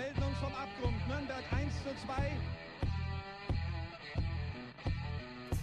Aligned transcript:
melden 0.00 0.22
uns 0.22 0.38
vom 0.38 0.54
Abgrund. 0.54 0.96
Nürnberg 1.08 1.44
1 1.52 1.72
zu 1.84 1.92
2. 2.06 2.32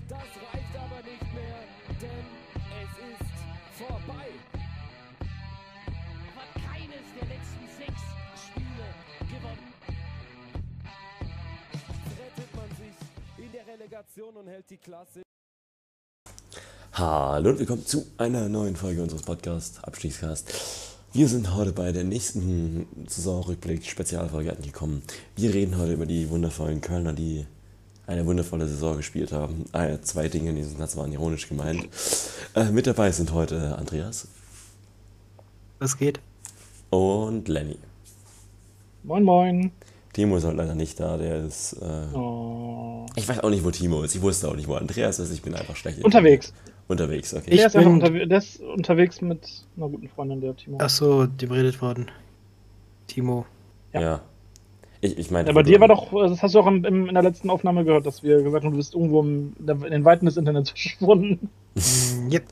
Das 0.07 0.29
reicht 0.45 0.73
aber 0.77 1.01
nicht 1.11 1.27
mehr, 1.33 1.59
denn 2.01 2.25
es 2.83 2.91
ist 3.13 3.37
vorbei. 3.81 4.27
hat 6.37 6.51
keines 6.53 7.05
der 7.17 7.27
letzten 7.33 7.65
sechs 7.79 8.03
Spiele 8.45 8.87
gewonnen. 9.33 9.73
Rettet 12.19 12.55
man 12.55 12.69
sich 12.77 13.43
in 13.43 13.51
der 13.51 13.65
Relegation 13.65 14.35
und 14.35 14.47
hält 14.47 14.69
die 14.69 14.77
Klasse. 14.77 15.23
Hallo 16.93 17.49
und 17.49 17.59
willkommen 17.59 17.85
zu 17.85 18.05
einer 18.17 18.49
neuen 18.49 18.75
Folge 18.75 19.01
unseres 19.01 19.23
Podcasts 19.23 19.83
Abstiegscast. 19.83 20.86
Wir 21.13 21.27
sind 21.27 21.55
heute 21.55 21.71
bei 21.71 21.91
der 21.91 22.03
nächsten 22.03 22.85
Saisonrückblick-Spezialfolge 23.07 24.55
angekommen. 24.55 25.01
Wir 25.35 25.53
reden 25.53 25.77
heute 25.77 25.93
über 25.93 26.05
die 26.05 26.29
wundervollen 26.29 26.81
Kölner, 26.81 27.13
die 27.13 27.45
eine 28.05 28.25
wundervolle 28.25 28.67
Saison 28.67 28.97
gespielt 28.97 29.31
haben. 29.31 29.65
Ah, 29.71 29.97
zwei 30.01 30.27
Dinge 30.27 30.51
in 30.51 30.55
diesem 30.57 30.77
Satz 30.77 30.95
waren 30.95 31.11
ironisch 31.11 31.47
gemeint. 31.49 31.87
Äh, 32.55 32.71
mit 32.71 32.87
dabei 32.87 33.11
sind 33.11 33.33
heute 33.33 33.77
Andreas 33.77 34.27
Was 35.79 35.97
geht? 35.97 36.19
und 36.89 37.47
Lenny. 37.47 37.77
Moin 39.03 39.23
Moin. 39.23 39.71
Timo 40.13 40.37
ist 40.37 40.45
heute 40.45 40.57
leider 40.57 40.75
nicht 40.75 40.99
da, 40.99 41.17
der 41.17 41.45
ist. 41.45 41.73
Äh, 41.73 42.15
Oh. 42.15 43.05
ich 43.15 43.27
weiß 43.27 43.39
auch 43.41 43.49
nicht, 43.49 43.63
wo 43.63 43.71
Timo 43.71 44.03
ist. 44.03 44.15
Ich 44.15 44.21
wusste 44.21 44.47
auch 44.49 44.55
nicht, 44.55 44.67
wo 44.67 44.75
Andreas 44.75 45.19
ist. 45.19 45.31
Ich 45.31 45.41
bin 45.41 45.53
einfach 45.53 45.75
schlecht. 45.75 46.03
Unterwegs. 46.03 46.53
Unterwegs, 46.87 47.33
okay. 47.33 47.55
Der 47.55 47.67
ist, 47.67 47.73
bin- 47.73 47.87
unterwe 47.87 48.27
der 48.27 48.37
ist 48.37 48.61
unterwegs 48.61 49.21
mit 49.21 49.41
einer 49.75 49.89
guten 49.89 50.07
Freundin, 50.07 50.39
der 50.41 50.55
Timo. 50.55 50.77
Ach 50.81 50.89
so, 50.89 51.25
dem 51.25 51.51
redet 51.51 51.81
worden. 51.81 52.09
Timo. 53.07 53.45
ja. 53.93 54.01
ja. 54.01 54.21
Ich, 54.99 55.15
ich 55.17 55.29
meine. 55.29 55.47
Ja, 55.47 55.53
bei 55.53 55.61
dir 55.61 55.79
war 55.79 55.87
doch, 55.87 56.11
das 56.11 56.41
hast 56.41 56.55
du 56.55 56.59
auch 56.59 56.65
im, 56.65 56.83
im, 56.83 57.07
in 57.07 57.13
der 57.13 57.21
letzten 57.21 57.51
Aufnahme 57.51 57.85
gehört, 57.85 58.07
dass 58.07 58.23
wir 58.23 58.41
gesagt 58.41 58.63
haben, 58.65 58.71
du 58.71 58.77
bist 58.77 58.95
irgendwo 58.95 59.21
im, 59.21 59.53
in 59.59 59.91
den 59.91 60.05
Weiten 60.05 60.25
des 60.25 60.37
Internets 60.37 60.69
verschwunden. 60.71 61.49
Mm, 61.75 62.31
Yep. 62.31 62.43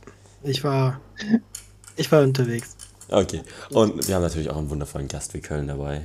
Ich 0.44 0.64
war. 0.64 1.00
Ich 1.96 2.12
war 2.12 2.22
unterwegs. 2.22 2.78
Okay. 3.10 3.42
Und 3.72 4.08
wir 4.08 4.14
haben 4.16 4.22
natürlich 4.22 4.52
auch 4.52 4.58
einen 4.58 4.70
wundervollen 4.70 5.08
Gast 5.08 5.34
wie 5.34 5.42
Köln 5.42 5.68
dabei. 5.68 6.02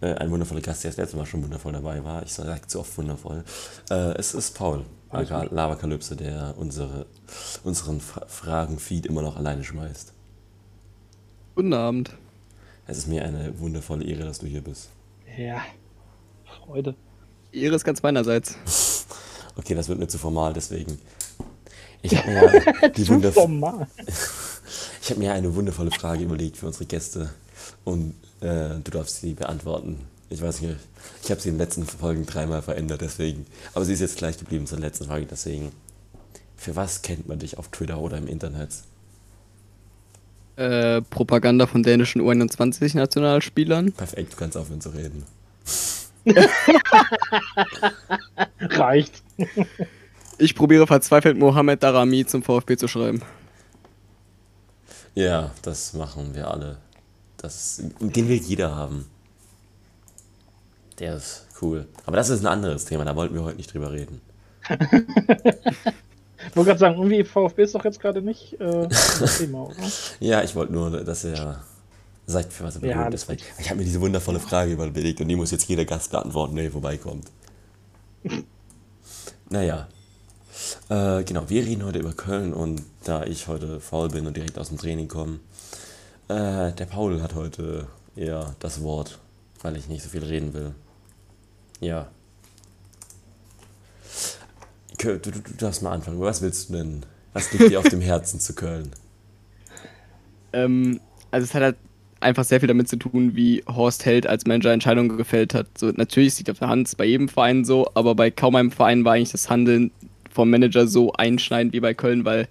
Äh, 0.00 0.14
ein 0.14 0.30
wundervoller 0.30 0.62
Gast, 0.62 0.84
der 0.84 0.90
das 0.92 0.96
letzte 0.96 1.18
Mal 1.18 1.26
schon 1.26 1.42
wundervoll 1.42 1.72
dabei 1.72 2.02
war. 2.02 2.22
Ich 2.22 2.32
sage 2.32 2.66
zu 2.66 2.80
oft 2.80 2.96
wundervoll. 2.96 3.44
Äh, 3.90 4.12
es 4.16 4.32
ist 4.32 4.56
Paul, 4.56 4.86
aka. 5.10 5.44
Lavakalypse, 5.44 6.16
der 6.16 6.54
unsere, 6.56 7.06
unseren 7.64 8.00
Fra 8.00 8.26
Fragen-Feed 8.26 9.06
immer 9.06 9.22
noch 9.22 9.36
alleine 9.36 9.64
schmeißt. 9.64 10.12
Guten 11.54 11.72
Abend. 11.72 12.12
Es 12.86 12.98
ist 12.98 13.08
mir 13.08 13.24
eine 13.24 13.58
wundervolle 13.58 14.04
Ehre, 14.04 14.24
dass 14.24 14.38
du 14.38 14.46
hier 14.46 14.62
bist. 14.62 14.88
Ja. 15.36 15.60
Freude. 16.44 16.94
Ehre 17.52 17.76
ist 17.76 17.84
ganz 17.84 18.02
meinerseits. 18.02 18.56
Okay, 19.58 19.74
das 19.74 19.88
wird 19.88 19.98
mir 19.98 20.06
zu 20.06 20.18
formal, 20.18 20.52
deswegen. 20.52 21.00
Ich 22.00 22.16
habe 22.16 22.30
mir, 22.30 22.62
ja 22.82 22.88
die 22.88 23.02
Zu 23.02 23.14
wunderv 23.14 23.34
formal. 23.34 23.88
ich 25.02 25.10
hab 25.10 25.18
mir 25.18 25.32
eine 25.32 25.52
wundervolle 25.52 25.90
Frage 25.90 26.22
überlegt 26.22 26.56
für 26.56 26.66
unsere 26.66 26.86
Gäste 26.86 27.30
und 27.84 28.14
äh, 28.40 28.78
du 28.82 28.90
darfst 28.92 29.20
sie 29.20 29.34
beantworten. 29.34 30.06
Ich 30.30 30.42
weiß 30.42 30.60
nicht, 30.60 30.76
ich 31.22 31.30
habe 31.30 31.40
sie 31.40 31.48
in 31.48 31.54
den 31.54 31.60
letzten 31.60 31.86
Folgen 31.86 32.26
dreimal 32.26 32.60
verändert, 32.62 33.00
deswegen. 33.00 33.46
Aber 33.74 33.84
sie 33.84 33.94
ist 33.94 34.00
jetzt 34.00 34.18
gleich 34.18 34.38
geblieben 34.38 34.66
zur 34.66 34.78
letzten 34.78 35.06
Frage, 35.06 35.26
deswegen. 35.26 35.72
Für 36.56 36.76
was 36.76 37.02
kennt 37.02 37.28
man 37.28 37.38
dich 37.38 37.56
auf 37.56 37.68
Twitter 37.68 37.98
oder 37.98 38.18
im 38.18 38.26
Internet? 38.26 38.70
Äh, 40.56 41.02
Propaganda 41.02 41.66
von 41.68 41.84
dänischen 41.84 42.20
U21-Nationalspielern. 42.20 43.92
Perfekt, 43.92 44.32
du 44.32 44.36
kannst 44.36 44.56
aufhören 44.56 44.80
zu 44.80 44.90
reden. 44.90 45.24
Reicht. 48.60 49.22
Ich 50.38 50.54
probiere 50.56 50.86
verzweifelt 50.86 51.38
Mohamed 51.38 51.82
Darami 51.82 52.26
zum 52.26 52.42
VfB 52.42 52.76
zu 52.76 52.88
schreiben. 52.88 53.22
Ja, 55.14 55.52
das 55.62 55.94
machen 55.94 56.34
wir 56.34 56.50
alle. 56.50 56.78
Das, 57.36 57.82
den 58.00 58.28
will 58.28 58.38
jeder 58.38 58.74
haben. 58.74 59.06
Der 60.98 61.16
ist 61.16 61.46
cool. 61.62 61.86
Aber 62.06 62.16
das 62.16 62.28
ist 62.28 62.40
ein 62.40 62.46
anderes 62.46 62.84
Thema, 62.84 63.04
da 63.04 63.14
wollten 63.14 63.34
wir 63.34 63.44
heute 63.44 63.56
nicht 63.56 63.72
drüber 63.72 63.92
reden. 63.92 64.20
Ich 64.68 64.70
wollte 66.56 66.68
gerade 66.70 66.78
sagen, 66.78 66.96
irgendwie 66.96 67.24
VfB 67.24 67.62
ist 67.62 67.74
doch 67.74 67.84
jetzt 67.84 68.00
gerade 68.00 68.20
nicht 68.22 68.60
äh, 68.60 68.88
das 68.88 69.38
Thema, 69.38 69.64
oder? 69.66 69.76
Ja, 70.20 70.42
ich 70.42 70.54
wollte 70.54 70.72
nur, 70.72 70.90
dass 71.04 71.24
er 71.24 71.62
sagt, 72.26 72.52
für 72.52 72.64
was 72.64 72.76
er 72.76 72.88
Ja, 72.88 73.08
ist. 73.08 73.28
Weil 73.28 73.38
ich 73.58 73.70
habe 73.70 73.78
mir 73.78 73.84
diese 73.84 74.00
wundervolle 74.00 74.40
Frage 74.40 74.72
überlegt 74.72 75.20
und 75.20 75.28
die 75.28 75.36
muss 75.36 75.50
jetzt 75.50 75.68
jeder 75.68 75.84
Gast 75.84 76.10
beantworten, 76.10 76.54
der 76.54 76.64
hier 76.64 76.72
vorbeikommt. 76.72 77.30
naja. 79.48 79.88
Äh, 80.88 81.22
genau, 81.24 81.48
wir 81.48 81.64
reden 81.64 81.84
heute 81.84 82.00
über 82.00 82.12
Köln 82.12 82.52
und 82.52 82.82
da 83.04 83.24
ich 83.24 83.46
heute 83.46 83.80
faul 83.80 84.08
bin 84.08 84.26
und 84.26 84.36
direkt 84.36 84.58
aus 84.58 84.68
dem 84.68 84.78
Training 84.78 85.08
komme, 85.08 85.38
äh, 86.28 86.72
der 86.72 86.86
Paul 86.90 87.22
hat 87.22 87.34
heute 87.34 87.86
eher 88.16 88.54
das 88.58 88.82
Wort, 88.82 89.18
weil 89.62 89.76
ich 89.76 89.88
nicht 89.88 90.02
so 90.02 90.08
viel 90.10 90.24
reden 90.24 90.52
will. 90.52 90.74
Ja. 91.80 92.08
Du, 94.98 95.18
du, 95.18 95.30
du 95.30 95.40
darfst 95.58 95.82
mal 95.82 95.92
anfangen. 95.92 96.20
Was 96.20 96.42
willst 96.42 96.68
du 96.68 96.74
denn? 96.74 97.06
Was 97.32 97.52
liegt 97.52 97.70
dir 97.70 97.78
auf 97.78 97.88
dem 97.88 98.00
Herzen 98.02 98.40
zu 98.40 98.54
Köln? 98.54 98.90
Ähm, 100.52 101.00
also 101.30 101.44
es 101.44 101.54
hat 101.54 101.62
halt 101.62 101.76
einfach 102.20 102.44
sehr 102.44 102.60
viel 102.60 102.66
damit 102.66 102.88
zu 102.88 102.96
tun, 102.96 103.36
wie 103.36 103.62
Horst 103.68 104.04
Held 104.04 104.26
als 104.26 104.46
Manager 104.46 104.72
Entscheidungen 104.72 105.16
gefällt 105.16 105.54
hat. 105.54 105.66
So, 105.78 105.90
natürlich 105.90 106.28
es 106.28 106.38
liegt 106.38 106.50
auf 106.50 106.58
der 106.58 106.68
Hand, 106.68 106.96
bei 106.96 107.04
jedem 107.04 107.28
Verein 107.28 107.64
so, 107.64 107.88
aber 107.94 108.14
bei 108.14 108.30
kaum 108.30 108.56
einem 108.56 108.72
Verein 108.72 109.04
war 109.04 109.14
eigentlich 109.14 109.32
das 109.32 109.48
Handeln 109.50 109.92
vom 110.30 110.50
Manager 110.50 110.86
so 110.86 111.12
einschneidend 111.12 111.72
wie 111.74 111.80
bei 111.80 111.94
Köln, 111.94 112.24
weil 112.24 112.48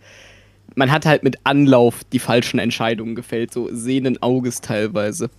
man 0.75 0.91
hat 0.91 1.05
halt 1.05 1.23
mit 1.23 1.37
Anlauf 1.43 2.03
die 2.05 2.19
falschen 2.19 2.59
Entscheidungen 2.59 3.15
gefällt, 3.15 3.53
so 3.53 3.69
sehenden 3.73 4.21
Auges 4.21 4.61
teilweise. 4.61 5.29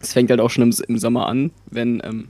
Es 0.00 0.12
fängt 0.12 0.30
halt 0.30 0.40
auch 0.40 0.50
schon 0.50 0.64
im, 0.64 0.76
im 0.88 0.98
Sommer 0.98 1.26
an, 1.26 1.52
wenn 1.70 2.02
ähm, 2.04 2.28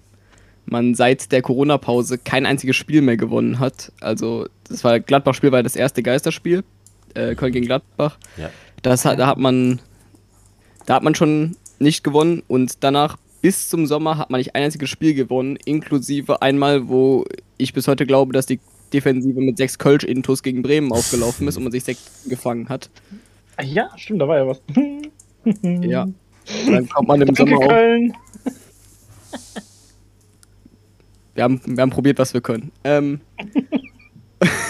man 0.66 0.94
seit 0.94 1.32
der 1.32 1.42
Corona-Pause 1.42 2.18
kein 2.18 2.46
einziges 2.46 2.76
Spiel 2.76 3.02
mehr 3.02 3.16
gewonnen 3.16 3.58
hat. 3.58 3.92
Also 4.00 4.46
das 4.68 4.84
war 4.84 5.00
Gladbach-Spiel 5.00 5.52
war 5.52 5.62
das 5.62 5.76
erste 5.76 6.02
Geisterspiel, 6.02 6.64
äh, 7.14 7.34
Köln 7.34 7.52
gegen 7.52 7.66
Gladbach. 7.66 8.18
Ja. 8.36 8.50
Das 8.82 9.04
hat, 9.04 9.18
da 9.18 9.26
hat 9.26 9.38
man, 9.38 9.80
da 10.86 10.94
hat 10.94 11.02
man 11.02 11.14
schon 11.14 11.56
nicht 11.78 12.04
gewonnen 12.04 12.42
und 12.48 12.84
danach 12.84 13.16
bis 13.42 13.68
zum 13.68 13.86
Sommer 13.86 14.18
hat 14.18 14.30
man 14.30 14.38
nicht 14.38 14.54
ein 14.54 14.64
einziges 14.64 14.90
Spiel 14.90 15.14
gewonnen, 15.14 15.56
inklusive 15.64 16.42
einmal, 16.42 16.88
wo 16.88 17.24
ich 17.58 17.72
bis 17.72 17.86
heute 17.86 18.06
glaube, 18.06 18.32
dass 18.32 18.46
die 18.46 18.60
Defensive 18.92 19.40
mit 19.40 19.56
sechs 19.56 19.78
Kölsch-Intus 19.78 20.42
gegen 20.42 20.62
Bremen 20.62 20.92
aufgelaufen 20.92 21.46
ist 21.48 21.56
und 21.56 21.64
man 21.64 21.72
sich 21.72 21.84
sechs 21.84 22.24
gefangen 22.28 22.68
hat. 22.68 22.90
Ja, 23.62 23.90
stimmt, 23.96 24.22
da 24.22 24.28
war 24.28 24.38
ja 24.38 24.46
was. 24.46 24.60
Ja. 25.62 26.02
Und 26.02 26.72
dann 26.72 26.88
kommt 26.88 27.08
man 27.08 27.20
im 27.22 27.34
Danke, 27.34 27.52
Sommer 27.52 27.66
auch. 27.66 27.70
Wir 31.36 31.44
haben, 31.44 31.60
wir 31.64 31.82
haben 31.82 31.90
probiert, 31.90 32.18
was 32.18 32.32
wir 32.32 32.40
können. 32.40 32.72
Ähm, 32.82 33.20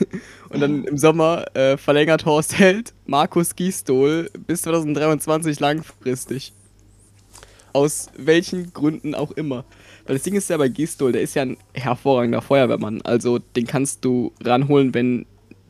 und 0.50 0.60
dann 0.62 0.86
im 0.86 0.98
Sommer 0.98 1.46
äh, 1.56 1.76
verlängert 1.76 2.26
Horst 2.26 2.58
Held 2.58 2.94
Markus 3.06 3.56
Gisdol 3.56 4.32
bis 4.48 4.62
2023 4.62 5.60
langfristig. 5.60 6.54
Aus 7.74 8.10
welchen 8.18 8.74
Gründen 8.74 9.14
auch 9.14 9.32
immer. 9.32 9.66
Weil 10.06 10.16
das 10.16 10.24
Ding 10.24 10.36
ist 10.36 10.50
ja 10.50 10.56
bei 10.56 10.70
Gisdol, 10.70 11.12
der 11.12 11.22
ist 11.22 11.36
ja 11.36 11.42
ein 11.42 11.58
hervorragender 11.74 12.42
Feuerwehrmann. 12.42 13.02
Also 13.02 13.40
den 13.40 13.68
kannst 13.68 14.06
du 14.06 14.32
ranholen, 14.42 14.94
wenn 14.94 15.26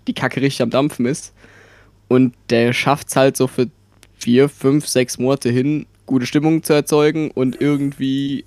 die 0.08 0.14
Kacke 0.14 0.42
richtig 0.42 0.62
am 0.62 0.70
Dampfen 0.70 1.08
ist. 1.08 1.34
Und 2.08 2.36
der 2.52 2.72
schafft 2.72 3.08
es 3.09 3.16
halt 3.16 3.36
so 3.36 3.48
für 3.48 3.68
vier, 4.14 4.48
fünf, 4.48 4.88
sechs 4.88 5.18
Monate 5.18 5.50
hin, 5.50 5.88
gute 6.06 6.28
Stimmung 6.28 6.62
zu 6.62 6.73
erzeugen 6.73 7.32
und 7.32 7.59
irgendwie 7.59 8.46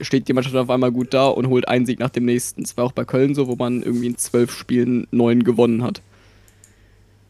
steht 0.00 0.28
die 0.28 0.32
Mannschaft 0.32 0.56
auf 0.56 0.70
einmal 0.70 0.92
gut 0.92 1.14
da 1.14 1.28
und 1.28 1.48
holt 1.48 1.68
einen 1.68 1.86
Sieg 1.86 1.98
nach 1.98 2.10
dem 2.10 2.24
nächsten. 2.24 2.62
Das 2.62 2.76
war 2.76 2.84
auch 2.84 2.92
bei 2.92 3.04
Köln 3.04 3.34
so, 3.34 3.48
wo 3.48 3.56
man 3.56 3.82
irgendwie 3.82 4.06
in 4.06 4.16
zwölf 4.16 4.52
Spielen 4.52 5.06
neun 5.10 5.44
gewonnen 5.44 5.82
hat. 5.82 6.02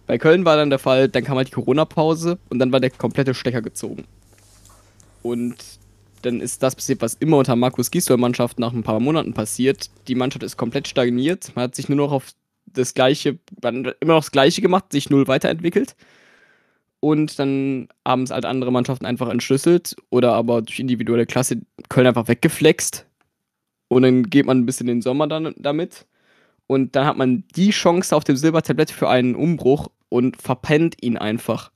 Bei 0.06 0.18
Köln 0.18 0.44
war 0.44 0.56
dann 0.56 0.70
der 0.70 0.78
Fall, 0.78 1.08
dann 1.08 1.24
kam 1.24 1.36
halt 1.36 1.48
die 1.48 1.52
Corona-Pause 1.52 2.38
und 2.48 2.58
dann 2.58 2.72
war 2.72 2.80
der 2.80 2.90
komplette 2.90 3.34
Stecker 3.34 3.60
gezogen. 3.60 4.04
Und 5.22 5.56
dann 6.22 6.40
ist 6.40 6.62
das 6.62 6.74
passiert, 6.74 7.02
was 7.02 7.14
immer 7.14 7.38
unter 7.38 7.56
Markus 7.56 7.90
Gisdol-Mannschaft 7.90 8.58
nach 8.58 8.72
ein 8.72 8.82
paar 8.82 9.00
Monaten 9.00 9.34
passiert. 9.34 9.90
Die 10.08 10.14
Mannschaft 10.14 10.42
ist 10.42 10.56
komplett 10.56 10.88
stagniert. 10.88 11.52
Man 11.54 11.64
hat 11.64 11.74
sich 11.74 11.88
nur 11.88 11.96
noch 11.96 12.12
auf 12.12 12.32
das 12.66 12.94
Gleiche, 12.94 13.38
man 13.62 13.86
hat 13.86 13.96
immer 14.00 14.14
noch 14.14 14.22
das 14.22 14.32
Gleiche 14.32 14.62
gemacht, 14.62 14.92
sich 14.92 15.10
null 15.10 15.28
weiterentwickelt. 15.28 15.94
Und 17.00 17.38
dann 17.38 17.88
haben 18.06 18.24
es 18.24 18.30
halt 18.30 18.44
andere 18.44 18.72
Mannschaften 18.72 19.06
einfach 19.06 19.28
entschlüsselt 19.28 19.96
oder 20.10 20.32
aber 20.32 20.62
durch 20.62 20.80
individuelle 20.80 21.26
Klasse 21.26 21.60
Köln 21.88 22.06
einfach 22.06 22.28
weggeflext. 22.28 23.06
Und 23.88 24.02
dann 24.02 24.24
geht 24.24 24.46
man 24.46 24.58
ein 24.58 24.66
bisschen 24.66 24.88
in 24.88 24.96
den 24.96 25.02
Sommer 25.02 25.26
dann 25.28 25.54
damit. 25.58 26.06
Und 26.66 26.96
dann 26.96 27.06
hat 27.06 27.16
man 27.16 27.44
die 27.56 27.70
Chance 27.70 28.14
auf 28.14 28.24
dem 28.24 28.36
Silbertablett 28.36 28.90
für 28.90 29.08
einen 29.08 29.34
Umbruch 29.34 29.88
und 30.08 30.40
verpennt 30.40 31.02
ihn 31.02 31.16
einfach. 31.16 31.70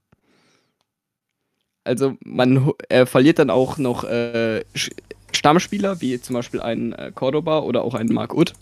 Also 1.85 2.17
man 2.25 2.73
er 2.89 3.07
verliert 3.07 3.39
dann 3.39 3.51
auch 3.51 3.79
noch 3.79 4.05
äh, 4.05 4.63
Stammspieler, 5.33 6.01
wie 6.01 6.21
zum 6.21 6.35
Beispiel 6.35 6.61
einen 6.61 6.93
äh, 6.93 7.13
Cordoba 7.15 7.61
oder 7.61 7.83
auch 7.83 7.95
einen 7.95 8.13
Mark 8.13 8.35
Uth. 8.35 8.53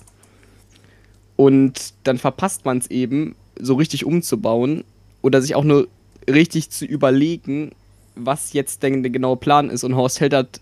Und 1.37 1.95
dann 2.05 2.19
verpasst 2.19 2.65
man 2.65 2.79
es 2.79 2.91
eben, 2.91 3.35
so 3.59 3.75
richtig 3.75 4.05
umzubauen 4.05 4.85
oder 5.23 5.43
sich 5.43 5.55
auch 5.55 5.65
nur 5.65 5.89
richtig 6.29 6.71
zu 6.71 6.85
überlegen, 6.85 7.73
was 8.15 8.53
jetzt 8.53 8.83
denn 8.83 9.03
der 9.03 9.11
genaue 9.11 9.37
Plan 9.37 9.71
ist. 9.71 9.85
Und 9.85 9.97
Horst 9.97 10.21
Held 10.21 10.35
hat 10.35 10.61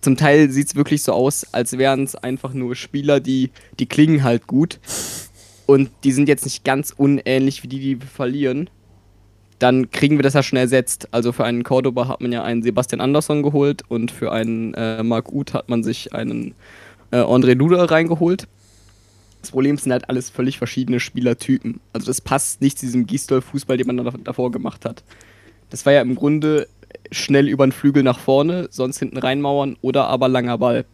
zum 0.00 0.16
Teil 0.16 0.50
sieht 0.50 0.68
es 0.68 0.76
wirklich 0.76 1.02
so 1.02 1.12
aus, 1.12 1.46
als 1.52 1.76
wären 1.76 2.04
es 2.04 2.16
einfach 2.16 2.54
nur 2.54 2.74
Spieler, 2.74 3.20
die, 3.20 3.50
die 3.78 3.86
klingen 3.86 4.22
halt 4.24 4.46
gut. 4.46 4.78
Und 5.66 5.90
die 6.04 6.12
sind 6.12 6.28
jetzt 6.28 6.44
nicht 6.44 6.64
ganz 6.64 6.92
unähnlich 6.96 7.62
wie 7.62 7.68
die, 7.68 7.78
die 7.78 8.00
wir 8.00 8.06
verlieren. 8.06 8.70
Dann 9.58 9.90
kriegen 9.90 10.16
wir 10.16 10.22
das 10.22 10.34
ja 10.34 10.42
schon 10.42 10.58
ersetzt. 10.58 11.08
Also 11.12 11.32
für 11.32 11.44
einen 11.44 11.64
Cordoba 11.64 12.08
hat 12.08 12.22
man 12.22 12.32
ja 12.32 12.42
einen 12.42 12.62
Sebastian 12.62 13.00
Andersson 13.00 13.42
geholt 13.42 13.82
und 13.88 14.10
für 14.10 14.32
einen 14.32 14.72
äh, 14.74 15.02
Marc 15.02 15.30
Uth 15.32 15.52
hat 15.52 15.68
man 15.68 15.84
sich 15.84 16.14
einen 16.14 16.54
äh, 17.10 17.18
André 17.18 17.54
Duda 17.54 17.84
reingeholt. 17.84 18.48
Das 19.40 19.50
Problem 19.50 19.78
sind 19.78 19.92
halt 19.92 20.08
alles 20.08 20.30
völlig 20.30 20.58
verschiedene 20.58 21.00
Spielertypen. 21.00 21.80
Also 21.92 22.06
das 22.06 22.20
passt 22.20 22.60
nicht 22.60 22.78
zu 22.78 22.86
diesem 22.86 23.06
Gistol-Fußball, 23.06 23.76
den 23.76 23.86
man 23.86 23.96
da- 23.96 24.12
davor 24.24 24.50
gemacht 24.50 24.84
hat. 24.84 25.02
Das 25.70 25.86
war 25.86 25.92
ja 25.92 26.02
im 26.02 26.14
Grunde 26.14 26.68
schnell 27.10 27.48
über 27.48 27.66
den 27.66 27.72
Flügel 27.72 28.02
nach 28.02 28.18
vorne, 28.18 28.68
sonst 28.70 28.98
hinten 28.98 29.16
reinmauern 29.16 29.76
oder 29.80 30.08
aber 30.08 30.28
langer 30.28 30.58
Ball. 30.58 30.84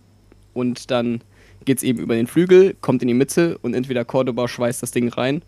Und 0.55 0.91
dann 0.91 1.23
geht's 1.65 1.83
eben 1.83 1.99
über 1.99 2.15
den 2.15 2.27
Flügel, 2.27 2.77
kommt 2.81 3.03
in 3.03 3.09
die 3.09 3.15
Mitte 3.15 3.59
und 3.59 3.75
entweder 3.75 4.05
Cordoba 4.05 4.47
schweißt 4.47 4.83
das 4.83 4.93
Ding 4.93 5.09
rein 5.09 5.43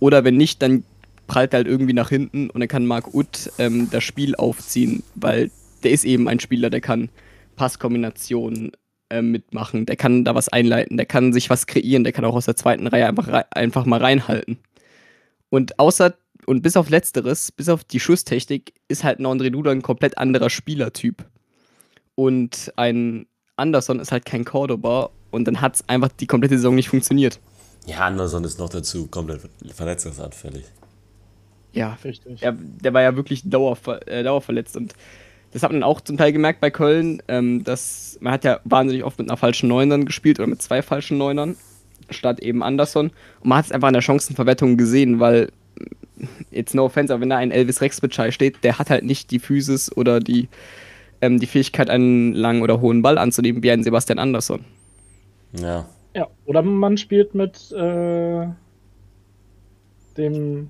oder 0.00 0.24
wenn 0.24 0.36
nicht, 0.36 0.60
dann 0.62 0.84
prallt 1.26 1.54
er 1.54 1.58
halt 1.58 1.66
irgendwie 1.66 1.92
nach 1.92 2.10
hinten 2.10 2.50
und 2.50 2.60
dann 2.60 2.68
kann 2.68 2.86
Marc 2.86 3.14
Uth 3.14 3.50
ähm, 3.58 3.88
das 3.90 4.04
Spiel 4.04 4.36
aufziehen, 4.36 5.02
weil 5.14 5.50
der 5.82 5.92
ist 5.92 6.04
eben 6.04 6.28
ein 6.28 6.40
Spieler, 6.40 6.70
der 6.70 6.80
kann 6.80 7.08
Passkombinationen 7.56 8.72
äh, 9.10 9.22
mitmachen, 9.22 9.86
der 9.86 9.96
kann 9.96 10.24
da 10.24 10.34
was 10.34 10.48
einleiten, 10.48 10.96
der 10.96 11.06
kann 11.06 11.32
sich 11.32 11.50
was 11.50 11.66
kreieren, 11.66 12.04
der 12.04 12.12
kann 12.12 12.24
auch 12.24 12.34
aus 12.34 12.46
der 12.46 12.56
zweiten 12.56 12.86
Reihe 12.86 13.06
einfach, 13.06 13.28
rei- 13.28 13.50
einfach 13.50 13.86
mal 13.86 14.00
reinhalten. 14.00 14.58
Und 15.48 15.78
außer 15.78 16.14
und 16.46 16.62
bis 16.62 16.76
auf 16.76 16.90
Letzteres, 16.90 17.50
bis 17.50 17.68
auf 17.68 17.82
die 17.84 17.98
Schusstechnik, 18.00 18.74
ist 18.88 19.02
halt 19.04 19.18
ein 19.18 19.26
André 19.26 19.50
Duda 19.50 19.72
ein 19.72 19.82
komplett 19.82 20.16
anderer 20.18 20.50
Spielertyp. 20.50 21.24
Und 22.14 22.72
ein 22.76 23.26
Anderson 23.56 24.00
ist 24.00 24.12
halt 24.12 24.24
kein 24.24 24.44
Cordoba 24.44 25.10
und 25.30 25.46
dann 25.46 25.60
hat 25.60 25.76
es 25.76 25.88
einfach 25.88 26.08
die 26.08 26.26
komplette 26.26 26.56
Saison 26.56 26.74
nicht 26.74 26.88
funktioniert. 26.88 27.40
Ja, 27.86 28.00
Anderson 28.00 28.44
ist 28.44 28.58
noch 28.58 28.68
dazu 28.68 29.06
komplett 29.06 29.40
verletzungsanfällig. 29.74 30.64
Ja, 31.72 31.98
Richtig. 32.04 32.42
er, 32.42 32.52
der 32.52 32.94
war 32.94 33.02
ja 33.02 33.16
wirklich 33.16 33.42
dauerver 33.48 34.06
äh, 34.08 34.22
dauerverletzt 34.22 34.76
und 34.76 34.94
das 35.56 35.62
hat 35.62 35.72
man 35.72 35.82
auch 35.82 36.02
zum 36.02 36.18
Teil 36.18 36.34
gemerkt 36.34 36.60
bei 36.60 36.70
Köln, 36.70 37.22
ähm, 37.28 37.64
dass 37.64 38.18
man 38.20 38.34
hat 38.34 38.44
ja 38.44 38.60
wahnsinnig 38.64 39.04
oft 39.04 39.18
mit 39.18 39.30
einer 39.30 39.38
falschen 39.38 39.70
Neunern 39.70 40.04
gespielt 40.04 40.38
oder 40.38 40.46
mit 40.46 40.60
zwei 40.60 40.82
falschen 40.82 41.16
Neunern 41.16 41.56
statt 42.10 42.40
eben 42.40 42.62
Anderson 42.62 43.06
und 43.40 43.48
man 43.48 43.56
hat 43.56 43.64
es 43.64 43.72
einfach 43.72 43.88
an 43.88 43.94
der 43.94 44.02
Chancenverwertung 44.02 44.76
gesehen, 44.76 45.18
weil 45.18 45.50
jetzt 46.50 46.74
no 46.74 46.84
offense, 46.84 47.10
aber 47.10 47.22
wenn 47.22 47.30
da 47.30 47.38
ein 47.38 47.52
Elvis 47.52 47.80
Rex 47.80 48.02
Bitschei 48.02 48.32
steht, 48.32 48.64
der 48.64 48.78
hat 48.78 48.90
halt 48.90 49.04
nicht 49.04 49.30
die 49.30 49.38
Physis 49.38 49.90
oder 49.96 50.20
die, 50.20 50.50
ähm, 51.22 51.40
die 51.40 51.46
Fähigkeit, 51.46 51.88
einen 51.88 52.34
langen 52.34 52.60
oder 52.60 52.82
hohen 52.82 53.00
Ball 53.00 53.16
anzunehmen 53.16 53.62
wie 53.62 53.70
ein 53.70 53.82
Sebastian 53.82 54.18
Andersson. 54.18 54.62
Ja. 55.58 55.88
Ja, 56.14 56.26
oder 56.44 56.60
man 56.60 56.98
spielt 56.98 57.34
mit 57.34 57.72
äh, 57.72 58.46
dem 60.18 60.68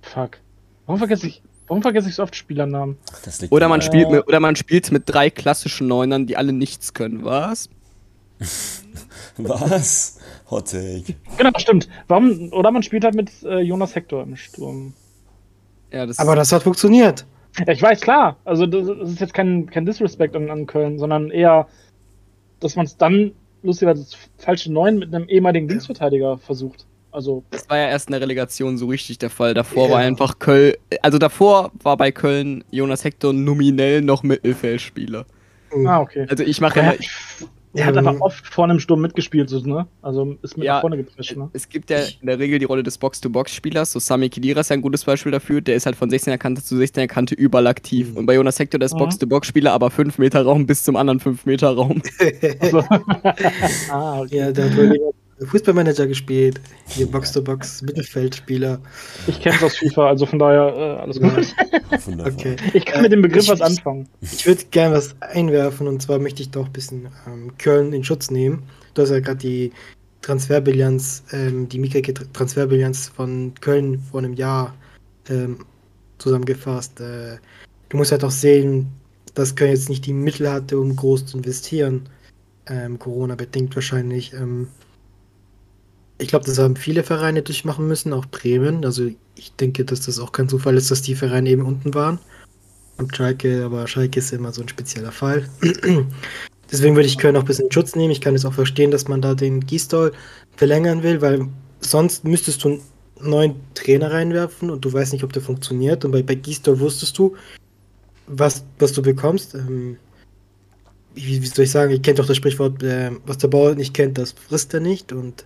Fuck. 0.00 0.38
Warum 0.86 0.98
vergesse 0.98 1.26
ich, 1.26 1.42
warum 1.66 1.82
vergesse 1.82 2.08
ich 2.08 2.14
so 2.14 2.22
oft 2.22 2.36
Spielernamen? 2.36 2.96
Das 3.24 3.40
liegt 3.40 3.52
Oder 3.52 3.68
man, 3.68 3.82
spielt 3.82 4.10
mit, 4.10 4.26
oder 4.26 4.40
man 4.40 4.56
spielt 4.56 4.90
mit 4.92 5.04
drei 5.06 5.30
klassischen 5.30 5.88
Neunern, 5.88 6.26
die 6.26 6.36
alle 6.36 6.52
nichts 6.52 6.94
können, 6.94 7.24
was? 7.24 7.68
Was? 9.36 10.18
Hot 10.50 10.70
Take. 10.70 11.14
Genau, 11.36 11.50
stimmt. 11.56 11.88
Warum, 12.08 12.52
oder 12.52 12.70
man 12.70 12.82
spielt 12.82 13.04
halt 13.04 13.14
mit 13.14 13.30
äh, 13.42 13.60
Jonas 13.60 13.94
Hector 13.94 14.22
im 14.22 14.36
Sturm. 14.36 14.94
Ja, 15.90 16.06
das 16.06 16.18
Aber 16.18 16.36
das 16.36 16.52
hat 16.52 16.62
funktioniert. 16.62 17.26
Ja, 17.58 17.72
ich 17.72 17.82
weiß, 17.82 18.00
klar. 18.00 18.36
Also 18.44 18.66
das, 18.66 18.86
das 18.86 19.10
ist 19.10 19.20
jetzt 19.20 19.34
kein, 19.34 19.66
kein 19.70 19.86
Disrespect 19.86 20.36
an, 20.36 20.50
an 20.50 20.66
Köln, 20.66 20.98
sondern 20.98 21.30
eher, 21.30 21.68
dass 22.60 22.76
man 22.76 22.86
es 22.86 22.96
dann 22.96 23.32
lustigerweise 23.62 24.04
das 24.04 24.16
falsche 24.38 24.72
Neun 24.72 24.98
mit 24.98 25.14
einem 25.14 25.28
ehemaligen 25.28 25.68
Linksverteidiger 25.68 26.38
versucht. 26.38 26.86
Also, 27.14 27.44
Das 27.50 27.68
war 27.70 27.78
ja 27.78 27.88
erst 27.88 28.08
in 28.08 28.12
der 28.12 28.20
Relegation 28.20 28.76
so 28.76 28.86
richtig 28.86 29.18
der 29.18 29.30
Fall. 29.30 29.54
Davor 29.54 29.88
war 29.90 30.00
Ja. 30.02 30.06
einfach 30.08 30.38
Köln. 30.40 30.74
Also 31.00 31.18
davor 31.18 31.70
war 31.82 31.96
bei 31.96 32.10
Köln 32.12 32.64
Jonas 32.70 33.04
Hector 33.04 33.32
nominell 33.32 34.02
noch 34.02 34.22
Mittelfeldspieler. 34.24 35.24
ah, 35.86 36.00
okay. 36.00 36.26
Also 36.28 36.42
ich 36.44 36.60
mache 36.60 36.80
Er 36.80 36.84
ja. 36.86 36.90
hat, 36.92 36.98
er 37.74 37.86
hat 37.86 37.96
einfach 37.96 38.20
oft 38.20 38.46
vorne 38.46 38.74
im 38.74 38.80
Sturm 38.80 39.00
mitgespielt, 39.00 39.48
so, 39.48 39.58
ne? 39.60 39.86
Also 40.02 40.36
ist 40.42 40.56
mit 40.56 40.66
Ja, 40.66 40.74
nach 40.74 40.80
vorne 40.82 40.96
geprescht, 40.96 41.36
ne? 41.36 41.50
Es 41.52 41.68
gibt 41.68 41.90
ja 41.90 41.98
in 42.20 42.26
der 42.26 42.38
Regel 42.38 42.58
die 42.60 42.64
Rolle 42.64 42.82
des 42.84 42.98
Box-to-Box-Spielers. 42.98 43.92
So 43.92 43.98
Sami 44.00 44.28
Khedira 44.28 44.60
ist 44.60 44.70
ja 44.70 44.74
ein 44.74 44.82
gutes 44.82 45.04
Beispiel 45.04 45.32
dafür. 45.32 45.60
Der 45.60 45.74
ist 45.76 45.86
halt 45.86 45.96
von 45.96 46.08
16er 46.10 46.38
Kante 46.38 46.62
zu 46.64 46.76
16er 46.76 47.06
Kante 47.08 47.34
überall 47.34 47.66
aktiv. 47.68 48.10
Mhm. 48.12 48.16
Und 48.18 48.26
bei 48.26 48.34
Jonas 48.34 48.58
Hector, 48.58 48.78
der 48.78 48.86
ist 48.86 48.94
Mhm. 48.94 48.98
Box-to-Box-Spieler, 48.98 49.72
aber 49.72 49.90
5 49.90 50.18
Meter 50.18 50.42
Raum 50.42 50.66
bis 50.66 50.82
zum 50.84 50.94
anderen 50.96 51.18
5 51.20 51.46
Meter 51.46 51.70
Raum. 51.74 52.02
Ah, 53.90 54.20
okay. 54.20 54.36
ja, 54.38 54.52
der 54.52 54.64
hat 54.70 54.76
Fußballmanager 55.40 56.06
gespielt. 56.06 56.60
Hier 56.86 57.06
Box-to-Box, 57.06 57.82
Mittelfeldspieler. 57.82 58.80
Ich 59.26 59.40
kenne 59.40 59.56
es 59.56 59.62
aus 59.62 59.76
FIFA, 59.76 60.08
also 60.08 60.26
von 60.26 60.38
daher 60.38 60.74
äh, 60.76 61.00
alles 61.02 61.20
gut. 61.20 61.54
Okay. 62.24 62.56
Ich 62.72 62.84
kann 62.84 63.02
mit 63.02 63.12
dem 63.12 63.22
Begriff 63.22 63.44
Ich- 63.44 63.50
was 63.50 63.60
anfangen. 63.60 64.08
Ich 64.20 64.46
würde 64.46 64.62
gerne 64.70 64.94
was 64.96 65.14
einwerfen 65.20 65.88
und 65.88 66.00
zwar 66.02 66.18
möchte 66.18 66.42
ich 66.42 66.50
doch 66.50 66.66
ein 66.66 66.72
bisschen 66.72 67.08
ähm, 67.26 67.52
Köln 67.58 67.92
in 67.92 68.04
Schutz 68.04 68.30
nehmen. 68.30 68.62
Du 68.94 69.02
hast 69.02 69.10
ja 69.10 69.20
gerade 69.20 69.38
die 69.38 69.72
Transferbilanz, 70.22 71.24
ähm, 71.32 71.68
die 71.68 71.78
mikrige 71.78 72.14
Transferbilanz 72.14 73.08
von 73.08 73.52
Köln 73.60 73.98
vor 74.10 74.20
einem 74.20 74.34
Jahr 74.34 74.74
ähm, 75.28 75.58
zusammengefasst. 76.18 77.00
Äh, 77.00 77.38
du 77.88 77.96
musst 77.96 78.12
halt 78.12 78.24
auch 78.24 78.30
sehen, 78.30 78.86
dass 79.34 79.56
Köln 79.56 79.72
jetzt 79.72 79.88
nicht 79.88 80.06
die 80.06 80.12
Mittel 80.12 80.50
hatte, 80.50 80.78
um 80.78 80.94
groß 80.94 81.26
zu 81.26 81.36
investieren. 81.38 82.08
Ähm, 82.66 82.98
Corona 82.98 83.34
bedingt 83.34 83.74
wahrscheinlich. 83.74 84.32
Ich 86.18 86.28
glaube, 86.28 86.44
das 86.44 86.58
haben 86.58 86.76
viele 86.76 87.02
Vereine 87.02 87.42
durchmachen 87.42 87.88
müssen, 87.88 88.12
auch 88.12 88.26
Bremen. 88.26 88.84
Also 88.84 89.10
ich 89.34 89.52
denke, 89.52 89.84
dass 89.84 90.02
das 90.02 90.18
auch 90.18 90.32
kein 90.32 90.48
Zufall 90.48 90.76
ist, 90.76 90.90
dass 90.90 91.02
die 91.02 91.14
Vereine 91.14 91.50
eben 91.50 91.66
unten 91.66 91.94
waren. 91.94 92.18
Und 92.96 93.16
Schalke, 93.16 93.64
aber 93.64 93.88
Schalke 93.88 94.20
ist 94.20 94.32
immer 94.32 94.52
so 94.52 94.62
ein 94.62 94.68
spezieller 94.68 95.10
Fall. 95.10 95.48
Deswegen 96.70 96.94
würde 96.94 97.08
ich 97.08 97.18
Köln 97.18 97.36
auch 97.36 97.40
ein 97.40 97.46
bisschen 97.46 97.66
in 97.66 97.72
Schutz 97.72 97.96
nehmen. 97.96 98.12
Ich 98.12 98.20
kann 98.20 98.34
es 98.34 98.44
auch 98.44 98.52
verstehen, 98.52 98.90
dass 98.90 99.08
man 99.08 99.20
da 99.20 99.34
den 99.34 99.60
Gistol 99.60 100.12
verlängern 100.56 101.02
will, 101.02 101.20
weil 101.20 101.48
sonst 101.80 102.24
müsstest 102.24 102.62
du 102.64 102.68
einen 102.68 102.82
neuen 103.20 103.54
Trainer 103.74 104.12
reinwerfen 104.12 104.70
und 104.70 104.84
du 104.84 104.92
weißt 104.92 105.12
nicht, 105.12 105.24
ob 105.24 105.32
der 105.32 105.42
funktioniert. 105.42 106.04
Und 106.04 106.12
bei, 106.12 106.22
bei 106.22 106.36
Gistol 106.36 106.78
wusstest 106.78 107.18
du, 107.18 107.36
was, 108.26 108.64
was 108.78 108.92
du 108.92 109.02
bekommst. 109.02 109.54
Ähm, 109.54 109.96
wie, 111.14 111.42
wie 111.42 111.46
soll 111.46 111.64
ich 111.64 111.70
sagen, 111.70 111.92
ihr 111.92 112.02
kennt 112.02 112.18
doch 112.18 112.26
das 112.26 112.36
Sprichwort, 112.36 112.82
äh, 112.82 113.10
was 113.26 113.38
der 113.38 113.48
Bauer 113.48 113.74
nicht 113.74 113.94
kennt, 113.94 114.18
das 114.18 114.32
frisst 114.32 114.74
er 114.74 114.80
nicht. 114.80 115.12
Und 115.12 115.44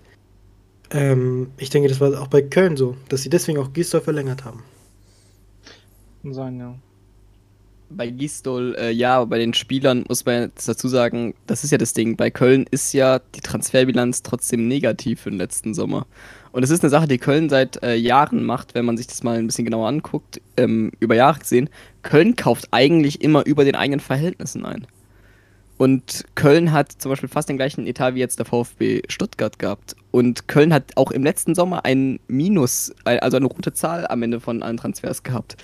ähm, 0.91 1.51
ich 1.59 1.71
denke, 1.71 1.89
das 1.89 2.01
war 2.01 2.21
auch 2.21 2.29
bei 2.29 2.43
Köln 2.43 2.77
so, 2.77 2.97
dass 3.09 3.23
sie 3.23 3.31
deswegen 3.31 3.59
auch 3.59 3.73
Gistol 3.73 4.01
verlängert 4.01 4.45
haben. 4.45 4.63
Kann 6.23 6.35
sein, 6.35 6.59
ja. 6.59 6.75
Bei 7.91 8.09
Gistol, 8.11 8.77
äh, 8.79 8.91
ja, 8.91 9.17
aber 9.17 9.27
bei 9.27 9.39
den 9.39 9.55
Spielern 9.55 10.05
muss 10.09 10.27
man 10.27 10.43
jetzt 10.43 10.69
dazu 10.69 10.89
sagen, 10.89 11.35
das 11.47 11.65
ist 11.65 11.71
ja 11.71 11.79
das 11.79 11.95
Ding. 11.95 12.17
Bei 12.17 12.31
Köln 12.31 12.67
ist 12.71 12.93
ja 12.93 13.19
die 13.19 13.41
Transferbilanz 13.41 14.23
trotzdem 14.23 14.69
negativ 14.69 15.23
für 15.23 15.31
den 15.31 15.39
letzten 15.39 15.73
Sommer. 15.73 16.07
Und 16.53 16.63
es 16.63 16.71
ist 16.71 16.83
eine 16.83 16.91
Sache, 16.91 17.09
die 17.09 17.19
Köln 17.19 17.49
seit 17.49 17.83
äh, 17.83 17.95
Jahren 17.95 18.45
macht, 18.45 18.75
wenn 18.75 18.85
man 18.85 18.97
sich 18.97 19.07
das 19.07 19.23
mal 19.23 19.39
ein 19.39 19.47
bisschen 19.47 19.65
genauer 19.65 19.89
anguckt, 19.89 20.41
ähm, 20.57 20.93
über 21.01 21.15
Jahre 21.15 21.39
gesehen. 21.39 21.71
Köln 22.03 22.37
kauft 22.37 22.69
eigentlich 22.73 23.23
immer 23.23 23.47
über 23.47 23.65
den 23.65 23.75
eigenen 23.75 24.01
Verhältnissen 24.01 24.67
ein. 24.67 24.87
Und 25.79 26.25
Köln 26.35 26.73
hat 26.73 26.91
zum 26.91 27.11
Beispiel 27.11 27.29
fast 27.29 27.49
den 27.49 27.57
gleichen 27.57 27.87
Etat 27.87 28.15
wie 28.15 28.19
jetzt 28.19 28.39
der 28.41 28.47
VfB 28.47 29.03
Stuttgart 29.09 29.59
gehabt. 29.61 29.95
Und 30.11 30.49
Köln 30.49 30.75
hat 30.75 30.97
auch 30.97 31.13
im 31.13 31.23
letzten 31.23 31.55
Sommer 31.55 31.85
ein 31.85 32.19
Minus, 32.27 32.93
also 33.05 33.37
eine 33.37 33.47
rote 33.47 33.73
Zahl 33.73 34.07
am 34.09 34.23
Ende 34.23 34.41
von 34.41 34.63
allen 34.63 34.77
Transfers 34.77 35.23
gehabt. 35.23 35.57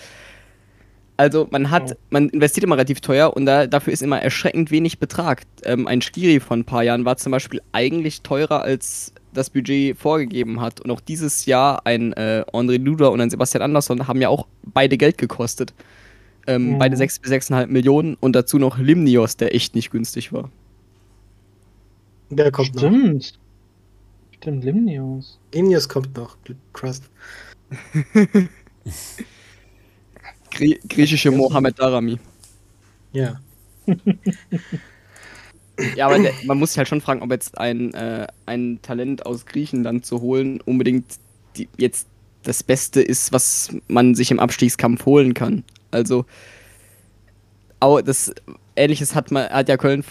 Also 1.16 1.47
man 1.50 1.71
hat, 1.71 1.92
Oh. 1.92 1.97
man 2.11 2.28
investiert 2.28 2.64
immer 2.64 2.76
relativ 2.76 3.00
teuer 3.00 3.37
und 3.37 3.47
da, 3.47 3.66
dafür 3.66 3.92
ist 3.92 4.02
immer 4.02 4.21
erschreckend 4.21 4.71
wenig 4.71 4.99
Betrag. 4.99 5.42
Ähm, 5.64 5.87
ein 5.87 6.00
Skiri 6.00 6.40
von 6.40 6.61
ein 6.61 6.64
paar 6.64 6.83
Jahren 6.83 7.04
war 7.04 7.16
zum 7.16 7.30
Beispiel 7.33 7.61
eigentlich 7.73 8.23
teurer 8.23 8.62
als 8.62 9.12
das 9.33 9.50
Budget 9.50 9.97
vorgegeben 9.97 10.61
hat. 10.61 10.80
Und 10.80 10.90
auch 10.90 11.00
dieses 11.00 11.47
Jahr 11.47 11.87
ein 11.87 12.12
äh, 12.14 12.44
André 12.52 12.78
Duda 12.78 13.09
und 13.09 13.21
ein 13.21 13.30
Sebastian 13.30 13.62
Andersson 13.62 14.06
haben 14.06 14.21
ja 14.21 14.28
auch 14.28 14.47
beide 14.62 14.97
Geld 14.97 15.18
gekostet. 15.18 15.75
Ähm, 16.46 16.72
Mhm. 16.72 16.78
Beide 16.78 16.96
6 16.96 17.18
bis 17.20 17.30
6,5 17.30 17.66
Millionen 17.68 18.14
und 18.20 18.34
dazu 18.34 18.58
noch 18.58 18.78
Limnios, 18.78 19.36
der 19.36 19.54
echt 19.54 19.74
nicht 19.74 19.90
günstig 19.90 20.32
war. 20.32 20.50
Der 22.30 22.50
kommt 22.50 22.74
noch. 22.74 22.82
Stimmt. 22.82 23.38
Stimmt, 24.36 24.64
Limnios. 24.64 25.38
Inius 25.52 25.88
kommt 25.88 26.16
noch. 26.16 26.36
Crust. 26.72 27.04
Grie 30.50 30.78
griechische 30.88 31.30
Mohamed 31.30 31.78
Darami. 31.78 32.18
Ja. 33.12 33.40
Ja, 35.96 36.06
aber 36.06 36.20
der, 36.20 36.32
man 36.44 36.56
muss 36.58 36.70
sich 36.70 36.78
halt 36.78 36.86
schon 36.86 37.00
fragen, 37.00 37.20
ob 37.20 37.32
jetzt 37.32 37.58
ein, 37.58 37.92
äh, 37.94 38.28
ein 38.46 38.78
Talent 38.82 39.26
aus 39.26 39.44
Griechenland 39.44 40.06
zu 40.06 40.20
holen 40.20 40.60
unbedingt 40.60 41.04
die, 41.56 41.68
jetzt 41.76 42.06
das 42.44 42.62
Beste 42.62 43.02
ist, 43.02 43.32
was 43.32 43.74
man 43.88 44.14
sich 44.14 44.30
im 44.30 44.38
Abstiegskampf 44.38 45.04
holen 45.04 45.34
kann. 45.34 45.64
Also, 45.94 46.26
auch 47.80 48.00
das 48.00 48.34
Ähnliches 48.76 49.14
hat 49.14 49.30
man 49.30 49.48
hat 49.48 49.68
ja 49.68 49.76
Köln 49.76 50.04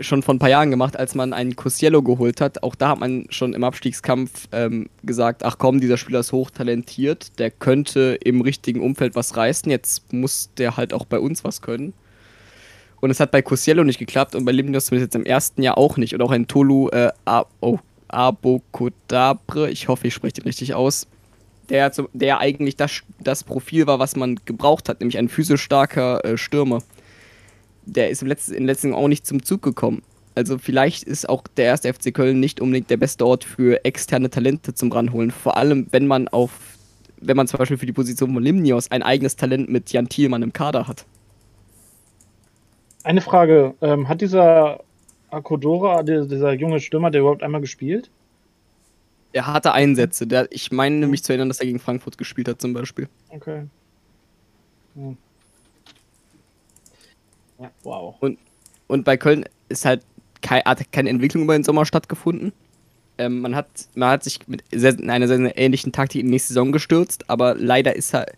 schon 0.00 0.22
vor 0.22 0.34
ein 0.34 0.38
paar 0.38 0.48
Jahren 0.48 0.70
gemacht, 0.70 0.96
als 0.96 1.14
man 1.14 1.32
einen 1.32 1.56
Cossiello 1.56 2.02
geholt 2.02 2.40
hat. 2.40 2.62
Auch 2.62 2.74
da 2.74 2.90
hat 2.90 3.00
man 3.00 3.26
schon 3.30 3.54
im 3.54 3.64
Abstiegskampf 3.64 4.48
ähm, 4.52 4.88
gesagt, 5.02 5.44
ach 5.44 5.58
komm, 5.58 5.80
dieser 5.80 5.96
Spieler 5.96 6.20
ist 6.20 6.32
hochtalentiert, 6.32 7.38
der 7.38 7.50
könnte 7.50 8.18
im 8.22 8.40
richtigen 8.40 8.80
Umfeld 8.80 9.14
was 9.14 9.36
reißen. 9.36 9.70
Jetzt 9.70 10.12
muss 10.12 10.50
der 10.56 10.76
halt 10.76 10.92
auch 10.92 11.04
bei 11.04 11.18
uns 11.18 11.44
was 11.44 11.62
können. 11.62 11.92
Und 13.00 13.10
es 13.10 13.20
hat 13.20 13.32
bei 13.32 13.42
Cossiello 13.42 13.84
nicht 13.84 13.98
geklappt 13.98 14.34
und 14.34 14.44
bei 14.44 14.52
Limnios 14.52 14.86
zumindest 14.86 15.14
jetzt 15.14 15.20
im 15.20 15.26
ersten 15.26 15.62
Jahr 15.62 15.76
auch 15.76 15.96
nicht. 15.96 16.14
Und 16.14 16.22
auch 16.22 16.30
ein 16.30 16.46
Tolu 16.46 16.88
äh, 16.90 17.10
oh, 17.60 17.78
Abokodabre, 18.08 19.70
ich 19.70 19.88
hoffe, 19.88 20.06
ich 20.06 20.14
spreche 20.14 20.34
den 20.34 20.44
richtig 20.44 20.74
aus, 20.74 21.08
der, 21.68 21.92
der 22.12 22.38
eigentlich 22.38 22.76
das, 22.76 23.02
das 23.20 23.44
Profil 23.44 23.86
war, 23.86 23.98
was 23.98 24.16
man 24.16 24.36
gebraucht 24.44 24.88
hat, 24.88 25.00
nämlich 25.00 25.18
ein 25.18 25.28
physisch 25.28 25.62
starker 25.62 26.24
äh, 26.24 26.36
Stürmer. 26.36 26.82
Der 27.86 28.10
ist 28.10 28.22
im 28.22 28.28
letzten, 28.28 28.54
im 28.54 28.66
letzten 28.66 28.94
auch 28.94 29.08
nicht 29.08 29.26
zum 29.26 29.42
Zug 29.42 29.62
gekommen. 29.62 30.02
Also 30.34 30.58
vielleicht 30.58 31.02
ist 31.02 31.28
auch 31.28 31.42
der 31.56 31.66
erste 31.66 31.92
FC 31.92 32.14
Köln 32.14 32.40
nicht 32.40 32.60
unbedingt 32.60 32.90
der 32.90 32.96
beste 32.96 33.26
Ort 33.26 33.44
für 33.44 33.84
externe 33.84 34.30
Talente 34.30 34.74
zum 34.74 34.90
Ranholen. 34.90 35.30
Vor 35.30 35.56
allem, 35.56 35.86
wenn 35.90 36.06
man 36.06 36.28
auf, 36.28 36.78
wenn 37.20 37.36
man 37.36 37.46
zum 37.46 37.58
Beispiel 37.58 37.76
für 37.76 37.86
die 37.86 37.92
Position 37.92 38.32
von 38.32 38.42
Limnios 38.42 38.90
ein 38.90 39.02
eigenes 39.02 39.36
Talent 39.36 39.68
mit 39.68 39.92
Jan 39.92 40.08
Thielmann 40.08 40.42
im 40.42 40.52
Kader 40.52 40.88
hat. 40.88 41.04
Eine 43.04 43.20
Frage, 43.20 43.74
ähm, 43.82 44.08
hat 44.08 44.20
dieser 44.20 44.80
Akodora, 45.30 46.02
dieser 46.02 46.52
junge 46.52 46.80
Stürmer, 46.80 47.10
der 47.10 47.22
überhaupt 47.22 47.42
einmal 47.42 47.60
gespielt? 47.60 48.10
Er 49.32 49.46
hatte 49.46 49.72
Einsätze. 49.72 50.26
Der, 50.26 50.48
ich 50.50 50.72
meine 50.72 50.96
nämlich 50.96 51.22
zu 51.22 51.32
erinnern, 51.32 51.48
dass 51.48 51.60
er 51.60 51.66
gegen 51.66 51.78
Frankfurt 51.78 52.18
gespielt 52.18 52.48
hat 52.48 52.60
zum 52.60 52.72
Beispiel. 52.72 53.08
Okay. 53.30 53.66
Ja. 54.94 55.14
Ja, 57.58 57.70
wow. 57.82 58.16
Und 58.88 59.04
bei 59.04 59.16
Köln 59.16 59.44
ist 59.68 59.84
halt 59.84 60.02
kei, 60.42 60.60
hat 60.60 60.92
keine 60.92 61.08
Entwicklung 61.08 61.44
über 61.44 61.54
den 61.54 61.64
Sommer 61.64 61.86
stattgefunden. 61.86 62.52
Ähm, 63.18 63.40
man, 63.40 63.54
hat, 63.54 63.68
man 63.94 64.10
hat 64.10 64.24
sich 64.24 64.46
mit 64.48 64.64
sehr, 64.72 64.98
in 64.98 65.08
einer 65.08 65.28
sehr, 65.28 65.38
sehr 65.38 65.56
ähnlichen 65.56 65.92
Taktik 65.92 66.20
in 66.20 66.26
die 66.26 66.32
nächste 66.32 66.48
Saison 66.48 66.72
gestürzt, 66.72 67.30
aber 67.30 67.54
leider 67.54 67.96
ist 67.96 68.12
halt. 68.14 68.32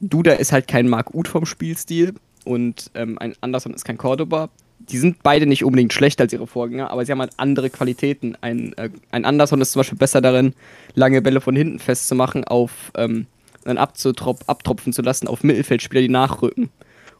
Duda 0.00 0.32
ist 0.32 0.52
halt 0.52 0.68
kein 0.68 0.88
Marc 0.88 1.14
Uth 1.14 1.28
vom 1.28 1.46
Spielstil 1.46 2.14
und 2.44 2.90
ähm, 2.94 3.16
ein 3.18 3.34
Anderson 3.40 3.72
ist 3.72 3.84
kein 3.84 3.96
Cordoba. 3.96 4.50
Die 4.90 4.98
sind 4.98 5.22
beide 5.22 5.46
nicht 5.46 5.64
unbedingt 5.64 5.92
schlechter 5.92 6.24
als 6.24 6.32
ihre 6.32 6.46
Vorgänger, 6.46 6.90
aber 6.90 7.04
sie 7.04 7.12
haben 7.12 7.20
halt 7.20 7.32
andere 7.36 7.70
Qualitäten. 7.70 8.36
Ein, 8.40 8.72
äh, 8.76 8.90
ein 9.10 9.24
Anderson 9.24 9.60
ist 9.60 9.72
zum 9.72 9.80
Beispiel 9.80 9.98
besser 9.98 10.20
darin, 10.20 10.54
lange 10.94 11.22
Bälle 11.22 11.40
von 11.40 11.56
hinten 11.56 11.78
festzumachen, 11.78 12.44
auf 12.44 12.92
ähm, 12.96 13.26
dann 13.64 13.78
abtropfen 13.78 14.92
zu 14.92 15.02
lassen 15.02 15.26
auf 15.26 15.42
Mittelfeldspieler, 15.42 16.02
die 16.02 16.08
nachrücken. 16.08 16.70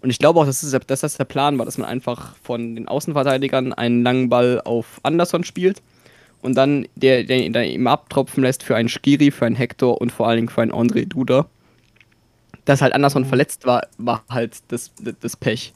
Und 0.00 0.10
ich 0.10 0.18
glaube 0.18 0.38
auch, 0.38 0.44
dass 0.44 0.60
das, 0.60 0.78
dass 0.86 1.00
das 1.00 1.16
der 1.16 1.24
Plan 1.24 1.56
war, 1.58 1.64
dass 1.64 1.78
man 1.78 1.88
einfach 1.88 2.36
von 2.42 2.76
den 2.76 2.88
Außenverteidigern 2.88 3.72
einen 3.72 4.02
langen 4.02 4.28
Ball 4.28 4.60
auf 4.62 5.00
Anderson 5.02 5.44
spielt 5.44 5.80
und 6.42 6.54
dann 6.56 6.86
der, 6.94 7.24
der, 7.24 7.48
der 7.48 7.66
ihm 7.66 7.86
abtropfen 7.86 8.42
lässt 8.42 8.62
für 8.62 8.76
einen 8.76 8.90
Skiri, 8.90 9.30
für 9.30 9.46
einen 9.46 9.56
Hector 9.56 9.98
und 9.98 10.12
vor 10.12 10.28
allen 10.28 10.36
Dingen 10.36 10.48
für 10.50 10.60
einen 10.60 10.72
André 10.72 11.06
Duda. 11.06 11.46
Dass 12.66 12.82
halt 12.82 12.92
Anderson 12.92 13.24
verletzt 13.24 13.64
war, 13.64 13.86
war 13.96 14.22
halt 14.28 14.58
das, 14.68 14.92
das 15.20 15.36
Pech. 15.36 15.72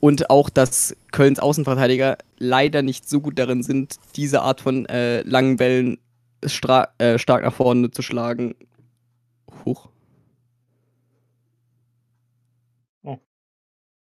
Und 0.00 0.30
auch, 0.30 0.48
dass 0.48 0.96
Kölns 1.10 1.40
Außenverteidiger 1.40 2.18
leider 2.38 2.82
nicht 2.82 3.08
so 3.08 3.20
gut 3.20 3.38
darin 3.38 3.62
sind, 3.62 3.96
diese 4.16 4.42
Art 4.42 4.60
von 4.60 4.86
äh, 4.86 5.22
langen 5.22 5.56
Bällen 5.56 5.98
äh, 6.40 6.48
stark 7.18 7.44
nach 7.44 7.52
vorne 7.54 7.90
zu 7.90 8.02
schlagen. 8.02 8.54
Hoch. 9.64 9.88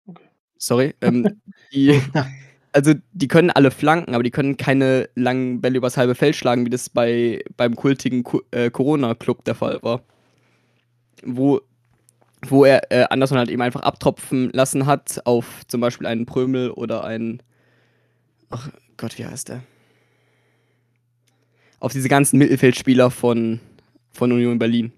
Okay. 0.06 0.24
Sorry. 0.58 0.94
Ähm, 1.00 1.40
die, 1.72 2.00
also 2.72 2.94
die 3.12 3.28
können 3.28 3.50
alle 3.50 3.70
flanken, 3.70 4.14
aber 4.14 4.22
die 4.22 4.30
können 4.30 4.56
keine 4.56 5.08
langen 5.14 5.60
Bälle 5.60 5.78
übers 5.78 5.96
halbe 5.96 6.14
Feld 6.14 6.36
schlagen, 6.36 6.64
wie 6.66 6.70
das 6.70 6.88
bei, 6.88 7.42
beim 7.56 7.76
kultigen 7.76 8.22
Ku- 8.24 8.42
äh, 8.50 8.70
Corona-Club 8.70 9.44
der 9.44 9.54
Fall 9.54 9.82
war. 9.82 10.02
Wo, 11.24 11.60
wo 12.46 12.64
er 12.64 12.90
äh, 12.90 13.04
Anderson 13.10 13.38
halt 13.38 13.50
eben 13.50 13.62
einfach 13.62 13.82
abtropfen 13.82 14.50
lassen 14.52 14.86
hat 14.86 15.20
auf 15.26 15.62
zum 15.68 15.80
Beispiel 15.80 16.06
einen 16.06 16.26
Prömel 16.26 16.70
oder 16.70 17.04
einen. 17.04 17.42
Ach 18.50 18.68
Gott, 18.96 19.18
wie 19.18 19.24
heißt 19.26 19.48
der? 19.48 19.62
Auf 21.80 21.92
diese 21.92 22.08
ganzen 22.08 22.38
Mittelfeldspieler 22.38 23.10
von, 23.10 23.60
von 24.12 24.30
Union 24.32 24.58
Berlin. 24.58 24.92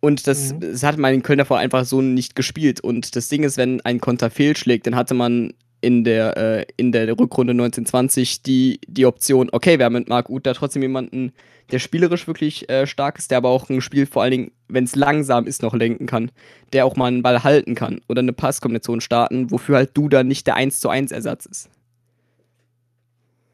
Und 0.00 0.26
das, 0.26 0.52
Mhm. 0.54 0.60
das 0.60 0.82
hat 0.82 0.96
man 0.96 1.14
in 1.14 1.22
Köln 1.22 1.38
davor 1.38 1.58
einfach 1.58 1.84
so 1.84 2.00
nicht 2.00 2.34
gespielt. 2.36 2.80
Und 2.80 3.14
das 3.16 3.28
Ding 3.28 3.42
ist, 3.42 3.56
wenn 3.56 3.80
ein 3.82 4.00
Konter 4.00 4.30
fehlschlägt, 4.30 4.86
dann 4.86 4.94
hatte 4.96 5.14
man 5.14 5.54
in 5.80 6.04
der, 6.04 6.36
äh, 6.36 6.66
in 6.76 6.92
der 6.92 7.08
Rückrunde 7.18 7.52
1920 7.52 8.42
die, 8.42 8.80
die 8.86 9.06
Option, 9.06 9.48
okay, 9.52 9.78
wir 9.78 9.86
haben 9.86 9.92
mit 9.94 10.08
Marc 10.08 10.28
Uth 10.28 10.46
da 10.46 10.54
trotzdem 10.54 10.82
jemanden, 10.82 11.32
der 11.70 11.78
spielerisch 11.78 12.26
wirklich 12.26 12.68
äh, 12.68 12.86
stark 12.86 13.18
ist, 13.18 13.30
der 13.30 13.38
aber 13.38 13.50
auch 13.50 13.68
ein 13.68 13.80
Spiel 13.80 14.06
vor 14.06 14.22
allen 14.22 14.30
Dingen, 14.30 14.50
wenn 14.68 14.84
es 14.84 14.96
langsam 14.96 15.46
ist, 15.46 15.62
noch 15.62 15.74
lenken 15.74 16.06
kann, 16.06 16.30
der 16.72 16.86
auch 16.86 16.96
mal 16.96 17.06
einen 17.06 17.22
Ball 17.22 17.44
halten 17.44 17.74
kann 17.74 18.00
oder 18.08 18.20
eine 18.20 18.32
Passkombination 18.32 19.00
starten, 19.00 19.50
wofür 19.50 19.76
halt 19.76 19.90
du 19.94 20.08
dann 20.08 20.28
nicht 20.28 20.46
der 20.46 20.56
1 20.56 20.80
zu 20.80 20.88
1 20.88 21.12
Ersatz 21.12 21.46
ist. 21.46 21.70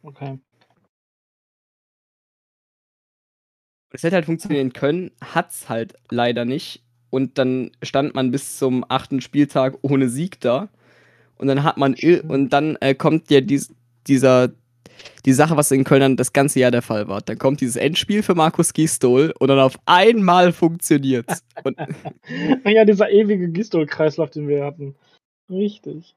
Okay. 0.03 0.39
Es 3.91 4.03
hätte 4.03 4.17
halt 4.17 4.27
funktionieren 4.27 4.73
können, 4.73 5.13
hat's 5.21 5.69
halt 5.69 5.95
leider 6.11 6.45
nicht. 6.45 6.83
Und 7.11 7.39
dann 7.39 7.71
stand 7.81 8.15
man 8.17 8.33
bis 8.33 8.59
zum 8.59 8.85
achten 8.89 9.21
Spieltag 9.21 9.79
ohne 9.83 10.09
Sieg 10.09 10.41
da. 10.41 10.69
Und 11.37 11.49
dann 11.49 11.63
hat 11.63 11.77
man 11.77 11.95
und 12.29 12.51
dann 12.51 12.77
äh, 12.77 12.95
kommt 12.95 13.31
ja 13.31 13.41
dies, 13.41 13.73
dieser 14.07 14.51
die 15.25 15.33
Sache, 15.33 15.57
was 15.57 15.71
in 15.71 15.85
Köln 15.85 16.01
dann 16.01 16.17
das 16.17 16.33
ganze 16.33 16.61
Jahr 16.61 16.71
der 16.71 16.83
Fall 16.83 17.09
war. 17.09 17.21
Dann 17.23 17.39
kommt 17.39 17.61
dieses 17.61 17.77
Endspiel 17.77 18.23
für 18.23 18.35
Markus 18.35 18.73
Gisdol 18.73 19.35
und 19.39 19.49
dann 19.49 19.59
auf 19.59 19.79
einmal 19.87 20.53
funktioniert's. 20.53 21.45
Und 21.63 21.77
Ja, 22.65 22.85
dieser 22.85 23.11
ewige 23.11 23.49
Gistol-Kreislauf, 23.49 24.31
den 24.31 24.49
wir 24.49 24.65
hatten. 24.65 24.95
Richtig. 25.51 26.17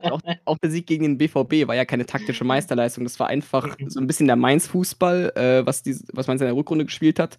auch, 0.00 0.20
auch 0.44 0.58
der 0.58 0.70
Sieg 0.70 0.86
gegen 0.86 1.04
den 1.04 1.18
BVB 1.18 1.66
war 1.66 1.74
ja 1.74 1.84
keine 1.84 2.06
taktische 2.06 2.44
Meisterleistung. 2.44 3.04
Das 3.04 3.18
war 3.18 3.28
einfach 3.28 3.76
so 3.88 4.00
ein 4.00 4.06
bisschen 4.06 4.26
der 4.26 4.36
Mainz-Fußball, 4.36 5.32
äh, 5.34 5.66
was, 5.66 5.82
die, 5.82 5.96
was 6.12 6.26
Mainz 6.26 6.40
in 6.40 6.46
der 6.46 6.56
Rückrunde 6.56 6.84
gespielt 6.84 7.18
hat. 7.18 7.38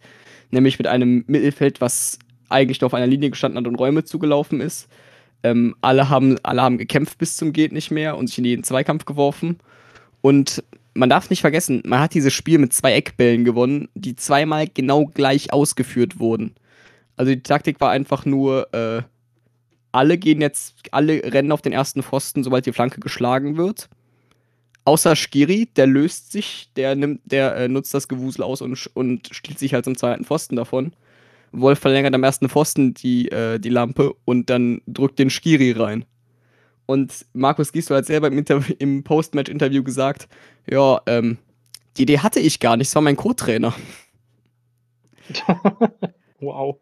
Nämlich 0.52 0.78
mit 0.78 0.88
einem 0.88 1.24
Mittelfeld, 1.28 1.82
was 1.82 2.20
eigentlich 2.50 2.82
nur 2.82 2.88
auf 2.88 2.94
einer 2.94 3.08
Linie 3.08 3.32
gestanden 3.32 3.60
hat 3.60 3.68
und 3.68 3.76
Räume 3.76 4.04
zugelaufen 4.04 4.62
ist. 4.62 4.90
Ähm, 5.44 5.76
alle, 5.82 6.10
haben, 6.10 6.38
alle 6.44 6.62
haben 6.62 6.78
gekämpft 6.78 7.18
bis 7.18 7.38
zum 7.38 7.54
Geht 7.54 7.72
nicht 7.72 7.92
mehr 7.92 8.18
und 8.18 8.28
sich 8.28 8.38
in 8.40 8.46
jeden 8.46 8.64
Zweikampf 8.64 9.06
geworfen. 9.06 9.60
Und 10.22 10.64
man 10.96 11.10
darf 11.10 11.30
nicht 11.30 11.42
vergessen, 11.42 11.84
man 11.86 12.00
hat 12.00 12.14
dieses 12.14 12.34
Spiel 12.34 12.58
mit 12.58 12.74
zwei 12.74 12.94
Eckbällen 12.94 13.46
gewonnen, 13.46 13.90
die 13.94 14.16
zweimal 14.16 14.68
genau 14.68 15.06
gleich 15.06 15.54
ausgeführt 15.54 16.20
wurden. 16.20 16.56
Also 17.18 17.34
die 17.34 17.44
Taktik 17.44 17.80
war 17.80 17.92
einfach 17.92 18.26
nur, 18.26 18.74
äh, 18.74 19.04
alle 19.92 20.18
gehen 20.18 20.42
jetzt, 20.42 20.76
alle 20.92 21.22
rennen 21.24 21.52
auf 21.52 21.62
den 21.62 21.74
ersten 21.74 22.02
Pfosten, 22.02 22.44
sobald 22.44 22.66
die 22.66 22.74
Flanke 22.74 23.00
geschlagen 23.00 23.58
wird. 23.58 23.90
Außer 24.84 25.16
Skiri, 25.16 25.68
der 25.76 25.88
löst 25.88 26.32
sich, 26.32 26.70
der 26.76 26.96
nimmt, 26.96 27.22
der 27.26 27.56
äh, 27.56 27.68
nutzt 27.68 27.94
das 27.94 28.08
Gewusel 28.08 28.44
aus 28.44 28.62
und, 28.62 28.90
und 28.94 29.30
stiehlt 29.32 29.58
sich 29.58 29.74
halt 29.74 29.86
zum 29.86 29.98
zweiten 29.98 30.26
Pfosten 30.26 30.56
davon. 30.56 30.94
Wolf 31.60 31.80
verlängert 31.80 32.14
am 32.14 32.24
ersten 32.24 32.50
Pfosten 32.50 32.94
die, 32.94 33.32
äh, 33.32 33.60
die 33.60 33.70
Lampe 33.70 34.14
und 34.26 34.50
dann 34.50 34.82
drückt 34.88 35.20
den 35.20 35.30
Skiri 35.30 35.72
rein. 35.72 36.06
Und 36.86 37.26
Markus 37.34 37.72
Gisdol 37.72 37.98
hat 37.98 38.06
selber 38.06 38.28
im, 38.28 38.38
Interv- 38.38 38.76
im 38.78 39.04
Post-Match-Interview 39.04 39.84
gesagt, 39.84 40.28
ja, 40.70 41.02
ähm, 41.08 41.38
die 41.98 42.04
Idee 42.04 42.20
hatte 42.20 42.40
ich 42.40 42.60
gar 42.60 42.78
nicht, 42.78 42.90
es 42.90 42.96
war 42.96 43.02
mein 43.02 43.16
Co-Trainer. 43.16 43.74
wow. 46.40 46.78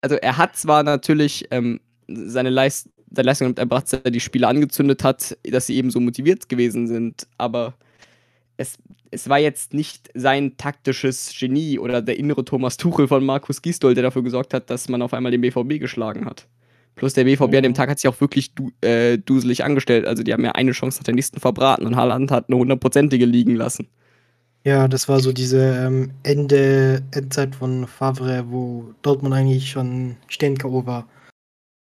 also 0.00 0.14
er 0.16 0.36
hat 0.36 0.56
zwar 0.56 0.84
natürlich 0.84 1.48
ähm, 1.50 1.80
seine, 2.06 2.50
Leist 2.50 2.88
Leistung 3.10 3.46
damit 3.46 3.58
erbracht, 3.58 3.92
dass 3.92 4.00
er 4.04 4.10
die 4.10 4.20
Spieler 4.20 4.48
angezündet 4.48 5.02
hat, 5.04 5.36
dass 5.42 5.66
sie 5.66 5.76
eben 5.76 5.90
so 5.90 6.00
motiviert 6.00 6.48
gewesen 6.48 6.86
sind, 6.86 7.26
aber 7.38 7.74
es, 8.56 8.78
es 9.10 9.28
war 9.28 9.38
jetzt 9.38 9.74
nicht 9.74 10.10
sein 10.14 10.56
taktisches 10.56 11.34
Genie 11.38 11.78
oder 11.78 12.02
der 12.02 12.18
innere 12.18 12.44
Thomas 12.44 12.76
Tuchel 12.76 13.08
von 13.08 13.24
Markus 13.24 13.62
Gisdol, 13.62 13.94
der 13.94 14.04
dafür 14.04 14.22
gesorgt 14.22 14.54
hat, 14.54 14.70
dass 14.70 14.88
man 14.88 15.02
auf 15.02 15.14
einmal 15.14 15.32
den 15.32 15.40
BVB 15.40 15.80
geschlagen 15.80 16.26
hat. 16.26 16.46
Plus 16.94 17.14
der 17.14 17.24
BVB 17.24 17.42
an 17.42 17.62
dem 17.62 17.72
Mhm. 17.72 17.74
Tag 17.74 17.88
hat 17.88 17.98
sich 17.98 18.08
auch 18.08 18.20
wirklich 18.20 18.54
du 18.54 18.70
äh, 18.82 19.16
duselig 19.18 19.64
angestellt. 19.64 20.06
Also 20.06 20.22
die 20.22 20.32
haben 20.32 20.44
ja 20.44 20.52
eine 20.52 20.72
Chance 20.72 20.98
nach 21.00 21.04
der 21.04 21.14
nächsten 21.14 21.40
verbraten 21.40 21.86
und 21.86 21.96
Haaland 21.96 22.30
hat 22.30 22.48
eine 22.48 22.58
hundertprozentige 22.58 23.24
liegen 23.24 23.56
lassen. 23.56 23.88
Ja, 24.64 24.86
das 24.86 25.08
war 25.08 25.20
so 25.20 25.32
diese 25.32 25.58
ähm, 25.58 26.12
Ende, 26.22 27.02
Endzeit 27.10 27.56
von 27.56 27.86
Favre, 27.86 28.44
wo 28.48 28.94
Dortmund 29.02 29.34
eigentlich 29.34 29.70
schon 29.70 30.16
stehend 30.28 30.60
K.O. 30.60 30.86
war. 30.86 31.08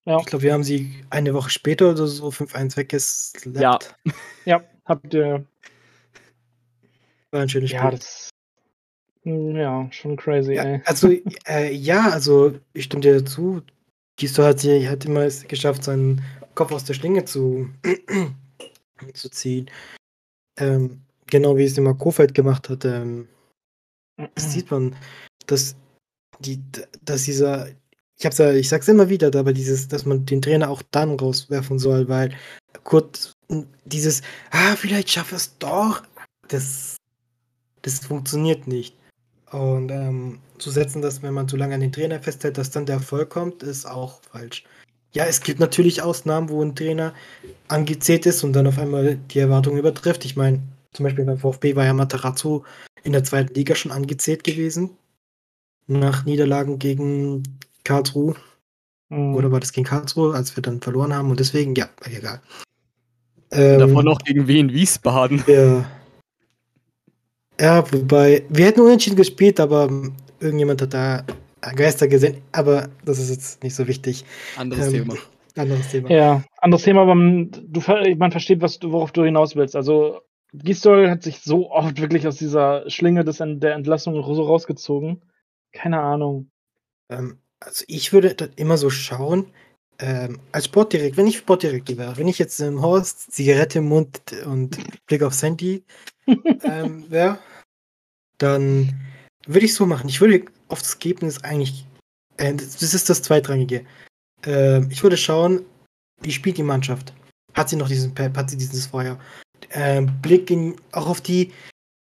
Ja. 0.06 0.18
Ich 0.20 0.25
glaube, 0.25 0.44
wir 0.44 0.53
haben 0.53 0.63
sie 0.63 0.94
eine 1.10 1.34
Woche 1.34 1.50
später 1.50 1.91
oder 1.91 2.08
so 2.08 2.30
5-1 2.30 2.77
weggeslappt. 2.77 3.96
Ja. 4.06 4.13
Ja, 4.46 4.63
habt 4.86 5.13
ihr. 5.13 5.46
War 7.32 7.42
ein 7.42 7.50
schönes 7.50 7.70
Spiel. 7.70 7.80
Ja, 7.82 7.92
das. 7.92 8.30
Hm, 9.24 9.56
Ja, 9.56 9.88
schon 9.92 10.16
crazy, 10.18 10.54
Ja, 10.54 10.64
ey. 10.64 10.82
also, 10.86 11.10
äh, 11.48 11.74
ja, 11.74 12.10
also, 12.10 12.58
ich 12.74 12.86
stimme 12.86 13.02
dir 13.02 13.20
dazu. 13.20 13.62
Gisdol 14.18 14.46
hat, 14.46 14.60
sie- 14.60 14.88
hat 14.90 15.06
immer 15.06 15.22
es 15.22 15.48
geschafft, 15.48 15.84
seinen 15.84 16.22
Kopf 16.56 16.72
aus 16.72 16.84
der 16.86 16.94
Schlinge 16.94 17.24
zu, 17.26 17.70
zu 19.14 19.30
ziehen. 19.30 19.70
Ähm, 20.60 21.02
genau 21.28 21.56
wie 21.58 21.64
es 21.64 21.78
immer 21.78 21.94
Kofeld 21.94 22.34
gemacht 22.34 22.70
hat. 22.70 22.84
Ähm, 22.86 23.28
das 24.36 24.52
sieht 24.52 24.70
man, 24.70 24.96
dass, 25.48 25.76
die, 26.40 26.60
dass 27.04 27.24
dieser, 27.24 27.70
ich 28.20 28.26
hab's 28.26 28.38
ja, 28.38 28.52
ich 28.54 28.70
sag's 28.70 28.88
immer 28.88 29.10
wieder, 29.10 29.34
aber 29.34 29.54
dieses, 29.54 29.88
dass 29.88 30.06
man 30.06 30.26
den 30.26 30.42
Trainer 30.42 30.70
auch 30.70 30.82
dann 30.92 31.12
rauswerfen 31.18 31.80
soll, 31.80 32.08
weil 32.10 32.36
Kurt, 32.84 33.34
dieses, 33.86 34.22
ah, 34.52 34.76
vielleicht 34.76 35.10
schafft 35.10 35.32
er 35.32 35.38
es 35.38 35.58
doch, 35.58 36.04
das, 36.50 36.98
das 37.82 38.00
funktioniert 38.00 38.68
nicht. 38.68 38.96
Und 39.52 39.92
ähm, 39.92 40.40
zu 40.58 40.72
setzen, 40.72 41.02
dass 41.02 41.22
wenn 41.22 41.34
man 41.34 41.48
zu 41.48 41.58
lange 41.58 41.76
an 41.76 41.82
den 41.82 41.92
Trainer 41.92 42.22
festhält, 42.22 42.58
dass 42.58 42.72
dann 42.72 42.86
der 42.86 42.96
Erfolg 42.96 43.30
kommt, 43.30 43.64
ist 43.64 43.86
auch 43.86 44.22
falsch. 44.32 44.64
Ja, 45.14 45.26
es 45.26 45.42
gibt 45.42 45.60
natürlich 45.60 46.02
Ausnahmen, 46.02 46.50
wo 46.50 46.64
ein 46.64 46.76
Trainer 46.76 47.14
angezählt 47.68 48.26
ist 48.26 48.44
und 48.44 48.54
dann 48.54 48.68
auf 48.68 48.80
einmal 48.80 49.18
die 49.18 49.40
Erwartungen 49.40 49.78
übertrifft. 49.78 50.24
Ich 50.24 50.38
meine, 50.38 50.62
zum 50.94 51.04
Beispiel 51.04 51.26
beim 51.26 51.38
VfB 51.38 51.76
war 51.76 51.86
ja 51.86 51.94
Matarazzo 51.94 52.64
in 53.04 53.12
der 53.12 53.26
zweiten 53.26 53.54
Liga 53.54 53.76
schon 53.76 53.92
angezählt 53.92 54.46
gewesen. 54.46 54.92
Nach 55.88 56.24
Niederlagen 56.24 56.80
gegen 56.80 57.44
Karlsruhe. 57.84 58.36
Mhm. 59.10 59.36
Oder 59.36 59.52
war 59.52 59.60
das 59.60 59.74
gegen 59.74 59.86
Karlsruhe, 59.86 60.34
als 60.34 60.56
wir 60.56 60.64
dann 60.64 60.80
verloren 60.80 61.14
haben? 61.14 61.30
Und 61.30 61.42
deswegen, 61.42 61.76
ja, 61.76 61.90
egal. 62.06 62.42
Ähm, 63.52 63.80
Davon 63.80 64.06
noch 64.06 64.20
gegen 64.20 64.48
Wien 64.48 64.72
Wiesbaden. 64.72 65.44
Ja. 65.48 65.86
Ja, 67.62 67.84
wobei, 67.91 68.44
wir 68.50 68.65
hätten 68.65 68.82
unentschieden 68.82 69.15
gespielt, 69.15 69.60
aber 69.60 69.86
ähm, 69.86 70.13
irgendjemand 70.39 70.82
hat 70.82 70.96
da 70.96 71.24
Geister 71.75 72.08
gesehen. 72.08 72.41
Aber 72.51 72.89
das 73.06 73.20
ist 73.20 73.30
jetzt 73.30 73.63
nicht 73.63 73.75
so 73.75 73.88
wichtig. 73.88 74.25
Anderes 74.58 74.88
Ähm, 74.88 74.94
Thema. 74.94 75.15
Anderes 75.56 75.91
Thema. 75.91 76.10
Ja, 76.10 76.44
anderes 76.58 76.84
Thema, 76.84 77.01
aber 77.03 77.13
man, 77.13 77.51
du, 77.51 77.82
man 78.18 78.32
versteht, 78.32 78.62
was 78.62 78.80
du, 78.80 78.91
worauf 78.91 79.12
du 79.12 79.24
hinaus 79.24 79.56
willst. 79.56 79.75
Also, 79.75 80.22
Gisdol 80.53 81.10
hat 81.10 81.22
sich 81.22 81.41
so 81.41 81.70
oft 81.70 82.01
wirklich 82.01 82.25
aus 82.25 82.38
dieser 82.38 82.89
Schlinge 82.89 83.24
des, 83.24 83.38
der 83.38 83.75
Entlassung 83.75 84.15
so 84.15 84.44
rausgezogen. 84.44 85.22
Keine 85.72 86.01
Ahnung. 86.01 86.50
Ähm, 87.10 87.38
also 87.60 87.86
ich 87.88 88.12
würde 88.12 88.34
das 88.34 88.50
immer 88.56 88.77
so 88.77 88.89
schauen, 88.89 89.51
ähm, 90.00 90.39
als 90.51 90.65
Sportdirektor, 90.65 91.18
wenn 91.18 91.27
ich 91.27 91.38
Sportdirektor 91.38 91.98
wäre, 91.98 92.18
wenn 92.18 92.27
ich 92.27 92.39
jetzt 92.39 92.60
im 92.60 92.82
Horst 92.82 93.32
Zigarette 93.32 93.80
im 93.80 93.86
Mund 93.86 94.20
und 94.46 94.77
Blick 95.06 95.22
aufs 95.22 95.44
Handy 95.44 95.86
ähm, 96.63 97.06
wäre, 97.10 97.38
dann 98.41 98.93
würde 99.45 99.65
ich 99.65 99.74
so 99.74 99.86
machen. 99.86 100.10
Ich 100.10 100.21
würde 100.21 100.45
auf 100.67 100.79
das 100.79 100.93
Ergebnis 100.93 101.43
eigentlich, 101.43 101.86
äh, 102.38 102.53
das 102.53 102.81
ist 102.81 103.10
das 103.10 103.21
Zweitrangige. 103.21 103.86
Ähm, 104.43 104.88
ich 104.91 105.03
würde 105.03 105.17
schauen, 105.17 105.65
wie 106.21 106.31
spielt 106.31 106.57
die 106.57 106.63
Mannschaft? 106.63 107.13
Hat 107.53 107.69
sie 107.69 107.75
noch 107.75 107.88
diesen 107.88 108.13
Pep? 108.13 108.38
Hat 108.38 108.50
sie 108.50 108.57
dieses 108.57 108.88
Feuer? 108.88 109.19
Ähm, 109.71 110.12
Blick 110.21 110.50
in, 110.50 110.75
auch 110.91 111.07
auf 111.07 111.21
die 111.21 111.51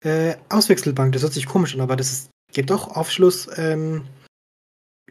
äh, 0.03 0.35
Auswechselbank. 0.49 1.13
Das 1.13 1.23
hört 1.23 1.33
sich 1.33 1.45
komisch 1.45 1.73
an, 1.73 1.81
aber 1.81 1.95
das 1.95 2.11
ist, 2.11 2.29
gibt 2.53 2.71
auch 2.71 2.95
Aufschluss 2.95 3.49
ähm, 3.57 4.05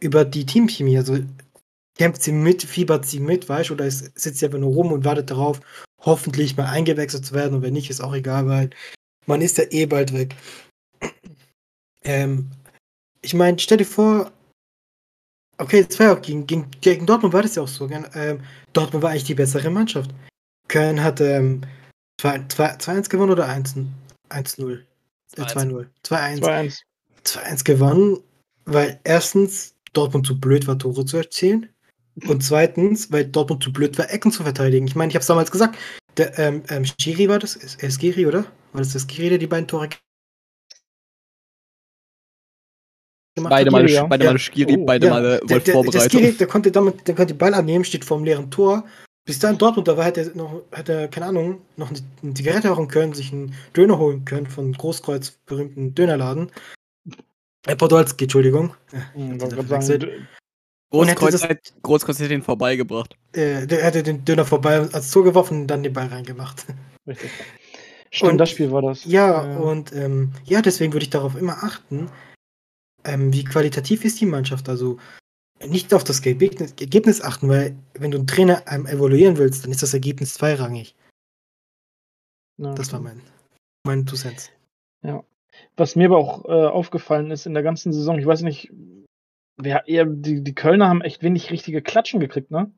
über 0.00 0.24
die 0.24 0.46
Teamchemie. 0.46 0.98
Also 0.98 1.18
kämpft 1.96 2.22
sie 2.22 2.32
mit, 2.32 2.62
fiebert 2.62 3.06
sie 3.06 3.20
mit, 3.20 3.48
weißt 3.48 3.70
du, 3.70 3.74
oder 3.74 3.86
es 3.86 4.10
sitzt 4.14 4.38
sie 4.38 4.46
einfach 4.46 4.58
nur 4.58 4.72
rum 4.72 4.92
und 4.92 5.04
wartet 5.04 5.30
darauf, 5.30 5.60
hoffentlich 6.00 6.56
mal 6.56 6.66
eingewechselt 6.66 7.24
zu 7.24 7.34
werden 7.34 7.54
und 7.56 7.62
wenn 7.62 7.72
nicht, 7.72 7.90
ist 7.90 8.02
auch 8.02 8.14
egal, 8.14 8.46
weil 8.46 8.70
man 9.26 9.40
ist 9.40 9.58
ja 9.58 9.64
eh 9.70 9.86
bald 9.86 10.12
weg. 10.12 10.36
Ähm, 12.06 12.50
ich 13.20 13.34
meine, 13.34 13.58
stell 13.58 13.78
dir 13.78 13.84
vor, 13.84 14.30
okay, 15.58 15.84
das 15.84 15.98
war 15.98 16.06
ja 16.06 16.14
auch 16.14 16.22
gegen, 16.22 16.46
gegen, 16.46 16.70
gegen 16.80 17.06
Dortmund 17.06 17.34
war 17.34 17.42
das 17.42 17.56
ja 17.56 17.62
auch 17.62 17.68
so. 17.68 17.88
Ähm, 17.90 18.40
Dortmund 18.72 19.02
war 19.02 19.10
eigentlich 19.10 19.24
die 19.24 19.34
bessere 19.34 19.70
Mannschaft. 19.70 20.10
Köln 20.68 21.02
hat 21.02 21.20
ähm, 21.20 21.62
2 22.20 22.46
2 22.48 22.76
2-1 22.76 23.08
gewonnen 23.10 23.32
oder 23.32 23.48
1-0? 23.48 23.86
1-0. 24.30 24.80
Äh, 25.36 25.42
2-0. 25.42 25.86
2-1. 26.04 26.40
2-1. 26.40 26.78
2-1 27.24 27.64
gewonnen, 27.64 28.18
weil 28.64 29.00
erstens 29.04 29.74
Dortmund 29.92 30.26
zu 30.26 30.38
blöd 30.38 30.66
war, 30.66 30.78
Tore 30.78 31.04
zu 31.04 31.16
erzielen. 31.16 31.68
Und 32.28 32.42
zweitens, 32.42 33.12
weil 33.12 33.26
Dortmund 33.26 33.62
zu 33.62 33.72
blöd 33.72 33.98
war, 33.98 34.10
Ecken 34.10 34.32
zu 34.32 34.42
verteidigen. 34.42 34.86
Ich 34.86 34.94
meine, 34.94 35.10
ich 35.10 35.16
habe 35.16 35.20
es 35.20 35.26
damals 35.26 35.50
gesagt, 35.50 35.76
der 36.16 36.38
ähm, 36.38 36.62
ähm, 36.68 36.84
Schiri 37.00 37.28
war 37.28 37.38
das, 37.38 37.56
ist 37.56 37.82
es 37.82 37.96
Skiri, 37.96 38.26
oder? 38.26 38.44
War 38.72 38.80
das 38.80 38.92
der 38.92 39.02
Skiri, 39.02 39.28
der 39.30 39.38
die 39.38 39.46
beiden 39.46 39.68
Tore 39.68 39.88
gemacht 43.36 43.50
Beide 43.50 43.66
hat? 43.68 43.72
Male, 43.72 43.90
ja. 43.90 44.04
beide 44.06 44.24
Ja. 44.24 44.30
Male 44.30 44.38
Skiri, 44.40 44.76
Oh, 44.78 44.84
beide 44.84 45.06
Ja, 45.06 45.12
Male 45.12 45.28
der, 45.28 45.40
Wolf 45.40 45.48
der, 45.48 45.58
der 45.60 45.74
Vorbereitung. 45.74 46.20
Skiri, 46.20 46.32
der 46.32 46.46
konnte 46.46 46.72
damit, 46.72 47.06
der 47.06 47.14
konnte 47.14 47.34
den 47.34 47.38
Ball 47.38 47.54
annehmen, 47.54 47.84
steht 47.84 48.04
vor 48.04 48.16
dem 48.18 48.24
leeren 48.24 48.50
Tor. 48.50 48.84
Bis 49.26 49.38
dann 49.40 49.58
Dortmund, 49.58 49.88
da 49.88 49.96
war, 49.96 50.04
hätte 50.04 50.20
er 50.22 50.36
noch, 50.36 50.62
hätte 50.72 50.92
er, 50.92 51.08
keine 51.08 51.26
Ahnung, 51.26 51.60
noch 51.76 51.90
eine, 51.90 51.98
eine 52.22 52.34
Zigarette 52.34 52.68
rauchen 52.68 52.88
können, 52.88 53.12
sich 53.12 53.32
einen 53.32 53.54
Döner 53.76 53.98
holen 53.98 54.24
können 54.24 54.46
von 54.46 54.72
Großkreuz 54.72 55.38
berühmten 55.46 55.94
Dönerladen. 55.94 56.50
Äh, 57.66 57.74
Podolski, 57.76 58.24
Entschuldigung. 58.24 58.74
Hm, 59.14 59.40
Hat 59.42 59.52
er 59.52 59.58
hätte 59.58 60.36
Großkreuz, 60.92 61.32
das- 61.32 61.42
hat, 61.42 61.58
Großkreuz 61.82 62.20
hat 62.20 62.30
den 62.30 62.42
vorbeigebracht. 62.42 63.16
Äh, 63.32 63.66
der 63.66 63.82
hätte 63.82 64.04
den 64.04 64.24
Döner 64.24 64.44
vorbei 64.44 64.78
als 64.92 65.10
Tor 65.10 65.24
geworfen 65.24 65.62
und 65.62 65.66
dann 65.66 65.82
den 65.82 65.92
Ball 65.92 66.06
reingemacht. 66.06 66.64
richtig. 67.06 67.30
Stimmt, 68.12 68.32
Und- 68.32 68.38
das 68.38 68.50
Spiel 68.50 68.70
war 68.70 68.82
das. 68.82 69.04
Ja, 69.04 69.44
Ja. 69.44 69.56
und 69.58 69.92
ähm, 69.92 70.30
ja, 70.44 70.62
deswegen 70.62 70.92
würde 70.92 71.02
ich 71.02 71.10
darauf 71.10 71.34
immer 71.36 71.64
achten, 71.64 72.08
ähm, 73.06 73.32
wie 73.32 73.44
qualitativ 73.44 74.04
ist 74.04 74.20
die 74.20 74.26
Mannschaft. 74.26 74.68
Also 74.68 74.98
nicht 75.66 75.94
auf 75.94 76.04
das 76.04 76.24
Ergebnis, 76.24 77.22
achten, 77.22 77.48
weil 77.48 77.76
wenn 77.94 78.10
du 78.10 78.18
einen 78.18 78.26
Trainer 78.26 78.62
ähm, 78.68 78.86
evaluieren 78.86 79.38
willst, 79.38 79.64
dann 79.64 79.70
ist 79.70 79.82
das 79.82 79.94
Ergebnis 79.94 80.34
zweirangig. 80.34 80.94
Ja. 82.58 82.74
Das 82.74 82.92
war 82.92 83.00
mein, 83.00 83.20
mein 83.86 84.04
Two 84.06 84.16
Cents. 84.16 84.50
Was 85.76 85.96
mir 85.96 86.06
aber 86.06 86.18
auch 86.18 86.44
äh, 86.46 86.66
aufgefallen 86.66 87.30
ist 87.30 87.46
in 87.46 87.54
der 87.54 87.62
ganzen 87.62 87.92
Saison, 87.92 88.18
ich 88.18 88.26
weiß 88.26 88.42
nicht, 88.42 88.70
wer 89.56 89.88
eher, 89.88 90.04
die, 90.04 90.42
die 90.42 90.54
Kölner 90.54 90.88
haben 90.88 91.00
echt 91.00 91.22
wenig 91.22 91.50
richtige 91.50 91.82
Klatschen 91.82 92.20
gekriegt, 92.20 92.50
ne? 92.50 92.72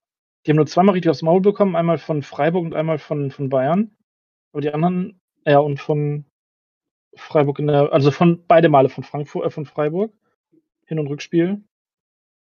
Die 0.47 0.51
haben 0.51 0.57
nur 0.57 0.67
zweimal 0.67 0.93
richtig 0.95 1.11
aufs 1.11 1.23
Maul 1.23 1.41
bekommen, 1.41 1.77
einmal 1.77 1.99
von 1.99 2.23
Freiburg 2.23 2.65
und 2.65 2.75
einmal 2.75 2.99
von, 2.99 3.31
von 3.31 3.49
Bayern. 3.49 3.91
Aber 4.53 4.61
die 4.61 4.73
anderen, 4.73 5.21
ja, 5.45 5.59
und 5.59 5.81
von 5.81 6.25
Freiburg 7.19 7.59
in 7.59 7.67
der, 7.69 7.93
also 7.93 8.11
von 8.11 8.45
beide 8.47 8.69
Male 8.69 8.89
von 8.89 9.05
Frankfurt, 9.05 9.47
äh, 9.47 9.51
von 9.51 9.67
Freiburg, 9.67 10.13
Hin- 10.87 10.99
und 10.99 11.09
Rückspiel. 11.09 11.63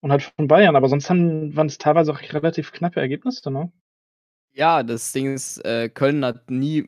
Und 0.01 0.11
halt 0.11 0.21
von 0.23 0.47
Bayern, 0.47 0.75
aber 0.75 0.87
sonst 0.89 1.09
haben, 1.09 1.55
waren 1.55 1.67
es 1.67 1.79
teilweise 1.79 2.11
auch 2.11 2.21
relativ 2.33 2.71
knappe 2.71 2.99
Ergebnisse, 2.99 3.49
ne? 3.51 3.71
Ja, 4.53 4.83
das 4.83 5.11
Ding 5.11 5.33
ist, 5.33 5.57
äh, 5.65 5.89
Köln 5.89 6.23
hat 6.23 6.49
nie, 6.51 6.87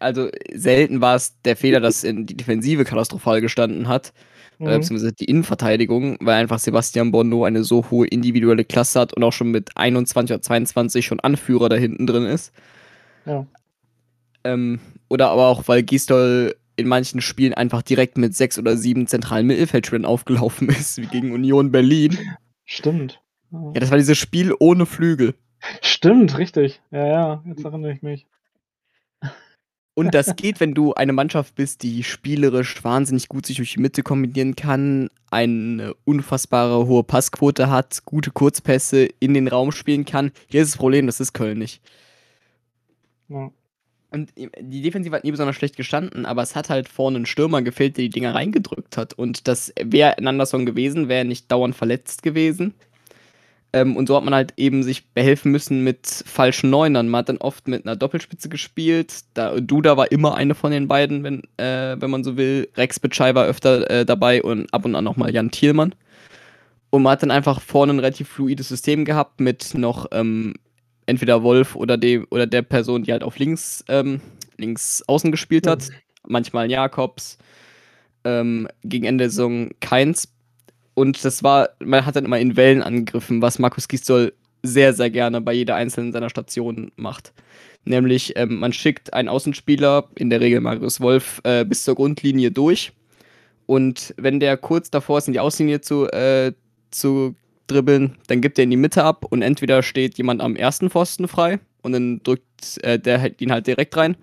also 0.00 0.28
selten 0.54 1.00
war 1.00 1.16
es 1.16 1.40
der 1.42 1.56
Fehler, 1.56 1.80
dass 1.80 2.04
in 2.04 2.24
die 2.26 2.36
Defensive 2.36 2.84
katastrophal 2.84 3.40
gestanden 3.40 3.88
hat, 3.88 4.12
Mhm. 4.58 4.66
äh, 4.68 4.78
beziehungsweise 4.78 5.12
die 5.12 5.24
Innenverteidigung, 5.26 6.16
weil 6.20 6.36
einfach 6.36 6.58
Sebastian 6.60 7.10
Bondo 7.10 7.44
eine 7.44 7.64
so 7.64 7.90
hohe 7.90 8.06
individuelle 8.06 8.64
Klasse 8.64 9.00
hat 9.00 9.12
und 9.14 9.24
auch 9.24 9.32
schon 9.32 9.50
mit 9.50 9.76
21 9.76 10.34
oder 10.34 10.42
22 10.42 11.04
schon 11.04 11.20
Anführer 11.20 11.68
da 11.68 11.76
hinten 11.76 12.06
drin 12.06 12.26
ist. 12.26 12.52
Ja. 13.26 13.46
Ähm, 14.44 14.80
oder 15.08 15.30
aber 15.30 15.48
auch, 15.48 15.68
weil 15.68 15.82
Gisdol 15.82 16.54
in 16.76 16.88
manchen 16.88 17.20
Spielen 17.20 17.54
einfach 17.54 17.82
direkt 17.82 18.18
mit 18.18 18.34
sechs 18.34 18.58
oder 18.58 18.76
sieben 18.76 19.06
zentralen 19.06 19.46
Mittelfeldspielern 19.46 20.04
aufgelaufen 20.04 20.68
ist, 20.68 20.98
wie 20.98 21.06
gegen 21.06 21.32
Union 21.32 21.72
Berlin. 21.72 22.18
Stimmt. 22.64 23.20
Ja. 23.50 23.72
Ja, 23.74 23.80
das 23.80 23.90
war 23.90 23.98
dieses 23.98 24.18
Spiel 24.18 24.54
ohne 24.58 24.86
Flügel. 24.86 25.34
Stimmt, 25.80 26.36
richtig. 26.38 26.80
Ja, 26.90 27.06
ja, 27.06 27.44
jetzt 27.46 27.64
erinnere 27.64 27.92
ich 27.92 28.02
mich. 28.02 28.26
Und 29.98 30.14
das 30.14 30.36
geht, 30.36 30.60
wenn 30.60 30.74
du 30.74 30.92
eine 30.92 31.14
Mannschaft 31.14 31.54
bist, 31.54 31.82
die 31.82 32.04
spielerisch 32.04 32.84
wahnsinnig 32.84 33.28
gut 33.28 33.46
sich 33.46 33.56
durch 33.56 33.72
die 33.72 33.80
Mitte 33.80 34.02
kombinieren 34.02 34.54
kann, 34.54 35.08
eine 35.30 35.94
unfassbare 36.04 36.86
hohe 36.86 37.02
Passquote 37.02 37.70
hat, 37.70 38.04
gute 38.04 38.30
Kurzpässe 38.30 39.08
in 39.20 39.32
den 39.32 39.48
Raum 39.48 39.72
spielen 39.72 40.04
kann. 40.04 40.32
Hier 40.48 40.60
ist 40.60 40.74
das 40.74 40.78
Problem, 40.78 41.06
das 41.06 41.20
ist 41.20 41.32
Köln 41.32 41.58
nicht. 41.58 41.80
Ja. 43.28 43.50
Und 44.10 44.32
die 44.36 44.82
Defensive 44.82 45.16
hat 45.16 45.24
nie 45.24 45.32
besonders 45.32 45.56
schlecht 45.56 45.76
gestanden, 45.76 46.26
aber 46.26 46.42
es 46.42 46.54
hat 46.54 46.70
halt 46.70 46.88
vorne 46.88 47.16
einen 47.16 47.26
Stürmer 47.26 47.62
gefehlt, 47.62 47.96
der 47.96 48.04
die 48.04 48.10
Dinger 48.10 48.34
reingedrückt 48.34 48.96
hat. 48.96 49.14
Und 49.14 49.48
das 49.48 49.72
wäre 49.82 50.16
ein 50.16 50.26
Anderson 50.26 50.64
gewesen, 50.64 51.08
wäre 51.08 51.24
nicht 51.24 51.50
dauernd 51.50 51.74
verletzt 51.74 52.22
gewesen. 52.22 52.74
Ähm, 53.72 53.96
und 53.96 54.06
so 54.06 54.16
hat 54.16 54.24
man 54.24 54.34
halt 54.34 54.54
eben 54.56 54.82
sich 54.82 55.08
behelfen 55.10 55.52
müssen 55.52 55.82
mit 55.84 56.06
falschen 56.06 56.70
Neunern. 56.70 57.08
Man 57.08 57.18
hat 57.20 57.28
dann 57.28 57.38
oft 57.38 57.68
mit 57.68 57.84
einer 57.84 57.96
Doppelspitze 57.96 58.48
gespielt. 58.48 59.24
Da, 59.34 59.58
Duda 59.60 59.96
war 59.96 60.10
immer 60.10 60.34
eine 60.34 60.54
von 60.54 60.70
den 60.70 60.88
beiden, 60.88 61.24
wenn, 61.24 61.42
äh, 61.56 62.00
wenn 62.00 62.10
man 62.10 62.24
so 62.24 62.36
will. 62.36 62.68
Rex 62.76 63.00
Bitschei 63.00 63.34
war 63.34 63.46
öfter 63.46 63.90
äh, 63.90 64.06
dabei 64.06 64.42
und 64.42 64.72
ab 64.72 64.84
und 64.84 64.94
an 64.94 65.04
nochmal 65.04 65.34
Jan 65.34 65.50
Thielmann. 65.50 65.94
Und 66.90 67.02
man 67.02 67.12
hat 67.12 67.22
dann 67.22 67.30
einfach 67.30 67.60
vorne 67.60 67.92
ein 67.92 67.98
relativ 67.98 68.28
fluides 68.28 68.68
System 68.68 69.04
gehabt 69.04 69.40
mit 69.40 69.74
noch 69.74 70.06
ähm, 70.12 70.54
entweder 71.06 71.42
Wolf 71.42 71.76
oder, 71.76 71.96
dem, 71.96 72.26
oder 72.30 72.46
der 72.46 72.62
Person, 72.62 73.04
die 73.04 73.12
halt 73.12 73.22
auf 73.22 73.38
links, 73.38 73.84
ähm, 73.88 74.20
links 74.58 75.02
außen 75.06 75.30
gespielt 75.30 75.66
hat. 75.66 75.88
Manchmal 76.26 76.70
Jakobs. 76.70 77.38
Ähm, 78.24 78.68
gegen 78.82 79.06
Ende 79.06 79.24
der 79.24 79.30
Saison 79.30 79.70
Keins. 79.80 80.28
Und 80.94 81.24
das 81.24 81.42
war, 81.42 81.70
man 81.78 82.04
hat 82.04 82.16
dann 82.16 82.24
immer 82.24 82.40
in 82.40 82.56
Wellen 82.56 82.82
angegriffen, 82.82 83.40
was 83.42 83.58
Markus 83.58 83.86
Gisdol 83.86 84.32
sehr, 84.62 84.92
sehr 84.94 85.10
gerne 85.10 85.40
bei 85.40 85.52
jeder 85.52 85.76
einzelnen 85.76 86.12
seiner 86.12 86.30
Stationen 86.30 86.90
macht. 86.96 87.32
Nämlich, 87.84 88.36
ähm, 88.36 88.58
man 88.58 88.72
schickt 88.72 89.14
einen 89.14 89.28
Außenspieler, 89.28 90.08
in 90.16 90.28
der 90.28 90.40
Regel 90.40 90.60
Marius 90.60 91.00
Wolf, 91.00 91.40
äh, 91.44 91.64
bis 91.64 91.84
zur 91.84 91.94
Grundlinie 91.94 92.50
durch. 92.50 92.92
Und 93.66 94.14
wenn 94.16 94.40
der 94.40 94.56
kurz 94.56 94.90
davor 94.90 95.18
ist, 95.18 95.28
in 95.28 95.34
die 95.34 95.40
Außenlinie 95.40 95.82
zu, 95.82 96.06
äh, 96.06 96.52
zu 96.90 97.36
dribbeln, 97.66 98.16
dann 98.28 98.40
gibt 98.40 98.58
er 98.58 98.64
in 98.64 98.70
die 98.70 98.76
Mitte 98.76 99.04
ab 99.04 99.24
und 99.28 99.42
entweder 99.42 99.82
steht 99.82 100.18
jemand 100.18 100.40
am 100.40 100.56
ersten 100.56 100.90
Pfosten 100.90 101.28
frei 101.28 101.58
und 101.82 101.92
dann 101.92 102.20
drückt 102.22 102.78
äh, 102.82 102.98
der 102.98 103.40
ihn 103.40 103.52
halt 103.52 103.66
direkt 103.66 103.96
rein. 103.96 104.16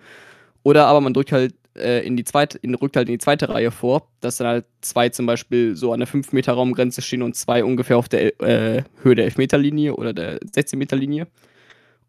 Oder 0.63 0.85
aber 0.87 1.01
man 1.01 1.13
drückt 1.13 1.31
halt 1.31 1.55
äh, 1.75 2.05
in 2.05 2.17
die 2.17 2.23
zweite, 2.23 2.57
in, 2.59 2.75
rückt 2.75 2.95
halt 2.95 3.09
in 3.09 3.13
die 3.13 3.19
zweite 3.19 3.49
Reihe 3.49 3.71
vor, 3.71 4.07
dass 4.21 4.37
dann 4.37 4.47
halt 4.47 4.65
zwei 4.81 5.09
zum 5.09 5.25
Beispiel 5.25 5.75
so 5.75 5.93
an 5.93 5.99
der 5.99 6.07
5-Meter-Raumgrenze 6.07 7.01
stehen 7.01 7.21
und 7.21 7.35
zwei 7.35 7.63
ungefähr 7.63 7.97
auf 7.97 8.09
der 8.09 8.39
äh, 8.41 8.83
Höhe 9.01 9.15
der 9.15 9.29
11-Meter-Linie 9.31 9.95
oder 9.95 10.13
der 10.13 10.39
16-Meter-Linie. 10.39 11.27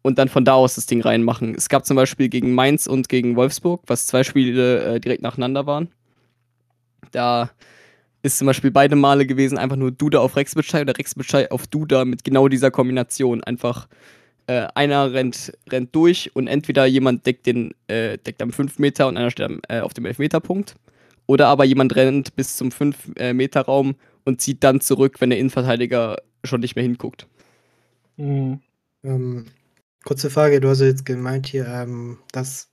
Und 0.01 0.19
dann 0.19 0.29
von 0.29 0.45
da 0.45 0.53
aus 0.53 0.75
das 0.75 0.85
Ding 0.85 1.01
reinmachen. 1.01 1.55
Es 1.55 1.67
gab 1.67 1.85
zum 1.85 1.95
Beispiel 1.95 2.29
gegen 2.29 2.53
Mainz 2.53 2.85
und 2.85 3.09
gegen 3.09 3.35
Wolfsburg, 3.35 3.81
was 3.87 4.05
zwei 4.05 4.23
Spiele 4.23 4.95
äh, 4.95 4.99
direkt 4.99 5.23
nacheinander 5.23 5.65
waren. 5.65 5.89
Da 7.11 7.49
ist 8.25 8.37
zum 8.37 8.47
Beispiel 8.47 8.71
beide 8.71 8.95
Male 8.95 9.25
gewesen, 9.25 9.57
einfach 9.57 9.75
nur 9.75 9.91
Duda 9.91 10.19
auf 10.19 10.35
Rexbeschei 10.35 10.81
oder 10.81 10.97
Rexbeschei 10.97 11.51
auf 11.51 11.67
Duda 11.67 12.05
mit 12.05 12.23
genau 12.23 12.47
dieser 12.47 12.71
Kombination. 12.71 13.43
Einfach 13.43 13.87
äh, 14.47 14.67
einer 14.75 15.13
rennt, 15.13 15.53
rennt 15.69 15.95
durch 15.95 16.35
und 16.35 16.47
entweder 16.47 16.85
jemand 16.85 17.25
deckt, 17.25 17.45
den, 17.45 17.73
äh, 17.87 18.17
deckt 18.17 18.41
am 18.41 18.51
5 18.51 18.79
Meter 18.79 19.07
und 19.07 19.17
einer 19.17 19.31
steht 19.31 19.45
am, 19.45 19.61
äh, 19.69 19.79
auf 19.79 19.93
dem 19.93 20.05
11-Meter-Punkt. 20.05 20.75
Oder 21.27 21.47
aber 21.47 21.65
jemand 21.65 21.95
rennt 21.95 22.35
bis 22.35 22.55
zum 22.55 22.69
5-Meter-Raum 22.69 23.95
und 24.25 24.41
zieht 24.41 24.63
dann 24.63 24.81
zurück, 24.81 25.21
wenn 25.21 25.29
der 25.29 25.39
Innenverteidiger 25.39 26.17
schon 26.43 26.61
nicht 26.61 26.75
mehr 26.75 26.83
hinguckt. 26.83 27.27
Mhm. 28.17 28.59
Ähm, 29.03 29.45
kurze 30.03 30.29
Frage, 30.29 30.59
du 30.59 30.69
hast 30.69 30.81
ja 30.81 30.87
jetzt 30.87 31.05
gemeint 31.05 31.47
hier, 31.47 31.67
ähm, 31.67 32.19
dass 32.31 32.69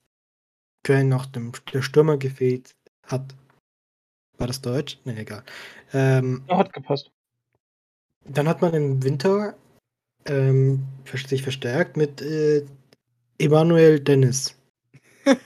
Köln 0.83 1.09
noch 1.09 1.27
dem, 1.27 1.53
der 1.73 1.83
Stürmer 1.83 2.17
gefehlt 2.17 2.75
hat. 3.05 3.35
War 4.43 4.49
das 4.49 4.61
Deutsch? 4.61 4.99
Ne, 5.05 5.17
egal. 5.17 5.45
Ähm, 5.95 6.43
Ja, 6.49 6.59
hat 6.59 6.73
gepasst. 6.73 7.13
dann 8.25 8.49
hat 8.49 8.61
man 8.61 8.75
im 8.75 9.01
Winter 9.05 9.55
ähm, 10.27 10.83
sich 11.29 11.45
verstärkt 11.45 11.97
mit 11.97 12.21
äh, 12.21 12.67
Emanuel 13.39 14.01
Dennis. 14.01 14.59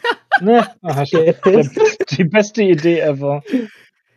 Ne, 0.40 0.66
aha, 0.82 1.04
der, 1.04 1.34
die 2.10 2.24
beste 2.24 2.62
Idee 2.62 3.00
ever. 3.00 3.42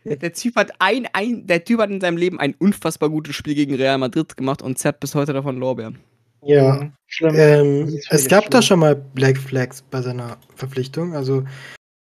Der 0.04 0.32
Typ 0.34 0.56
hat 0.56 0.70
ein, 0.78 1.08
ein, 1.14 1.46
der 1.46 1.64
Typ 1.64 1.80
hat 1.80 1.88
in 1.88 2.00
seinem 2.00 2.18
Leben 2.18 2.38
ein 2.38 2.54
unfassbar 2.58 3.08
gutes 3.08 3.36
Spiel 3.36 3.54
gegen 3.54 3.74
Real 3.74 3.96
Madrid 3.96 4.36
gemacht 4.36 4.60
und 4.60 4.78
zerrt 4.78 5.00
bis 5.00 5.14
heute 5.14 5.32
davon 5.32 5.56
Lorbeeren. 5.58 5.98
Ja. 6.42 6.74
Mhm, 6.74 6.92
Schlimm. 7.06 7.34
Ähm, 7.36 8.00
es 8.10 8.28
gab 8.28 8.50
da 8.50 8.60
schlimm. 8.60 8.66
schon 8.66 8.80
mal 8.80 8.96
Black 8.96 9.38
Flags 9.38 9.80
bei 9.80 10.02
seiner 10.02 10.36
Verpflichtung. 10.56 11.14
Also, 11.14 11.44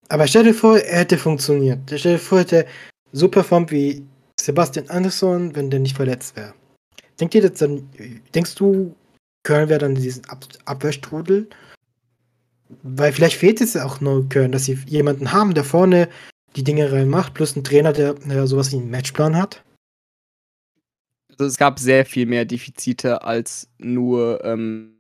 aber 0.10 0.28
stell 0.28 0.44
dir 0.44 0.54
vor, 0.54 0.78
er 0.80 1.00
hätte 1.00 1.18
funktioniert. 1.18 1.80
Stell 1.96 2.14
dir 2.14 2.20
vor, 2.20 2.40
er 2.40 2.44
hätte 2.44 2.66
so 3.12 3.28
performt 3.28 3.72
wie 3.72 4.06
Sebastian 4.40 4.90
Andersson, 4.90 5.56
wenn 5.56 5.70
der 5.70 5.80
nicht 5.80 5.96
verletzt 5.96 6.36
wäre. 6.36 6.54
Denkt 7.20 7.36
ihr 7.36 7.42
das 7.42 7.60
dann, 7.60 7.90
denkst 8.34 8.56
du, 8.56 8.96
Köln 9.44 9.70
wäre 9.70 9.80
dann 9.80 9.96
diesen 9.96 10.26
Ab 10.26 10.46
Abwehrstrudel? 10.66 11.48
Weil 12.84 13.14
vielleicht 13.14 13.38
fehlt 13.38 13.62
es 13.62 13.74
ja 13.74 13.86
auch 13.86 14.02
nur 14.02 14.28
Köln, 14.30 14.52
dass 14.52 14.66
sie 14.66 14.78
jemanden 14.88 15.32
haben, 15.32 15.54
der 15.54 15.64
vorne 15.64 16.10
die 16.56 16.64
Dinge 16.64 16.92
reinmacht, 16.92 17.34
plus 17.34 17.56
einen 17.56 17.64
Trainer, 17.64 17.94
der 17.94 18.14
der 18.14 18.48
sowas 18.48 18.72
wie 18.72 18.78
einen 18.78 18.92
Matchplan 18.92 19.38
hat. 19.38 19.64
Also 21.30 21.46
es 21.46 21.58
gab 21.58 21.80
sehr 21.80 22.06
viel 22.06 22.26
mehr 22.26 22.46
Defizite 22.46 23.24
als 23.24 23.70
nur 23.78 24.44
ähm, 24.44 24.98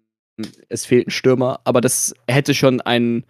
es 0.69 0.85
fehlt 0.85 1.07
ein 1.07 1.11
Stürmer, 1.11 1.59
aber 1.63 1.81
das 1.81 2.13
hätte 2.27 2.53
schon 2.53 2.81
ein 2.81 3.25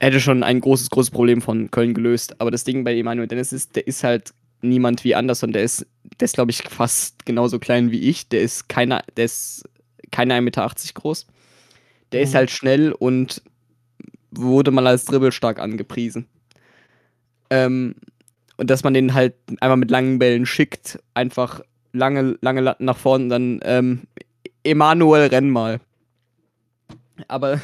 hätte 0.00 0.20
schon 0.20 0.42
ein 0.42 0.60
großes 0.60 0.90
großes 0.90 1.10
Problem 1.10 1.42
von 1.42 1.70
Köln 1.70 1.94
gelöst. 1.94 2.40
Aber 2.40 2.50
das 2.50 2.64
Ding 2.64 2.84
bei 2.84 2.96
Emanuel 2.96 3.28
Dennis 3.28 3.52
ist, 3.52 3.76
der 3.76 3.86
ist 3.86 4.04
halt 4.04 4.32
niemand 4.60 5.04
wie 5.04 5.14
Anderson. 5.14 5.52
Der 5.52 5.62
ist, 5.62 5.86
der 6.20 6.26
ist 6.26 6.34
glaube 6.34 6.50
ich 6.50 6.62
fast 6.62 7.26
genauso 7.26 7.58
klein 7.58 7.90
wie 7.90 8.00
ich. 8.08 8.28
Der 8.28 8.42
ist 8.42 8.68
keiner, 8.68 9.02
der 9.16 9.26
ist 9.26 9.64
keine 10.10 10.34
1,80 10.34 10.40
Meter 10.40 10.70
groß. 10.94 11.26
Der 12.12 12.22
ist 12.22 12.32
Mhm. 12.32 12.36
halt 12.36 12.50
schnell 12.50 12.92
und 12.92 13.42
wurde 14.30 14.70
mal 14.70 14.86
als 14.86 15.04
dribbelstark 15.04 15.58
angepriesen. 15.58 16.26
Ähm, 17.50 17.94
und 18.56 18.70
dass 18.70 18.84
man 18.84 18.94
den 18.94 19.14
halt 19.14 19.34
einfach 19.60 19.76
mit 19.76 19.90
langen 19.90 20.18
Bällen 20.18 20.46
schickt, 20.46 20.98
einfach 21.14 21.60
lange, 21.92 22.36
lange 22.40 22.60
Latten 22.60 22.84
nach 22.84 22.96
vorne 22.96 23.24
und 23.24 23.30
dann 23.30 23.60
ähm, 23.62 24.02
Emanuel 24.64 25.28
renn 25.28 25.50
mal. 25.50 25.80
Aber 27.28 27.60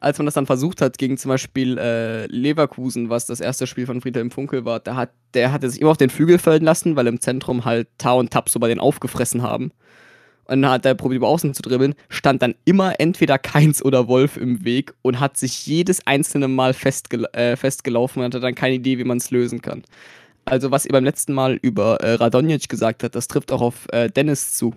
als 0.00 0.18
man 0.18 0.26
das 0.26 0.34
dann 0.34 0.46
versucht 0.46 0.80
hat 0.80 0.98
gegen 0.98 1.18
zum 1.18 1.30
Beispiel 1.30 1.78
äh, 1.78 2.26
Leverkusen, 2.26 3.10
was 3.10 3.26
das 3.26 3.40
erste 3.40 3.66
Spiel 3.66 3.86
von 3.86 4.00
Friedhelm 4.00 4.30
Funkel 4.30 4.64
war, 4.64 4.80
da 4.80 4.96
hat, 4.96 5.10
der 5.34 5.52
hatte 5.52 5.68
sich 5.70 5.80
immer 5.80 5.90
auf 5.90 5.96
den 5.96 6.10
Flügel 6.10 6.38
fallen 6.38 6.64
lassen, 6.64 6.96
weil 6.96 7.06
im 7.06 7.20
Zentrum 7.20 7.64
halt 7.64 7.88
Tau 7.98 8.18
und 8.18 8.30
Tab 8.30 8.48
so 8.48 8.60
bei 8.60 8.68
den 8.68 8.80
aufgefressen 8.80 9.42
haben. 9.42 9.72
Und 10.46 10.62
dann 10.62 10.70
hat 10.70 10.86
er 10.86 10.94
probiert, 10.94 11.18
über 11.18 11.28
außen 11.28 11.52
zu 11.52 11.62
dribbeln, 11.62 11.94
stand 12.08 12.40
dann 12.40 12.54
immer 12.64 12.98
entweder 12.98 13.38
Keins 13.38 13.84
oder 13.84 14.08
Wolf 14.08 14.38
im 14.38 14.64
Weg 14.64 14.94
und 15.02 15.20
hat 15.20 15.36
sich 15.36 15.66
jedes 15.66 16.06
einzelne 16.06 16.48
Mal 16.48 16.72
festgel 16.72 17.26
äh, 17.34 17.54
festgelaufen 17.54 18.20
und 18.20 18.26
hatte 18.26 18.40
dann 18.40 18.54
keine 18.54 18.76
Idee, 18.76 18.98
wie 18.98 19.04
man 19.04 19.18
es 19.18 19.30
lösen 19.30 19.60
kann. 19.60 19.82
Also, 20.46 20.70
was 20.70 20.86
ihr 20.86 20.92
beim 20.92 21.04
letzten 21.04 21.34
Mal 21.34 21.58
über 21.60 22.00
äh, 22.00 22.14
Radonjic 22.14 22.70
gesagt 22.70 23.02
hat, 23.02 23.14
das 23.14 23.28
trifft 23.28 23.52
auch 23.52 23.60
auf 23.60 23.86
äh, 23.92 24.08
Dennis 24.08 24.54
zu. 24.54 24.74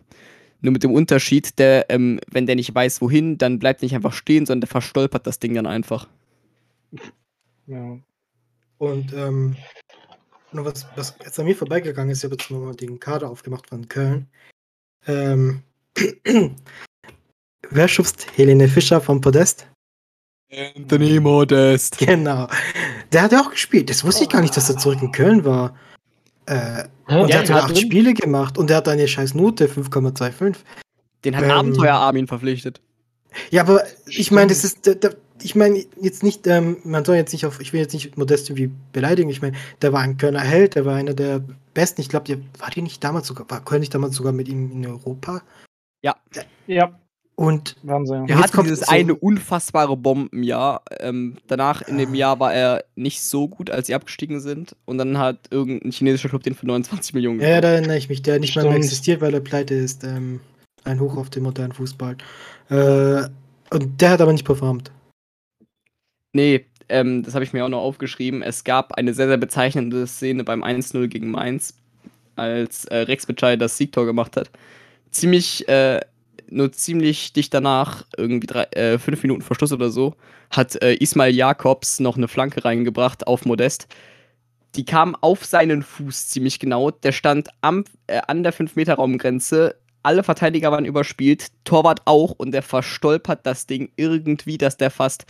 Nur 0.62 0.74
mit 0.74 0.84
dem 0.84 0.91
Unterschied, 0.91 1.58
der, 1.60 1.89
ähm, 1.89 2.19
wenn 2.30 2.45
der 2.45 2.56
nicht 2.56 2.74
weiß, 2.74 3.02
wohin, 3.02 3.38
dann 3.38 3.60
bleibt 3.60 3.82
nicht 3.82 3.95
einfach 3.95 4.13
stehen, 4.13 4.45
sondern 4.45 4.62
der 4.62 4.67
verstolpert 4.69 5.26
das 5.26 5.39
Ding 5.39 5.56
dann 5.56 5.65
einfach. 5.65 6.08
Ja. 7.65 7.97
Und 8.78 9.13
ähm, 9.13 9.56
nur 10.52 10.65
was, 10.65 10.86
was 10.95 11.15
jetzt 11.24 11.39
an 11.39 11.45
mir 11.45 11.56
vorbeigegangen 11.56 12.12
ist, 12.12 12.19
ich 12.19 12.24
habe 12.26 12.36
jetzt 12.36 12.52
nochmal 12.52 12.76
den 12.76 13.00
Kader 13.00 13.30
aufgemacht 13.30 13.67
von 13.67 13.88
Köln. 13.88 14.28
Ähm, 15.08 15.63
wer 17.69 17.88
schubst 17.88 18.28
Helene 18.38 18.67
Fischer 18.67 19.02
vom 19.02 19.21
Podest? 19.21 19.67
Anthony 20.52 21.19
Modest. 21.19 21.97
Genau. 21.97 22.47
Der 23.12 23.24
hat 23.24 23.32
ja 23.32 23.41
auch 23.41 23.52
gespielt. 23.52 23.89
Das 23.89 24.04
wusste 24.04 24.24
ich 24.24 24.30
gar 24.30 24.41
nicht, 24.41 24.56
dass 24.56 24.69
er 24.69 24.78
zurück 24.78 25.02
in 25.02 25.12
Köln 25.12 25.45
war. 25.45 25.76
Äh, 26.52 26.84
und 27.08 27.22
Ja, 27.22 27.28
der 27.28 27.40
hat 27.40 27.48
sogar 27.48 27.64
acht 27.64 27.70
drin? 27.76 27.78
Spiele 27.78 28.14
gemacht 28.14 28.58
und 28.58 28.70
der 28.70 28.78
hat 28.78 28.88
eine 28.88 29.08
scheiß 29.08 29.34
Note, 29.36 29.68
5,25. 29.68 30.58
Den 31.24 31.38
hat 31.38 31.44
Ähm, 31.44 31.52
Abenteuer 31.52 31.94
Armin 31.94 32.28
verpflichtet. 32.28 32.82
Ja, 33.50 33.62
aber 33.62 33.84
ich 34.08 34.32
meine, 34.32 34.48
das 34.48 34.66
ist, 34.66 34.86
da, 34.86 34.94
da, 34.94 35.10
ich 35.42 35.56
meine 35.56 35.86
jetzt 36.02 36.24
nicht, 36.24 36.46
ähm, 36.48 36.78
man 36.84 37.06
soll 37.06 37.16
jetzt 37.16 37.32
nicht 37.32 37.46
auf, 37.46 37.62
ich 37.62 37.72
will 37.72 37.80
jetzt 37.80 37.94
nicht 37.94 38.18
Modest 38.18 38.50
irgendwie 38.50 38.72
beleidigen, 38.92 39.30
ich 39.30 39.42
meine, 39.42 39.56
der 39.82 39.94
war 39.94 40.02
ein 40.02 40.18
Kölner 40.18 40.42
Held, 40.42 40.76
der 40.76 40.86
war 40.86 40.96
einer 40.96 41.14
der 41.14 41.42
besten, 41.74 42.02
ich 42.02 42.10
glaube, 42.10 42.26
der 42.26 42.40
war 42.60 42.70
die 42.70 42.82
nicht 42.82 43.02
damals 43.02 43.28
sogar, 43.28 43.50
war 43.50 43.64
Köln 43.64 43.80
nicht 43.80 43.94
damals 43.94 44.16
sogar 44.16 44.34
mit 44.34 44.50
ihm 44.50 44.72
in 44.72 44.86
Europa? 44.86 45.42
Ja, 46.68 47.00
Und 47.36 47.76
Wahnsinn. 47.82 48.28
Er 48.30 48.48
kommt 48.50 48.67
dieses 48.67 48.82
so- 48.82 48.91
eine 48.91 49.15
unfassbare 49.15 49.98
Bombenjahr. 49.98 50.84
Ähm, 51.00 51.38
danach 51.48 51.82
in 51.82 51.98
dem 51.98 52.12
Ah. 52.12 52.15
Jahr 52.15 52.39
war 52.39 52.54
er 52.54 52.84
nicht 52.96 53.22
so 53.24 53.48
gut, 53.48 53.70
als 53.72 53.88
sie 53.88 53.96
abgestiegen 53.96 54.39
sind. 54.39 54.76
Und 54.86 54.98
dann 55.00 55.17
hat 55.17 55.39
irgendein 55.50 55.91
chinesischer 55.91 56.30
Club 56.30 56.44
den 56.44 56.54
für 56.54 56.67
29 56.67 57.13
Millionen 57.15 57.39
ja, 57.39 57.50
ja, 57.50 57.62
da 57.62 57.70
erinnere 57.70 57.98
ich 57.98 58.10
mich, 58.10 58.22
der 58.22 58.39
nicht 58.39 58.56
mal 58.56 58.63
mehr 58.63 58.72
Stimmt. 58.74 58.86
existiert, 58.86 59.22
weil 59.22 59.34
er 59.34 59.39
pleite 59.39 59.74
ist. 59.74 60.04
Ähm, 60.04 60.39
ein 60.84 61.00
Hoch 61.00 61.17
auf 61.17 61.30
den 61.30 61.44
modernen 61.44 61.74
Fußball. 61.74 62.17
Äh, 62.70 63.24
und 63.74 64.02
der 64.02 64.10
hat 64.12 64.22
aber 64.22 64.34
nicht 64.34 64.46
performt. 64.46 64.91
Nee, 66.34 66.65
ähm, 66.89 67.24
das 67.24 67.34
habe 67.34 67.44
ich 67.44 67.54
mir 67.54 67.65
auch 67.65 67.70
noch 67.70 67.82
aufgeschrieben. 67.82 68.41
Es 68.41 68.63
gab 68.63 68.94
eine 68.94 69.13
sehr, 69.13 69.28
sehr 69.28 69.38
bezeichnende 69.38 70.06
Szene 70.08 70.44
beim 70.44 70.63
1-0 70.63 71.08
gegen 71.08 71.32
Mainz, 71.32 71.74
als 72.36 72.86
äh, 72.86 72.98
Rex 72.98 73.26
Bitschei 73.26 73.56
das 73.56 73.78
Siegtor 73.78 74.06
gemacht 74.06 74.38
hat. 74.38 74.50
Ziemlich, 75.12 75.67
äh, 75.67 76.00
nur 76.52 76.72
ziemlich 76.72 77.34
dicht 77.34 77.54
danach, 77.54 78.06
irgendwie 78.18 78.48
drei, 78.48 78.64
äh, 78.72 79.00
fünf 79.00 79.24
Minuten 79.24 79.42
vor 79.42 79.56
Schluss 79.56 79.74
oder 79.74 79.90
so, 79.90 80.16
hat 80.50 80.82
äh, 80.82 80.94
Ismail 80.96 81.34
Jakobs 81.34 82.00
noch 82.00 82.18
eine 82.18 82.28
Flanke 82.28 82.64
reingebracht 82.66 83.28
auf 83.28 83.46
Modest. 83.46 83.88
Die 84.76 84.86
kam 84.86 85.16
auf 85.16 85.44
seinen 85.46 85.84
Fuß 85.84 86.28
ziemlich 86.28 86.60
genau. 86.60 86.92
Der 86.92 87.12
stand 87.12 87.50
am, 87.62 87.84
äh, 88.08 88.22
an 88.28 88.44
der 88.44 88.54
5-Meter-Raumgrenze 88.54 89.76
alle 90.04 90.24
Verteidiger 90.24 90.72
waren 90.72 90.86
überspielt, 90.86 91.48
Torwart 91.64 92.02
auch 92.06 92.32
und 92.32 92.52
der 92.52 92.64
verstolpert 92.64 93.46
das 93.46 93.68
Ding 93.68 93.92
irgendwie, 93.96 94.58
dass 94.58 94.78
der 94.78 94.92
fast, 94.92 95.26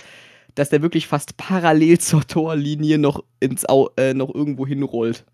dass 0.56 0.70
der 0.70 0.82
wirklich 0.82 1.08
fast 1.08 1.38
parallel 1.38 2.00
zur 2.00 2.26
Torlinie 2.26 2.98
noch 2.98 3.24
ins 3.40 3.68
Au 3.68 3.90
äh, 3.98 4.14
noch 4.14 4.34
irgendwo 4.34 4.66
hinrollt. 4.66 5.26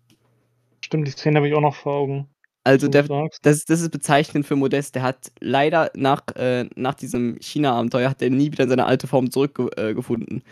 Stimmt, 0.84 1.06
die 1.06 1.12
Szene 1.12 1.36
habe 1.36 1.48
ich 1.48 1.54
auch 1.54 1.60
noch 1.60 1.74
vor 1.74 1.92
Augen. 1.94 2.28
Also 2.68 2.88
der, 2.88 3.04
das, 3.42 3.64
das 3.64 3.80
ist 3.80 3.90
bezeichnend 3.90 4.46
für 4.46 4.54
Modest. 4.56 4.94
Der 4.94 5.02
hat 5.02 5.32
leider 5.40 5.90
nach, 5.94 6.22
äh, 6.36 6.66
nach 6.76 6.94
diesem 6.94 7.38
China-Abenteuer 7.40 8.10
hat 8.10 8.20
er 8.20 8.30
nie 8.30 8.52
wieder 8.52 8.64
in 8.64 8.70
seine 8.70 8.84
alte 8.84 9.06
Form 9.06 9.30
zurückgefunden. 9.30 10.38
Äh, 10.38 10.42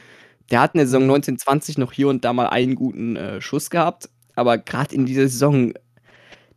der 0.51 0.61
hat 0.61 0.75
in 0.75 0.79
der 0.79 0.87
Saison 0.87 1.03
1920 1.03 1.77
noch 1.79 1.93
hier 1.93 2.09
und 2.09 2.25
da 2.25 2.33
mal 2.33 2.47
einen 2.49 2.75
guten 2.75 3.17
äh, 3.17 3.41
Schuss 3.41 3.69
gehabt, 3.69 4.09
aber 4.35 4.57
gerade 4.59 4.95
in 4.95 5.05
dieser 5.05 5.29
Saison, 5.29 5.75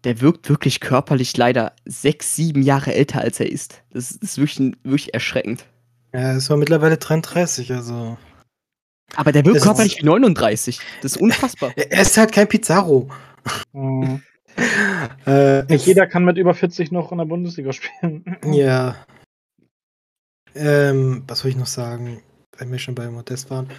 der 0.05 0.21
wirkt 0.21 0.47
wirklich 0.49 0.79
körperlich 0.79 1.35
leider 1.35 1.73
sechs, 1.85 2.35
sieben 2.35 2.61
Jahre 2.61 2.93
älter 2.93 3.19
als 3.19 3.39
er 3.39 3.51
ist. 3.51 3.81
Das, 3.91 4.11
ist 4.11 4.37
wirklich, 4.37 4.73
wirklich 4.83 5.13
erschreckend. 5.13 5.65
Ja, 6.13 6.35
es 6.35 6.49
war 6.49 6.57
mittlerweile 6.57 6.97
33, 6.97 7.73
also. 7.73 8.17
Aber 9.15 9.31
der 9.31 9.43
wirkt 9.43 9.57
Das 9.57 9.63
ist- 9.63 9.67
körperlich 9.67 9.97
wie 10.01 10.05
39. 10.05 10.79
Das 11.01 11.15
ist 11.15 11.21
unfassbar. 11.21 11.73
Er 11.75 11.91
er 11.91 12.01
ist 12.03 12.17
halt 12.17 12.31
kein 12.31 12.47
Pizarro. 12.47 13.09
Äh, 15.25 15.63
Nicht 15.65 15.85
jeder 15.85 16.07
kann 16.07 16.25
mit 16.25 16.37
über 16.37 16.53
40 16.53 16.91
noch 16.91 17.11
in 17.11 17.17
der 17.17 17.25
Bundesliga 17.25 17.73
spielen. 17.73 18.37
Ja. 18.51 18.95
Ähm, 20.55 21.23
was 21.27 21.39
soll 21.39 21.51
ich 21.51 21.57
noch 21.57 21.67
sagen, 21.67 22.21
wenn 22.57 22.71
wir 22.71 22.79
schon 22.79 22.95
bei 22.95 23.09
Modest 23.09 23.49
waren? 23.49 23.69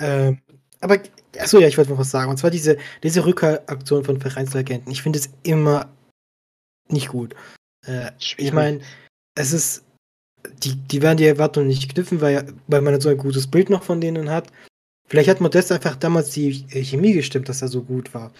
Ähm, 0.00 0.38
aber, 0.80 0.98
achso, 1.38 1.58
ja, 1.58 1.66
ich 1.66 1.78
wollte 1.78 1.90
noch 1.90 1.98
was 1.98 2.10
sagen. 2.10 2.30
Und 2.30 2.36
zwar 2.36 2.50
diese, 2.50 2.76
diese 3.02 3.24
Rückkeraktion 3.24 4.04
von 4.04 4.20
Vereinslegenden. 4.20 4.92
Ich 4.92 5.02
finde 5.02 5.18
es 5.18 5.30
immer 5.42 5.90
nicht 6.88 7.08
gut. 7.08 7.34
Äh, 7.86 8.10
ich 8.18 8.52
meine, 8.52 8.80
es 9.34 9.52
ist, 9.52 9.84
die, 10.62 10.74
die 10.74 11.02
werden 11.02 11.18
die 11.18 11.26
Erwartungen 11.26 11.68
nicht 11.68 11.92
knüpfen, 11.92 12.20
weil, 12.20 12.52
weil 12.66 12.82
man 12.82 13.00
so 13.00 13.08
ein 13.08 13.18
gutes 13.18 13.46
Bild 13.46 13.70
noch 13.70 13.82
von 13.82 14.00
denen 14.00 14.30
hat. 14.30 14.52
Vielleicht 15.08 15.28
hat 15.28 15.40
Modest 15.40 15.72
einfach 15.72 15.96
damals 15.96 16.30
die 16.30 16.66
Chemie 16.84 17.14
gestimmt, 17.14 17.48
dass 17.48 17.62
er 17.62 17.68
so 17.68 17.82
gut 17.82 18.14
war. 18.14 18.32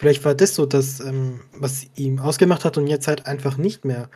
Vielleicht 0.00 0.24
war 0.24 0.34
das 0.34 0.54
so 0.54 0.64
das, 0.64 0.98
ähm, 1.00 1.40
was 1.52 1.84
ihm 1.96 2.18
ausgemacht 2.18 2.64
hat 2.64 2.78
und 2.78 2.86
jetzt 2.86 3.06
halt 3.06 3.26
einfach 3.26 3.58
nicht 3.58 3.84
mehr. 3.84 4.08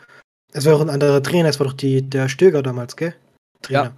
Es 0.54 0.64
war 0.64 0.76
auch 0.76 0.80
ein 0.80 0.88
anderer 0.88 1.22
Trainer, 1.22 1.50
es 1.50 1.60
war 1.60 1.66
doch 1.66 1.74
die, 1.74 2.00
der 2.00 2.28
Stöger 2.30 2.62
damals, 2.62 2.96
gell? 2.96 3.14
Trainer. 3.60 3.94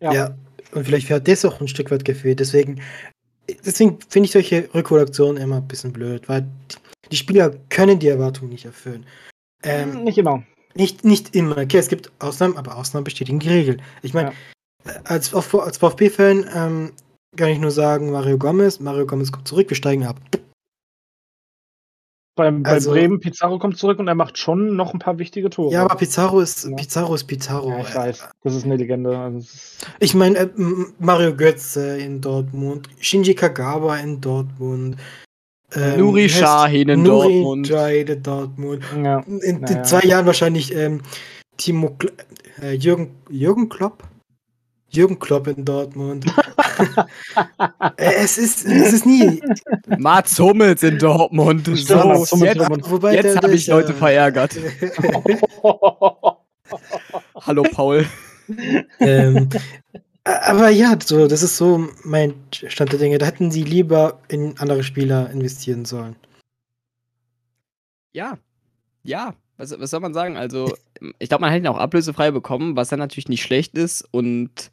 Ja. 0.00 0.12
ja. 0.14 0.34
Und 0.72 0.84
vielleicht 0.86 1.10
hat 1.10 1.28
das 1.28 1.44
auch 1.44 1.60
ein 1.60 1.68
Stück 1.68 1.90
weit 1.90 2.06
gefehlt. 2.06 2.40
Deswegen, 2.40 2.80
deswegen 3.66 3.98
finde 4.08 4.26
ich 4.26 4.32
solche 4.32 4.68
Rückholaktionen 4.74 5.40
immer 5.42 5.56
ein 5.58 5.68
bisschen 5.68 5.92
blöd, 5.92 6.28
weil 6.28 6.46
die- 7.12 7.16
Spieler 7.16 7.50
können 7.68 7.98
die 7.98 8.08
Erwartungen 8.08 8.50
nicht 8.50 8.64
erfüllen. 8.64 9.04
Ähm, 9.62 10.04
nicht 10.04 10.18
immer. 10.18 10.42
nicht, 10.74 11.04
nicht 11.04 11.34
immer. 11.36 11.58
Okay, 11.58 11.78
es 11.78 11.88
gibt 11.88 12.10
Ausnahmen, 12.18 12.56
aber 12.56 12.76
Ausnahmen 12.76 13.04
bestätigen 13.04 13.38
die 13.40 13.48
Regel. 13.50 13.76
Ich 14.02 14.14
meine, 14.14 14.32
als, 15.04 15.28
V- 15.28 15.60
als 15.60 15.76
VfB-Fan 15.78 16.46
ähm, 16.54 16.92
kann 17.36 17.48
ich 17.48 17.58
nur 17.58 17.70
sagen, 17.70 18.10
Mario 18.10 18.38
Gomez, 18.38 18.80
Mario 18.80 19.06
Gomez 19.06 19.30
kommt 19.30 19.46
zurück, 19.46 19.68
wir 19.68 19.76
steigen 19.76 20.04
ab. 20.06 20.16
Bei, 22.36 22.50
bei 22.50 22.70
Also- 22.70 22.90
Bremen, 22.90 23.18
Pizarro 23.18 23.58
kommt 23.58 23.78
zurück 23.78 23.98
und 23.98 24.06
er 24.08 24.14
macht 24.14 24.36
schon 24.38 24.76
noch 24.76 24.92
ein 24.92 24.98
paar 24.98 25.18
wichtige 25.18 25.48
Tore. 25.50 25.72
Ja, 25.72 25.84
aber 25.84 25.96
Pizarro 25.96 26.40
ist 26.40 26.64
Ja. 26.66 26.76
Pizarro 26.76 27.14
ist 27.14 27.24
Pizarro. 27.24 27.70
Ja, 27.70 27.80
ich 27.80 27.94
weiß. 27.94 28.28
Das 28.44 28.54
ist 28.54 28.64
eine 28.64 28.76
Legende. 28.76 29.18
Also 29.18 29.38
ist, 29.38 29.86
Ich 30.00 30.14
meine, 30.14 30.38
äh, 30.38 30.48
Mario 30.98 31.34
Götze 31.34 31.96
in 31.98 32.20
Dortmund, 32.20 32.88
Shinji 33.00 33.34
Kagawa 33.34 33.96
in 33.96 34.20
Dortmund, 34.20 34.96
ähm, 35.74 35.98
Nuri 35.98 36.28
Sahin 36.28 36.90
in 36.90 37.02
Nuri 37.02 37.42
Dortmund. 37.42 37.70
In 37.70 38.22
Dortmund. 38.22 38.82
ja. 39.02 39.18
In, 39.20 39.38
in 39.40 39.60
Naja. 39.62 39.82
zwei 39.82 40.02
Jahren 40.02 40.26
wahrscheinlich 40.26 40.74
ähm, 40.74 41.00
Timo 41.56 41.96
Kl 41.98 42.12
äh, 42.62 42.72
Jürgen, 42.74 43.12
Jürgen 43.30 43.68
Klopp? 43.70 44.02
Jürgen 44.90 45.18
Klopp 45.18 45.48
in 45.48 45.64
Dortmund. 45.64 46.26
äh, 47.96 48.14
es, 48.14 48.38
ist, 48.38 48.64
es 48.64 48.92
ist 48.92 49.06
nie. 49.06 49.42
Mats 49.98 50.38
Hummels 50.38 50.82
in 50.82 50.98
Dortmund. 50.98 51.66
So, 51.74 52.02
Hummels 52.02 52.30
jetzt 52.40 52.58
Dortmund. 52.58 53.12
Jetzt 53.12 53.36
habe 53.36 53.54
ich 53.54 53.66
Leute 53.66 53.92
verärgert. 53.94 54.54
Hallo 57.40 57.62
Paul. 57.62 58.06
ähm, 59.00 59.48
aber 60.24 60.70
ja, 60.70 60.96
so, 61.04 61.26
das 61.28 61.42
ist 61.42 61.56
so 61.56 61.88
mein 62.04 62.34
Stand 62.52 62.92
der 62.92 62.98
Dinge. 62.98 63.18
Da 63.18 63.26
hätten 63.26 63.50
sie 63.50 63.62
lieber 63.62 64.20
in 64.28 64.58
andere 64.58 64.82
Spieler 64.82 65.30
investieren 65.30 65.84
sollen. 65.84 66.16
Ja, 68.12 68.38
ja. 69.02 69.34
Was, 69.58 69.78
was 69.78 69.90
soll 69.90 70.00
man 70.00 70.14
sagen? 70.14 70.36
Also, 70.36 70.74
ich 71.18 71.28
glaube, 71.28 71.42
man 71.42 71.50
hätte 71.50 71.64
ihn 71.64 71.68
auch 71.68 71.78
ablösefrei 71.78 72.30
bekommen, 72.30 72.76
was 72.76 72.88
dann 72.88 72.98
natürlich 72.98 73.28
nicht 73.28 73.42
schlecht 73.42 73.76
ist. 73.76 74.06
Und 74.10 74.70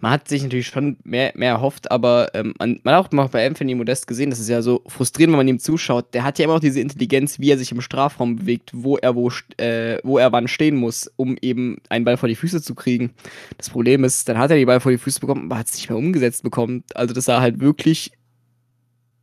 man 0.00 0.12
hat 0.12 0.28
sich 0.28 0.42
natürlich 0.42 0.68
schon 0.68 0.96
mehr, 1.04 1.32
mehr 1.34 1.52
erhofft, 1.52 1.90
aber 1.90 2.30
ähm, 2.34 2.54
man, 2.58 2.80
man 2.82 2.94
hat 2.94 3.06
auch 3.06 3.12
mal 3.12 3.26
bei 3.28 3.46
Anthony 3.46 3.74
Modest 3.74 4.06
gesehen, 4.06 4.30
das 4.30 4.38
ist 4.38 4.48
ja 4.48 4.62
so 4.62 4.82
frustrierend, 4.86 5.32
wenn 5.32 5.38
man 5.38 5.48
ihm 5.48 5.58
zuschaut. 5.58 6.14
Der 6.14 6.24
hat 6.24 6.38
ja 6.38 6.44
immer 6.44 6.54
noch 6.54 6.60
diese 6.60 6.80
Intelligenz, 6.80 7.38
wie 7.40 7.50
er 7.50 7.58
sich 7.58 7.72
im 7.72 7.80
Strafraum 7.80 8.36
bewegt, 8.36 8.70
wo 8.72 8.96
er 8.96 9.16
wo, 9.16 9.30
äh, 9.56 9.98
wo 10.04 10.18
er 10.18 10.32
wann 10.32 10.48
stehen 10.48 10.76
muss, 10.76 11.10
um 11.16 11.36
eben 11.40 11.78
einen 11.88 12.04
Ball 12.04 12.16
vor 12.16 12.28
die 12.28 12.36
Füße 12.36 12.62
zu 12.62 12.74
kriegen. 12.74 13.12
Das 13.56 13.70
Problem 13.70 14.04
ist, 14.04 14.28
dann 14.28 14.38
hat 14.38 14.50
er 14.50 14.56
die 14.56 14.66
Ball 14.66 14.80
vor 14.80 14.92
die 14.92 14.98
Füße 14.98 15.20
bekommen, 15.20 15.46
aber 15.46 15.58
hat 15.58 15.66
es 15.66 15.74
nicht 15.74 15.88
mehr 15.88 15.98
umgesetzt 15.98 16.42
bekommen. 16.42 16.84
Also, 16.94 17.12
das 17.12 17.24
sah 17.24 17.40
halt 17.40 17.60
wirklich 17.60 18.12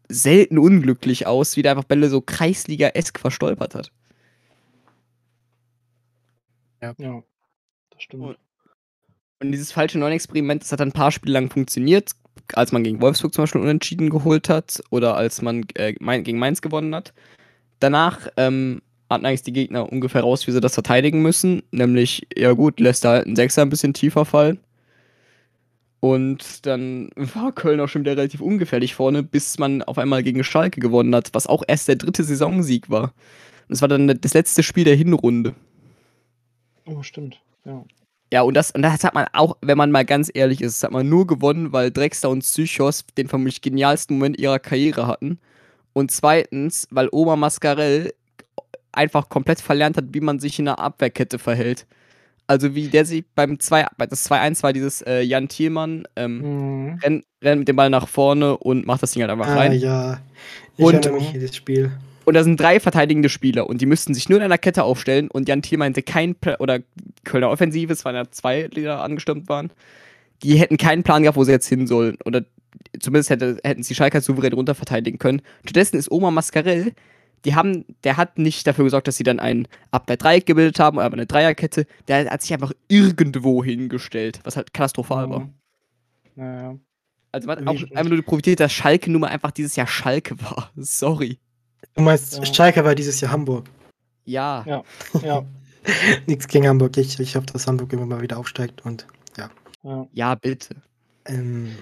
selten 0.10 0.58
unglücklich 0.58 1.25
aus, 1.25 1.58
wie 1.58 1.62
der 1.62 1.71
einfach 1.71 1.86
Bälle 1.86 2.10
so 2.10 2.21
Kreisliga-esk 2.21 3.19
verstolpert 3.19 3.75
hat. 3.75 3.91
Ja, 6.81 6.93
das 7.91 8.01
stimmt. 8.01 8.23
Und- 8.23 8.38
Und 9.41 9.51
dieses 9.51 9.71
falsche 9.71 9.99
Neun-Experiment, 9.99 10.63
das 10.63 10.71
hat 10.71 10.81
ein 10.81 10.91
paar 10.93 11.11
Spiele 11.11 11.33
lang 11.33 11.49
funktioniert, 11.49 12.11
als 12.53 12.71
man 12.71 12.83
gegen 12.83 13.01
Wolfsburg 13.01 13.33
zum 13.33 13.43
Beispiel 13.43 13.61
unentschieden 13.61 14.09
geholt 14.09 14.47
hat 14.49 14.81
oder 14.91 15.15
als 15.15 15.41
man 15.41 15.65
äh, 15.75 15.93
gegen 16.21 16.39
Mainz 16.39 16.61
gewonnen 16.61 16.95
hat. 16.95 17.13
Danach 17.79 18.27
ähm, 18.38 18.81
hatten 19.09 19.25
eigentlich 19.25 19.43
die 19.43 19.53
Gegner 19.53 19.91
ungefähr 19.91 20.21
raus, 20.21 20.47
wie 20.47 20.51
sie 20.51 20.61
das 20.61 20.73
verteidigen 20.73 21.21
müssen. 21.21 21.63
Nämlich, 21.71 22.27
ja 22.35 22.53
gut, 22.53 22.79
lässt 22.79 23.03
da 23.03 23.11
halt 23.11 23.27
ein 23.27 23.35
Sechser 23.35 23.61
ein 23.61 23.69
bisschen 23.69 23.93
tiefer 23.93 24.25
fallen. 24.25 24.59
Und 25.99 26.65
dann 26.65 27.09
war 27.15 27.51
Köln 27.51 27.79
auch 27.79 27.88
schon 27.88 28.01
wieder 28.03 28.15
relativ 28.15 28.41
ungefährlich 28.41 28.93
vorne, 28.95 29.23
bis 29.23 29.57
man 29.57 29.81
auf 29.81 29.97
einmal 29.97 30.23
gegen 30.23 30.43
Schalke 30.43 30.79
gewonnen 30.79 31.15
hat, 31.15 31.29
was 31.33 31.47
auch 31.47 31.63
erst 31.67 31.88
der 31.88 31.95
dritte 31.95 32.23
Saisonsieg 32.23 32.89
war. 32.89 33.05
Und 33.67 33.69
das 33.69 33.81
war 33.81 33.88
dann 33.88 34.07
das 34.07 34.33
letzte 34.33 34.61
Spiel 34.61 34.83
der 34.83 34.95
Hinrunde. 34.95 35.55
Oh, 36.87 37.01
stimmt. 37.03 37.39
Ja. 37.65 37.83
Ja, 38.33 38.41
und 38.41 38.53
das, 38.55 38.71
und 38.71 38.81
das 38.81 39.03
hat 39.03 39.13
man 39.13 39.27
auch, 39.33 39.55
wenn 39.61 39.77
man 39.77 39.91
mal 39.91 40.03
ganz 40.03 40.29
ehrlich 40.33 40.61
ist, 40.61 40.77
das 40.77 40.83
hat 40.87 40.91
man 40.91 41.07
nur 41.07 41.27
gewonnen, 41.27 41.71
weil 41.71 41.91
Drexler 41.91 42.29
und 42.31 42.39
Psychos 42.41 43.05
den 43.17 43.27
vermutlich 43.27 43.61
genialsten 43.61 44.17
Moment 44.17 44.37
ihrer 44.39 44.59
Karriere 44.59 45.07
hatten. 45.07 45.39
Und 45.93 46.11
zweitens, 46.11 46.87
weil 46.91 47.07
Oma 47.11 47.35
Mascarell 47.35 48.13
einfach 48.91 49.29
komplett 49.29 49.61
verlernt 49.61 49.95
hat, 49.97 50.05
wie 50.11 50.21
man 50.21 50.39
sich 50.39 50.57
in 50.59 50.67
einer 50.67 50.79
Abwehrkette 50.79 51.37
verhält. 51.39 51.85
Also 52.47 52.75
wie 52.75 52.87
der 52.89 53.05
sich 53.05 53.23
beim 53.35 53.59
2, 53.59 53.87
bei 53.97 54.05
das 54.05 54.29
2-1 54.29 54.63
war 54.63 54.73
dieses 54.73 55.01
äh, 55.03 55.21
Jan 55.21 55.47
Thielmann, 55.47 56.07
ähm, 56.15 56.37
Mhm. 56.89 56.99
rennt, 57.03 57.25
rennt 57.43 57.59
mit 57.59 57.67
dem 57.67 57.75
Ball 57.75 57.89
nach 57.89 58.07
vorne 58.07 58.57
und 58.57 58.85
macht 58.85 59.01
das 59.03 59.11
Ding 59.11 59.21
halt 59.23 59.31
einfach 59.31 59.47
Ah, 59.47 59.55
rein. 59.55 59.73
ja. 59.73 60.19
Ich 60.77 60.83
Und- 60.85 60.93
erinnere 61.05 61.13
mich 61.21 61.41
das 61.41 61.55
Spiel. 61.55 61.91
Und 62.25 62.33
da 62.33 62.43
sind 62.43 62.59
drei 62.59 62.79
verteidigende 62.79 63.29
Spieler 63.29 63.69
und 63.69 63.81
die 63.81 63.85
müssten 63.85 64.13
sich 64.13 64.29
nur 64.29 64.39
in 64.39 64.43
einer 64.43 64.57
Kette 64.57 64.83
aufstellen 64.83 65.29
und 65.29 65.47
Jan 65.47 65.61
Thielmann 65.61 65.89
hätte 65.89 66.01
keinen 66.01 66.35
Pla 66.35 66.57
oder 66.59 66.79
Kölner 67.23 67.49
Offensive, 67.49 67.93
es 67.93 68.03
waren 68.03 68.15
ja 68.15 68.29
zwei, 68.31 68.67
die 68.67 68.83
da 68.83 69.01
angestürmt 69.01 69.47
waren, 69.47 69.71
die 70.43 70.57
hätten 70.59 70.77
keinen 70.77 71.03
Plan 71.03 71.23
gehabt, 71.23 71.38
wo 71.38 71.43
sie 71.43 71.51
jetzt 71.51 71.67
hin 71.67 71.88
sollen. 71.88 72.17
Oder 72.25 72.43
zumindest 72.99 73.29
hätte, 73.29 73.57
hätten 73.63 73.83
sie 73.83 73.95
Schalke 73.95 74.21
souverän 74.21 74.53
runter 74.53 74.75
verteidigen 74.75 75.19
können. 75.19 75.41
Stattdessen 75.63 75.97
ist 75.97 76.11
Oma 76.11 76.31
Mascarell, 76.31 76.93
die 77.45 77.53
haben, 77.53 77.85
der 78.03 78.17
hat 78.17 78.39
nicht 78.39 78.65
dafür 78.65 78.85
gesorgt, 78.85 79.07
dass 79.07 79.17
sie 79.17 79.23
dann 79.23 79.39
ein 79.39 79.67
Abwehrdreieck 79.91 80.45
gebildet 80.47 80.79
haben, 80.79 80.99
aber 80.99 81.13
eine 81.13 81.27
Dreierkette. 81.27 81.85
Der 82.07 82.29
hat 82.29 82.41
sich 82.41 82.53
einfach 82.53 82.73
irgendwo 82.88 83.63
hingestellt, 83.63 84.39
was 84.43 84.57
halt 84.57 84.73
katastrophal 84.73 85.29
war. 85.29 85.49
Naja. 86.35 86.77
Also 87.31 87.47
man 87.47 87.59
hat 87.59 87.67
auch 87.67 87.91
einfach 87.95 88.11
nur 88.11 88.21
profitiert, 88.23 88.59
dass 88.59 88.73
Schalke 88.73 89.11
nun 89.11 89.21
mal 89.21 89.27
einfach 89.27 89.51
dieses 89.51 89.75
Jahr 89.75 89.88
Schalke 89.88 90.41
war. 90.41 90.71
Sorry. 90.75 91.38
Du 91.95 92.01
meinst, 92.03 92.38
Ja. 92.38 92.45
Schalke 92.45 92.84
war 92.84 92.95
dieses 92.95 93.21
Jahr 93.21 93.31
Hamburg. 93.31 93.65
Ja. 94.25 94.63
Ja. 94.67 94.84
Ja. 95.23 95.43
Nichts 96.25 96.47
gegen 96.47 96.67
Hamburg. 96.67 96.97
Ich, 96.97 97.19
ich 97.19 97.36
hoffe, 97.36 97.45
dass 97.53 97.67
Hamburg 97.67 97.93
immer 97.93 98.08
mal 98.08 98.21
wieder 98.21 98.38
aufsteigt 98.39 98.84
und 98.86 99.05
ja. 99.38 99.49
Ja, 100.13 100.34
bitte. 100.36 100.75
ähm, 101.27 101.75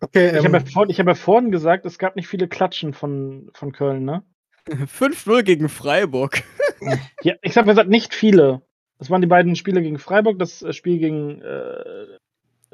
Okay, 0.00 0.28
Ich 0.28 0.44
ähm, 0.44 0.54
habe 0.54 0.58
ja, 0.58 0.64
vor, 0.64 0.86
hab 0.86 1.06
ja 1.06 1.14
vorhin 1.14 1.50
gesagt, 1.50 1.84
es 1.86 1.98
gab 1.98 2.16
nicht 2.16 2.26
viele 2.28 2.48
Klatschen 2.48 2.92
von, 2.94 3.50
von 3.54 3.72
Köln, 3.72 4.04
ne? 4.04 4.22
5-0 4.68 5.42
gegen 5.42 5.68
Freiburg. 5.68 6.42
Ja, 7.22 7.34
ich 7.40 7.56
habe 7.56 7.68
gesagt, 7.68 7.88
nicht 7.88 8.12
viele. 8.14 8.60
Das 8.98 9.08
waren 9.08 9.22
die 9.22 9.26
beiden 9.26 9.56
Spiele 9.56 9.80
gegen 9.80 9.98
Freiburg, 9.98 10.38
das 10.38 10.60
äh, 10.62 10.74
Spiel 10.74 10.98
gegen, 10.98 11.40
äh, 11.40 12.06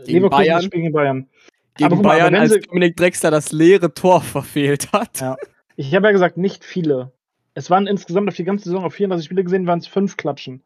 Gegen 0.04 0.18
Leverkusen, 0.18 0.30
Bayern. 0.30 0.56
das 0.56 0.64
Spiel 0.64 0.80
gegen 0.80 0.92
Bayern. 0.92 1.28
Gegen 1.76 1.94
mal, 1.96 2.02
Bayern, 2.02 2.34
als 2.34 2.60
Dominik 2.60 2.96
Drexler 2.96 3.30
das 3.30 3.52
leere 3.52 3.94
Tor 3.94 4.20
verfehlt 4.20 4.92
hat. 4.92 5.20
Ja. 5.20 5.36
Ich 5.76 5.94
habe 5.94 6.06
ja 6.06 6.12
gesagt, 6.12 6.36
nicht 6.36 6.64
viele. 6.64 7.12
Es 7.54 7.70
waren 7.70 7.86
insgesamt 7.86 8.28
auf 8.28 8.36
die 8.36 8.44
ganze 8.44 8.64
Saison 8.64 8.84
auf 8.84 8.94
34 8.94 9.24
Spiele 9.26 9.44
gesehen, 9.44 9.66
waren 9.66 9.78
es 9.78 9.86
fünf 9.86 10.16
Klatschen. 10.16 10.62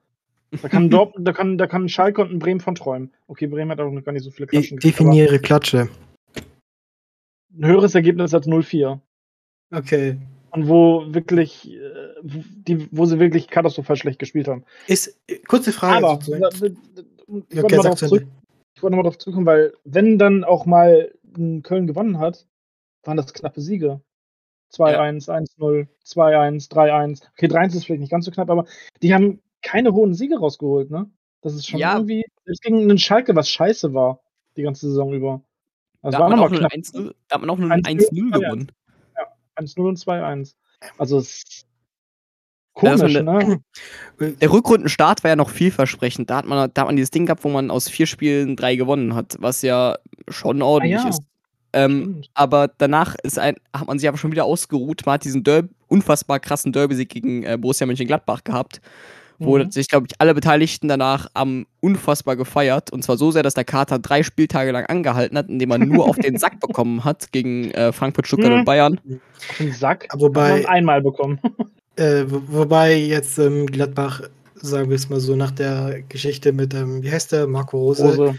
Da 0.62 0.68
kann, 0.68 0.90
Dortmund, 0.90 1.26
da, 1.26 1.32
kann, 1.32 1.58
da 1.58 1.66
kann 1.66 1.88
Schalke 1.88 2.22
und 2.22 2.32
ein 2.32 2.38
Bremen 2.38 2.60
von 2.60 2.74
träumen. 2.74 3.12
Okay, 3.26 3.46
Bremen 3.46 3.70
hat 3.70 3.80
auch 3.80 3.90
noch 3.90 4.04
gar 4.04 4.12
nicht 4.12 4.22
so 4.24 4.30
viele 4.30 4.46
Klatschen 4.46 4.76
gekriegt, 4.78 4.98
definiere 4.98 5.38
Klatsche. 5.38 5.88
Ein 7.56 7.66
höheres 7.66 7.94
Ergebnis 7.94 8.34
als 8.34 8.46
0-4. 8.46 9.00
Okay. 9.72 10.16
Und 10.50 10.68
wo 10.68 11.04
wirklich, 11.12 11.70
äh, 11.72 11.80
wo- 12.22 12.44
die, 12.66 12.88
wo 12.92 13.04
sie 13.06 13.18
wirklich 13.18 13.48
katastrophal 13.48 13.96
schlecht 13.96 14.18
gespielt 14.18 14.48
haben. 14.48 14.64
Ist, 14.86 15.18
kurze 15.48 15.72
Frage. 15.72 16.06
Aber, 16.06 16.18
ich 16.20 16.28
wollte 16.28 17.96
zurück, 17.96 18.26
ich 18.74 18.82
wollte 18.82 18.92
nochmal 18.92 19.02
darauf 19.04 19.18
zurückkommen, 19.18 19.46
weil 19.46 19.72
wenn 19.84 20.18
dann 20.18 20.44
auch 20.44 20.66
mal 20.66 21.12
ein 21.36 21.62
Köln 21.62 21.86
gewonnen 21.86 22.18
hat, 22.18 22.46
waren 23.04 23.16
das 23.16 23.32
knappe 23.32 23.60
Siege. 23.60 24.00
2-1, 24.72 25.28
1-0, 25.28 25.86
2-1, 26.04 26.70
3-1. 26.70 27.22
Okay, 27.32 27.46
3-1 27.46 27.74
ist 27.76 27.86
vielleicht 27.86 28.00
nicht 28.00 28.10
ganz 28.10 28.24
so 28.24 28.30
knapp, 28.30 28.50
aber 28.50 28.64
die 29.02 29.14
haben 29.14 29.40
keine 29.62 29.92
hohen 29.92 30.14
Siege 30.14 30.38
rausgeholt, 30.38 30.90
ne? 30.90 31.10
Das 31.42 31.54
ist 31.54 31.66
schon 31.68 31.80
Ja. 31.80 31.94
irgendwie. 31.94 32.24
Es 32.44 32.60
gegen 32.60 32.78
einen 32.80 32.98
Schalke, 32.98 33.34
was 33.36 33.48
scheiße 33.50 33.94
war, 33.94 34.20
die 34.56 34.62
ganze 34.62 34.88
Saison 34.88 35.12
über. 35.12 35.42
Also 36.02 36.18
Da 36.18 36.24
war 36.24 36.30
hat 36.30 36.36
man 36.36 36.40
nochmal 36.50 36.58
knapp. 36.60 36.72
1-0 36.72 37.14
da 37.28 37.34
hat 37.34 37.40
man 37.40 37.50
auch 37.50 37.58
nur 37.58 37.70
1-0 37.70 37.82
1-0 38.10 38.30
ja. 38.32 38.38
gewonnen. 38.38 38.72
1-0 39.56 39.80
und 39.88 39.98
2-1. 39.98 40.54
Also 40.98 41.18
es 41.18 41.42
ist 41.48 41.66
Ja, 42.82 42.90
dass 42.96 43.02
man 43.02 43.26
komisch, 43.26 43.62
da- 44.18 44.26
ne? 44.26 44.36
Der 44.40 44.52
Rückrundenstart 44.52 45.24
war 45.24 45.30
ja 45.30 45.36
noch 45.36 45.50
vielversprechend. 45.50 46.28
Da 46.30 46.36
hat 46.38 46.46
man, 46.46 46.70
da 46.74 46.82
hat 46.82 46.88
man 46.88 46.96
dieses 46.96 47.10
Ding 47.10 47.26
gehabt, 47.26 47.44
wo 47.44 47.48
man 47.48 47.70
aus 47.70 47.88
vier 47.88 48.06
Spielen 48.06 48.56
drei 48.56 48.76
gewonnen 48.76 49.14
hat, 49.14 49.36
was 49.40 49.62
ja 49.62 49.96
schon 50.28 50.60
ordentlich 50.62 50.98
Ah 51.00 51.04
ja. 51.04 51.08
ist. 51.10 51.22
Ähm, 51.72 52.22
aber 52.34 52.70
danach 52.78 53.16
ist 53.22 53.38
ein, 53.38 53.56
hat 53.74 53.86
man 53.86 53.98
sich 53.98 54.08
aber 54.08 54.18
schon 54.18 54.32
wieder 54.32 54.44
ausgeruht. 54.44 55.02
Man 55.04 55.14
hat 55.14 55.24
diesen 55.24 55.44
Derby, 55.44 55.68
unfassbar 55.88 56.40
krassen 56.40 56.72
Derby-Sieg 56.72 57.08
gegen 57.10 57.42
äh, 57.42 57.56
Borussia 57.60 57.86
Mönchengladbach 57.86 58.44
gehabt, 58.44 58.80
wo 59.38 59.58
Mhm. 59.58 59.70
sich, 59.70 59.88
glaube 59.88 60.06
ich, 60.08 60.14
alle 60.18 60.32
Beteiligten 60.34 60.88
danach 60.88 61.28
am 61.34 61.66
unfassbar 61.80 62.36
gefeiert. 62.36 62.90
Und 62.90 63.02
zwar 63.04 63.18
so 63.18 63.30
sehr, 63.30 63.42
dass 63.42 63.52
der 63.54 63.64
Kater 63.64 63.98
drei 63.98 64.22
Spieltage 64.22 64.70
lang 64.72 64.86
angehalten 64.86 65.36
hat, 65.36 65.48
indem 65.50 65.68
man 65.68 65.86
nur 65.86 66.06
auf 66.08 66.16
den 66.16 66.38
Sack 66.38 66.58
bekommen 66.60 67.04
hat 67.04 67.30
gegen 67.32 67.70
äh, 67.72 67.92
Frankfurt, 67.92 68.26
Stuttgart 68.26 68.52
Mhm. 68.52 68.58
und 68.60 68.64
Bayern. 68.64 69.00
Auf 69.50 69.56
den 69.58 69.72
Sack. 69.72 70.06
Aber 70.10 70.22
Wobei, 70.22 70.66
einmal 70.68 71.02
bekommen. 71.02 71.38
äh, 71.96 72.24
wo- 72.26 72.42
wobei 72.46 72.94
jetzt 72.96 73.38
ähm, 73.38 73.66
Gladbach, 73.66 74.22
sagen 74.54 74.88
wir 74.88 74.96
es 74.96 75.10
mal 75.10 75.20
so, 75.20 75.36
nach 75.36 75.50
der 75.50 76.02
Geschichte 76.08 76.52
mit, 76.52 76.72
ähm, 76.72 77.02
wie 77.02 77.10
heißt 77.12 77.32
der, 77.32 77.46
Marco 77.46 77.76
Rose, 77.78 78.02
Rose. 78.02 78.38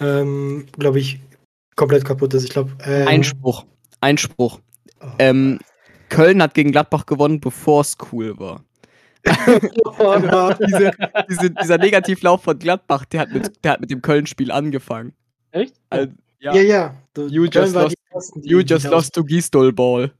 ähm, 0.00 0.64
glaube 0.78 0.98
ich, 0.98 1.20
komplett 1.78 2.04
kaputt 2.04 2.34
ist. 2.34 2.44
Ich 2.44 2.50
glaube, 2.50 2.72
ähm, 2.84 3.08
Einspruch. 3.08 3.64
Einspruch. 4.02 4.60
oh, 5.00 5.06
Ähm, 5.18 5.58
Köln 6.10 6.42
hat 6.42 6.52
gegen 6.54 6.72
Gladbach 6.72 7.06
gewonnen, 7.06 7.40
bevor 7.40 7.80
es 7.82 7.96
cool 8.12 8.38
war. 8.38 8.62
oh, 9.98 10.52
Diese, 10.66 10.90
diese, 11.28 11.50
dieser 11.50 11.78
Negativlauf 11.78 12.42
von 12.42 12.58
Gladbach, 12.58 13.04
der 13.06 13.20
hat 13.20 13.32
mit, 13.32 13.64
der 13.64 13.72
hat 13.72 13.80
mit 13.80 13.90
dem 13.90 14.02
Köln-Spiel 14.02 14.50
angefangen. 14.50 15.12
Echt? 15.50 15.74
Also, 15.90 16.12
ja, 16.40 16.54
ja, 16.54 16.62
ja. 16.62 16.94
Du, 17.14 17.26
You 17.28 17.48
Köln 17.48 17.64
just 17.64 17.74
lost- 17.74 17.90
die 17.96 18.14
ersten, 18.14 18.42
die- 18.42 18.48
you 18.50 18.60
just 18.60 18.86
lost 18.86 19.14
to 19.14 19.24
Gistol 19.24 19.72
Ball. 19.72 20.12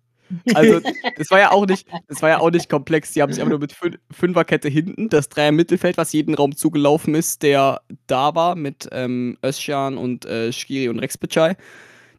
Also, 0.55 0.81
das 1.17 1.31
war 1.31 1.39
ja 1.39 1.51
auch 1.51 1.67
nicht, 1.67 1.87
das 2.09 2.23
war 2.23 2.29
ja 2.29 2.39
auch 2.41 2.51
nicht 2.51 2.69
komplex. 2.69 3.13
Die 3.13 3.23
haben 3.23 3.33
sich 3.33 3.41
aber 3.41 3.51
nur 3.51 3.59
mit 3.59 3.73
Fün 3.73 3.99
Fünferkette 4.11 4.69
hinten, 4.69 5.09
das 5.09 5.29
Dreier 5.29 5.53
Mittelfeld, 5.53 5.97
was 5.97 6.13
jeden 6.13 6.35
Raum 6.35 6.57
zugelaufen 6.57 7.15
ist, 7.15 7.43
der 7.43 7.81
da 8.07 8.35
war, 8.35 8.55
mit 8.55 8.89
ähm, 8.93 9.39
Özcan 9.45 9.97
und 9.97 10.25
äh, 10.27 10.53
Skiri 10.53 10.89
und 10.89 10.99
Rex 10.99 11.19
Bitschei. 11.19 11.57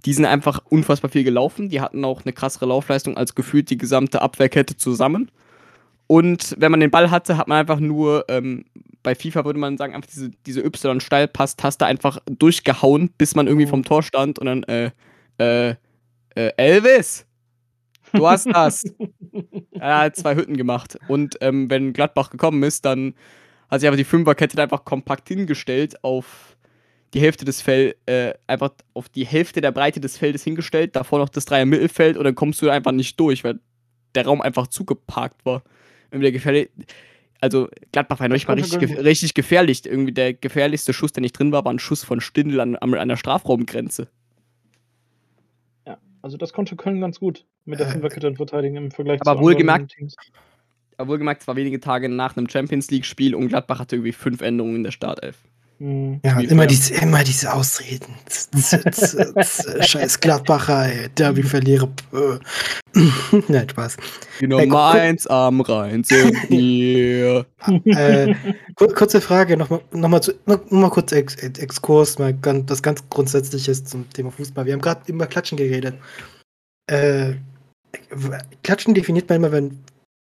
Die 0.05 0.13
sind 0.13 0.25
einfach 0.25 0.61
unfassbar 0.69 1.11
viel 1.11 1.23
gelaufen. 1.23 1.69
Die 1.69 1.81
hatten 1.81 2.05
auch 2.05 2.23
eine 2.23 2.33
krassere 2.33 2.65
Laufleistung 2.65 3.17
als 3.17 3.35
gefühlt 3.35 3.69
die 3.69 3.77
gesamte 3.77 4.21
Abwehrkette 4.21 4.77
zusammen. 4.77 5.29
Und 6.07 6.55
wenn 6.57 6.71
man 6.71 6.79
den 6.79 6.89
Ball 6.89 7.11
hatte, 7.11 7.37
hat 7.37 7.47
man 7.47 7.59
einfach 7.59 7.79
nur, 7.79 8.25
ähm, 8.29 8.65
bei 9.03 9.13
FIFA 9.13 9.45
würde 9.45 9.59
man 9.59 9.77
sagen, 9.77 9.93
einfach 9.93 10.09
diese, 10.09 10.31
diese 10.45 10.61
Y-Steilpass-Taste 10.61 11.85
einfach 11.85 12.17
durchgehauen, 12.25 13.11
bis 13.17 13.35
man 13.35 13.45
irgendwie 13.45 13.67
vom 13.67 13.83
Tor 13.83 14.01
stand 14.01 14.39
und 14.39 14.47
dann, 14.47 14.63
äh, 14.63 14.91
äh, 15.37 15.75
äh, 16.35 16.51
Elvis, 16.57 17.25
du 18.13 18.27
hast 18.27 18.47
das. 18.47 18.83
er 19.71 19.99
hat 19.99 20.15
zwei 20.15 20.35
Hütten 20.35 20.57
gemacht. 20.57 20.97
Und 21.07 21.37
ähm, 21.41 21.69
wenn 21.69 21.93
Gladbach 21.93 22.29
gekommen 22.29 22.63
ist, 22.63 22.85
dann 22.85 23.13
hat 23.69 23.81
sich 23.81 23.87
einfach 23.87 23.97
die 23.97 24.03
Fünferkette 24.03 24.61
einfach 24.61 24.85
kompakt 24.85 25.27
hingestellt 25.27 26.03
auf 26.03 26.57
die 27.13 27.21
Hälfte 27.21 27.45
des 27.45 27.61
Feld, 27.61 27.97
äh, 28.05 28.33
einfach 28.47 28.71
auf 28.93 29.09
die 29.09 29.25
Hälfte 29.25 29.61
der 29.61 29.71
Breite 29.71 29.99
des 29.99 30.17
Feldes 30.17 30.43
hingestellt, 30.43 30.95
davor 30.95 31.19
noch 31.19 31.29
das 31.29 31.45
Dreier 31.45 31.65
Mittelfeld 31.65 32.17
und 32.17 32.23
dann 32.23 32.35
kommst 32.35 32.61
du 32.61 32.69
einfach 32.69 32.91
nicht 32.91 33.19
durch, 33.19 33.43
weil 33.43 33.59
der 34.15 34.25
Raum 34.25 34.41
einfach 34.41 34.67
zugeparkt 34.67 35.45
war. 35.45 35.63
Irgendwie 36.11 36.25
der 36.25 36.31
gefährlich. 36.31 36.69
Also 37.41 37.69
Gladbach 37.91 38.19
war 38.19 38.25
ja 38.25 38.29
noch 38.29 38.35
nicht 38.35 38.47
mal 38.47 38.55
richtig, 38.55 38.79
gef 38.79 38.97
richtig 38.97 39.33
gefährlich. 39.33 39.85
Irgendwie 39.85 40.11
der 40.11 40.33
gefährlichste 40.33 40.93
Schuss, 40.93 41.13
der 41.13 41.21
nicht 41.21 41.37
drin 41.37 41.51
war, 41.51 41.63
war 41.63 41.73
ein 41.73 41.79
Schuss 41.79 42.03
von 42.03 42.21
Stindl 42.21 42.59
an, 42.59 42.75
an 42.75 42.93
einer 42.93 43.17
Strafraumgrenze. 43.17 44.07
Also 46.21 46.37
das 46.37 46.53
konnte 46.53 46.75
Köln 46.75 46.99
ganz 47.01 47.19
gut 47.19 47.45
mit 47.69 47.79
der 47.79 47.87
Äh, 47.87 47.91
Fünferkette 47.91 48.35
verteidigen 48.35 48.75
im 48.75 48.91
Vergleich 48.91 49.21
aber 49.21 49.31
anderen 49.31 49.45
wohlgemerkt- 49.45 49.91
Teams. 49.95 50.15
Aber 50.97 51.09
wohlgemerkt, 51.11 51.41
es 51.43 51.47
war 51.47 51.55
wenige 51.55 51.79
Tage 51.79 52.09
nach 52.09 52.35
einem 52.35 52.49
Champions 52.49 52.91
League-Spiel 52.91 53.33
und 53.35 53.47
Gladbach 53.47 53.79
hatte 53.79 53.95
irgendwie 53.95 54.11
fünf 54.11 54.41
Änderungen 54.41 54.75
in 54.77 54.83
der 54.83 54.91
Startelf. 54.91 55.37
Hm. 55.77 56.19
Ja, 56.25 56.37
immer 56.41 56.67
diese, 56.67 56.93
immer 56.95 57.23
diese 57.23 57.53
Ausreden. 57.53 58.13
Scheiß 59.81 60.19
Gladbacher, 60.19 60.87
ey. 60.91 61.09
Derby-Verlierer. 61.17 61.87
pö. 62.11 62.39
Nein, 63.47 63.69
Spaß. 63.69 63.97
Die 64.41 64.47
Hey, 64.47 64.69
eins 64.71 65.25
am 65.27 65.61
Rhein 65.61 66.03
sind 66.03 66.33
wir. 66.49 67.45
äh, 67.85 68.35
kur 68.75 68.93
kurze 68.93 69.21
Frage, 69.21 69.55
nochmal 69.55 69.81
noch 69.91 70.09
mal 70.09 70.21
zu- 70.21 70.33
noch 70.45 70.69
mal 70.69 70.89
kurz 70.89 71.11
Ex 71.13 71.35
Ex- 71.35 71.59
Exkurs, 71.59 72.19
mal 72.19 72.33
ganz, 72.33 72.65
das 72.65 72.81
ganz 72.83 73.07
Grundsätzliche 73.09 73.71
zum 73.83 74.09
Thema 74.09 74.31
Fußball. 74.31 74.65
Wir 74.65 74.73
haben 74.73 74.81
gerade 74.81 75.01
über 75.09 75.27
Klatschen 75.27 75.57
geredet. 75.57 75.95
Äh, 76.87 77.35
Klatschen 78.63 78.93
definiert 78.93 79.29
man 79.29 79.37
immer, 79.37 79.51
wenn 79.51 79.83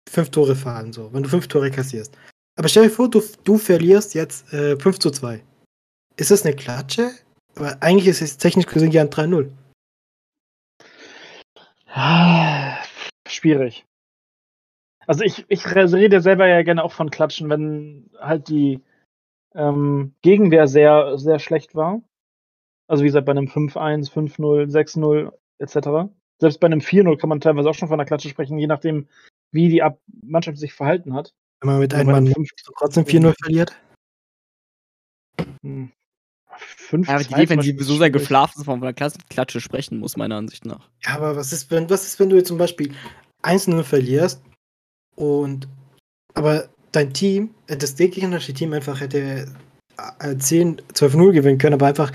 fünf 0.10 0.30
Tore 0.32 0.56
fallen, 0.56 0.93
so, 0.93 1.13
wenn 1.13 1.24
du 1.24 1.30
fünf 1.30 1.47
Tore 1.47 1.71
kassierst. 1.71 2.17
Aber 2.58 2.67
stell 2.67 2.84
dir 2.84 2.89
vor, 2.89 3.10
du, 3.10 3.21
du 3.43 3.58
verlierst 3.58 4.13
jetzt 4.13 4.52
äh, 4.54 4.78
5 4.78 5.00
zu 5.00 5.10
2. 5.10 5.41
Ist 6.17 6.32
das 6.32 6.45
eine 6.45 6.56
Klatsche? 6.56 7.12
Aber 7.56 7.82
eigentlich 7.82 8.08
ist 8.08 8.21
es 8.21 8.38
technisch 8.38 8.65
gesehen 8.65 8.91
ja 8.91 9.02
ein 9.02 9.10
3-0. 9.10 9.50
Ah, 11.88 12.78
Schwierig. 13.32 13.86
Also 15.08 15.24
ich, 15.24 15.45
ich 15.47 15.65
rede 15.74 16.21
selber 16.21 16.47
ja 16.47 16.62
gerne 16.63 16.84
auch 16.84 16.91
von 16.91 17.10
Klatschen, 17.10 17.50
wenn 17.50 18.10
halt 18.19 18.50
die 18.50 18.82
ähm, 19.56 20.13
Gegenwehr 20.21 20.67
sehr, 20.67 21.17
sehr 21.17 21.39
schlecht 21.39 21.74
war. 21.74 22.02
Also 22.88 23.04
wie 23.04 23.08
gesagt, 23.08 23.26
bei 23.26 23.32
einem 23.32 23.47
5-1, 23.47 24.12
5-0, 24.12 24.69
6-0 24.69 25.32
etc. 25.60 26.12
Selbst 26.41 26.60
bei 26.60 26.65
einem 26.65 26.80
4-0 26.80 27.19
kann 27.19 27.30
man 27.30 27.39
teilweise 27.39 27.69
auch 27.69 27.75
schon 27.75 27.88
von 27.88 27.99
einer 27.99 28.08
Klatsche 28.08 28.27
sprechen, 28.27 28.58
je 28.58 28.65
nachdem, 28.65 29.08
wie 29.51 29.69
die 29.69 29.84
Ab 29.84 29.99
Mannschaft 30.23 30.58
sich 30.58 30.73
verhalten 30.73 31.13
hat. 31.13 31.36
Wenn 31.62 31.69
man 31.69 31.80
mit 31.80 31.93
Ja, 31.93 31.99
einem 31.99 32.12
Mann 32.12 32.27
5 32.27 32.49
trotzdem 32.77 33.06
4-0 33.06 33.36
verliert. 33.43 33.80
Hm. 35.62 35.91
5 36.58 37.10
Aber 37.10 37.23
die 37.23 37.34
Defensive 37.36 37.84
so 37.84 37.95
sehr 37.95 38.10
geschlafen, 38.10 38.54
dass 38.58 38.65
man 38.65 38.80
von 38.80 38.88
einer 38.88 39.12
Klatsche 39.30 39.62
sprechen 39.62 39.99
muss, 39.99 40.17
meiner 40.17 40.36
Ansicht 40.36 40.65
nach. 40.65 40.89
Ja, 41.04 41.15
aber 41.15 41.36
was 41.36 41.54
ist, 41.54 41.69
wenn, 41.69 41.88
was 41.91 42.08
ist, 42.08 42.19
wenn 42.19 42.30
du 42.32 42.38
jetzt 42.38 42.47
zum 42.47 42.58
Beispiel 42.58 42.91
1-0 43.43 43.84
verlierst 43.84 44.41
und 45.15 45.67
aber 46.34 46.69
dein 46.91 47.13
Team, 47.13 47.54
äh, 47.67 47.77
das 47.77 47.95
gegnerische 47.95 48.56
Team 48.56 48.73
einfach 48.73 48.99
hätte 48.99 49.54
äh, 50.19 50.36
10, 50.36 50.82
12-0 50.93 51.34
gewinnen 51.34 51.60
können, 51.60 51.75
aber 51.75 51.86
einfach 51.86 52.12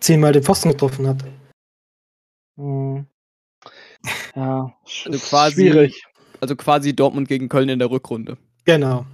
10 0.00 0.18
Mal 0.18 0.32
den 0.32 0.42
Pfosten 0.42 0.70
getroffen 0.70 1.06
hat. 1.06 1.24
Hm. 2.58 3.06
Ja, 4.34 4.74
Also 5.06 5.18
quasi- 5.18 5.54
schwierig. 5.70 6.02
Also 6.40 6.56
quasi 6.56 6.94
Dortmund 6.94 7.28
gegen 7.28 7.48
Köln 7.48 7.68
in 7.68 7.78
der 7.78 7.90
Rückrunde. 7.90 8.36
Genau. 8.64 9.06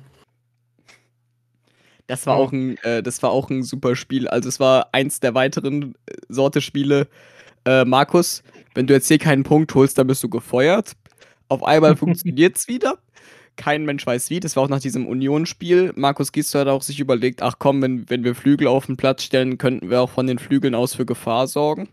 Das 2.07 2.27
war 2.27 2.37
auch 2.37 2.51
ein, 2.51 2.77
äh, 2.79 3.03
das 3.05 3.23
war 3.23 3.31
auch 3.31 3.51
ein 3.51 3.63
super 3.63 3.95
Spiel. 3.95 4.27
Also 4.27 4.49
es 4.49 4.59
war 4.59 4.89
eins 4.93 5.21
der 5.21 5.35
weiteren 5.35 5.95
äh, 6.07 6.15
Sorte 6.29 6.61
Spiele. 6.61 7.07
Äh, 7.65 7.85
Markus, 7.85 8.43
wenn 8.75 8.89
du 8.89 8.95
jetzt 8.95 9.07
hier 9.07 9.19
keinen 9.19 9.45
Punkt 9.45 9.73
holst, 9.77 9.97
dann 9.97 10.09
bist 10.09 10.23
du 10.25 10.29
gefeuert. 10.29 10.95
Auf 11.49 11.63
einmal 11.63 11.97
funktioniert's 11.97 12.67
wieder. 12.67 12.99
Kein 13.55 13.85
Mensch 13.85 14.05
weiß 14.07 14.31
wie. 14.31 14.41
Das 14.41 14.57
war 14.57 14.65
auch 14.65 14.69
nach 14.69 14.81
diesem 14.81 15.07
Union-Spiel. 15.07 15.93
Markus 15.95 16.33
Gisdol 16.33 16.63
hat 16.63 16.69
auch 16.69 16.83
sich 16.83 16.99
überlegt, 16.99 17.43
ach 17.43 17.57
komm, 17.61 17.81
wenn, 17.83 18.09
wenn 18.11 18.25
wir 18.25 18.35
Flügel 18.35 18.67
auf 18.67 18.87
den 18.87 18.97
Platz 18.97 19.23
stellen, 19.23 19.59
könnten 19.59 19.91
wir 19.91 20.01
auch 20.01 20.11
von 20.11 20.27
den 20.27 20.39
Flügeln 20.41 20.75
aus 20.75 20.95
für 20.95 21.07
Gefahr 21.07 21.47
sorgen. 21.47 21.89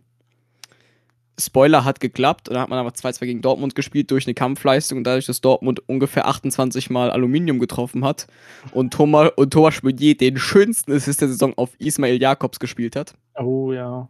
Spoiler 1.39 1.85
hat 1.85 1.99
geklappt 1.99 2.49
und 2.49 2.55
dann 2.55 2.63
hat 2.63 2.69
man 2.69 2.79
aber 2.79 2.89
2-2 2.89 3.25
gegen 3.25 3.41
Dortmund 3.41 3.75
gespielt 3.75 4.09
durch 4.09 4.25
eine 4.25 4.33
Kampfleistung 4.33 4.97
und 4.97 5.03
dadurch, 5.03 5.27
dass 5.27 5.39
Dortmund 5.39 5.87
ungefähr 5.87 6.27
28 6.27 6.89
Mal 6.89 7.11
Aluminium 7.11 7.59
getroffen 7.59 8.03
hat 8.03 8.27
und 8.71 8.91
Thomas, 8.91 9.31
und 9.35 9.51
Thomas 9.51 9.83
Meunier 9.83 10.17
den 10.17 10.37
schönsten 10.37 10.91
Assist 10.93 11.21
der 11.21 11.27
Saison 11.27 11.53
auf 11.55 11.69
Ismail 11.79 12.19
Jakobs 12.19 12.59
gespielt 12.59 12.95
hat. 12.95 13.13
Oh 13.35 13.71
ja. 13.71 14.09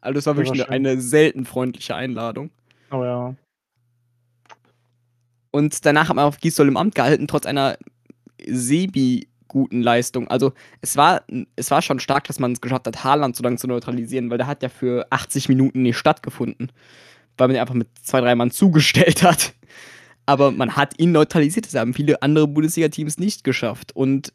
Also 0.00 0.14
das 0.14 0.26
war 0.26 0.34
Der 0.34 0.44
wirklich 0.44 0.60
war 0.60 0.70
eine, 0.70 0.90
eine 0.90 1.00
selten 1.00 1.44
freundliche 1.44 1.96
Einladung. 1.96 2.50
Oh 2.92 3.02
ja. 3.02 3.34
Und 5.50 5.84
danach 5.84 6.08
hat 6.08 6.16
man 6.16 6.26
auf 6.26 6.38
Gisdol 6.38 6.68
im 6.68 6.76
Amt 6.76 6.94
gehalten, 6.94 7.26
trotz 7.26 7.44
einer 7.44 7.76
semi-guten 9.48 9.82
Leistung. 9.82 10.28
Also 10.28 10.52
es 10.80 10.96
war, 10.96 11.22
es 11.56 11.70
war 11.70 11.82
schon 11.82 12.00
stark, 12.00 12.24
dass 12.24 12.38
man 12.38 12.52
es 12.52 12.60
geschafft 12.60 12.86
hat, 12.86 13.04
Haaland 13.04 13.36
so 13.36 13.42
lange 13.42 13.56
zu 13.56 13.66
neutralisieren, 13.66 14.30
weil 14.30 14.38
der 14.38 14.46
hat 14.46 14.62
ja 14.62 14.68
für 14.68 15.06
80 15.10 15.48
Minuten 15.48 15.82
nicht 15.82 15.96
stattgefunden. 15.96 16.72
Weil 17.36 17.48
man 17.48 17.56
ihn 17.56 17.60
einfach 17.60 17.74
mit 17.74 17.88
zwei, 18.02 18.20
drei 18.20 18.34
Mann 18.34 18.50
zugestellt 18.50 19.22
hat. 19.22 19.54
Aber 20.26 20.50
man 20.50 20.76
hat 20.76 20.98
ihn 20.98 21.12
neutralisiert. 21.12 21.66
Das 21.66 21.74
haben 21.74 21.94
viele 21.94 22.20
andere 22.22 22.46
Bundesliga-Teams 22.46 23.18
nicht 23.18 23.44
geschafft. 23.44 23.94
Und 23.94 24.32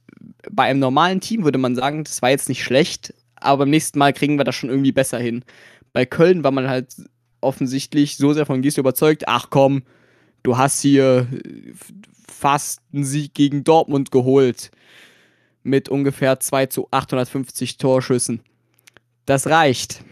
bei 0.51 0.63
einem 0.63 0.79
normalen 0.79 1.21
Team 1.21 1.43
würde 1.43 1.59
man 1.59 1.75
sagen, 1.75 2.03
das 2.03 2.21
war 2.21 2.29
jetzt 2.29 2.49
nicht 2.49 2.63
schlecht, 2.63 3.13
aber 3.35 3.59
beim 3.59 3.69
nächsten 3.69 3.99
Mal 3.99 4.13
kriegen 4.13 4.37
wir 4.37 4.45
das 4.45 4.55
schon 4.55 4.69
irgendwie 4.69 4.91
besser 4.91 5.19
hin. 5.19 5.43
Bei 5.91 6.05
Köln 6.05 6.43
war 6.43 6.51
man 6.51 6.67
halt 6.67 6.95
offensichtlich 7.41 8.15
so 8.15 8.33
sehr 8.33 8.45
von 8.45 8.61
Gisdol 8.61 8.83
überzeugt, 8.83 9.27
ach 9.27 9.47
komm, 9.49 9.83
du 10.43 10.57
hast 10.57 10.81
hier 10.81 11.27
fast 12.33 12.81
einen 12.93 13.03
Sieg 13.03 13.33
gegen 13.33 13.63
Dortmund 13.63 14.11
geholt. 14.11 14.71
Mit 15.63 15.87
ungefähr 15.87 16.39
2 16.39 16.65
zu 16.65 16.87
850 16.91 17.77
Torschüssen. 17.77 18.41
Das 19.25 19.47
reicht. 19.47 20.03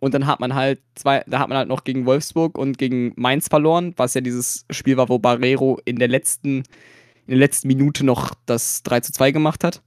Und 0.00 0.14
dann 0.14 0.26
hat 0.26 0.40
man 0.40 0.54
halt 0.54 0.80
zwei, 0.94 1.24
da 1.26 1.40
hat 1.40 1.48
man 1.48 1.58
halt 1.58 1.68
noch 1.68 1.84
gegen 1.84 2.06
Wolfsburg 2.06 2.56
und 2.56 2.78
gegen 2.78 3.12
Mainz 3.16 3.48
verloren, 3.48 3.94
was 3.96 4.14
ja 4.14 4.20
dieses 4.20 4.64
Spiel 4.70 4.96
war, 4.96 5.08
wo 5.08 5.18
Barrero 5.18 5.80
in 5.84 5.96
der 5.96 6.08
letzten, 6.08 6.58
in 6.58 7.28
der 7.28 7.38
letzten 7.38 7.68
Minute 7.68 8.04
noch 8.04 8.34
das 8.46 8.82
3 8.84 9.00
zu 9.00 9.12
2 9.12 9.32
gemacht 9.32 9.64
hat. 9.64 9.82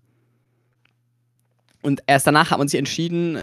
Und 1.81 2.03
erst 2.07 2.27
danach 2.27 2.51
hat 2.51 2.59
man 2.59 2.67
sich 2.67 2.77
entschieden, 2.77 3.39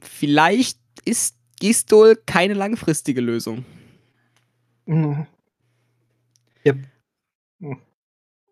vielleicht 0.00 0.78
ist 1.04 1.36
Gistol 1.60 2.16
keine 2.26 2.54
langfristige 2.54 3.20
Lösung. 3.20 3.64
Mhm. 4.86 5.26
Yep. 6.64 6.78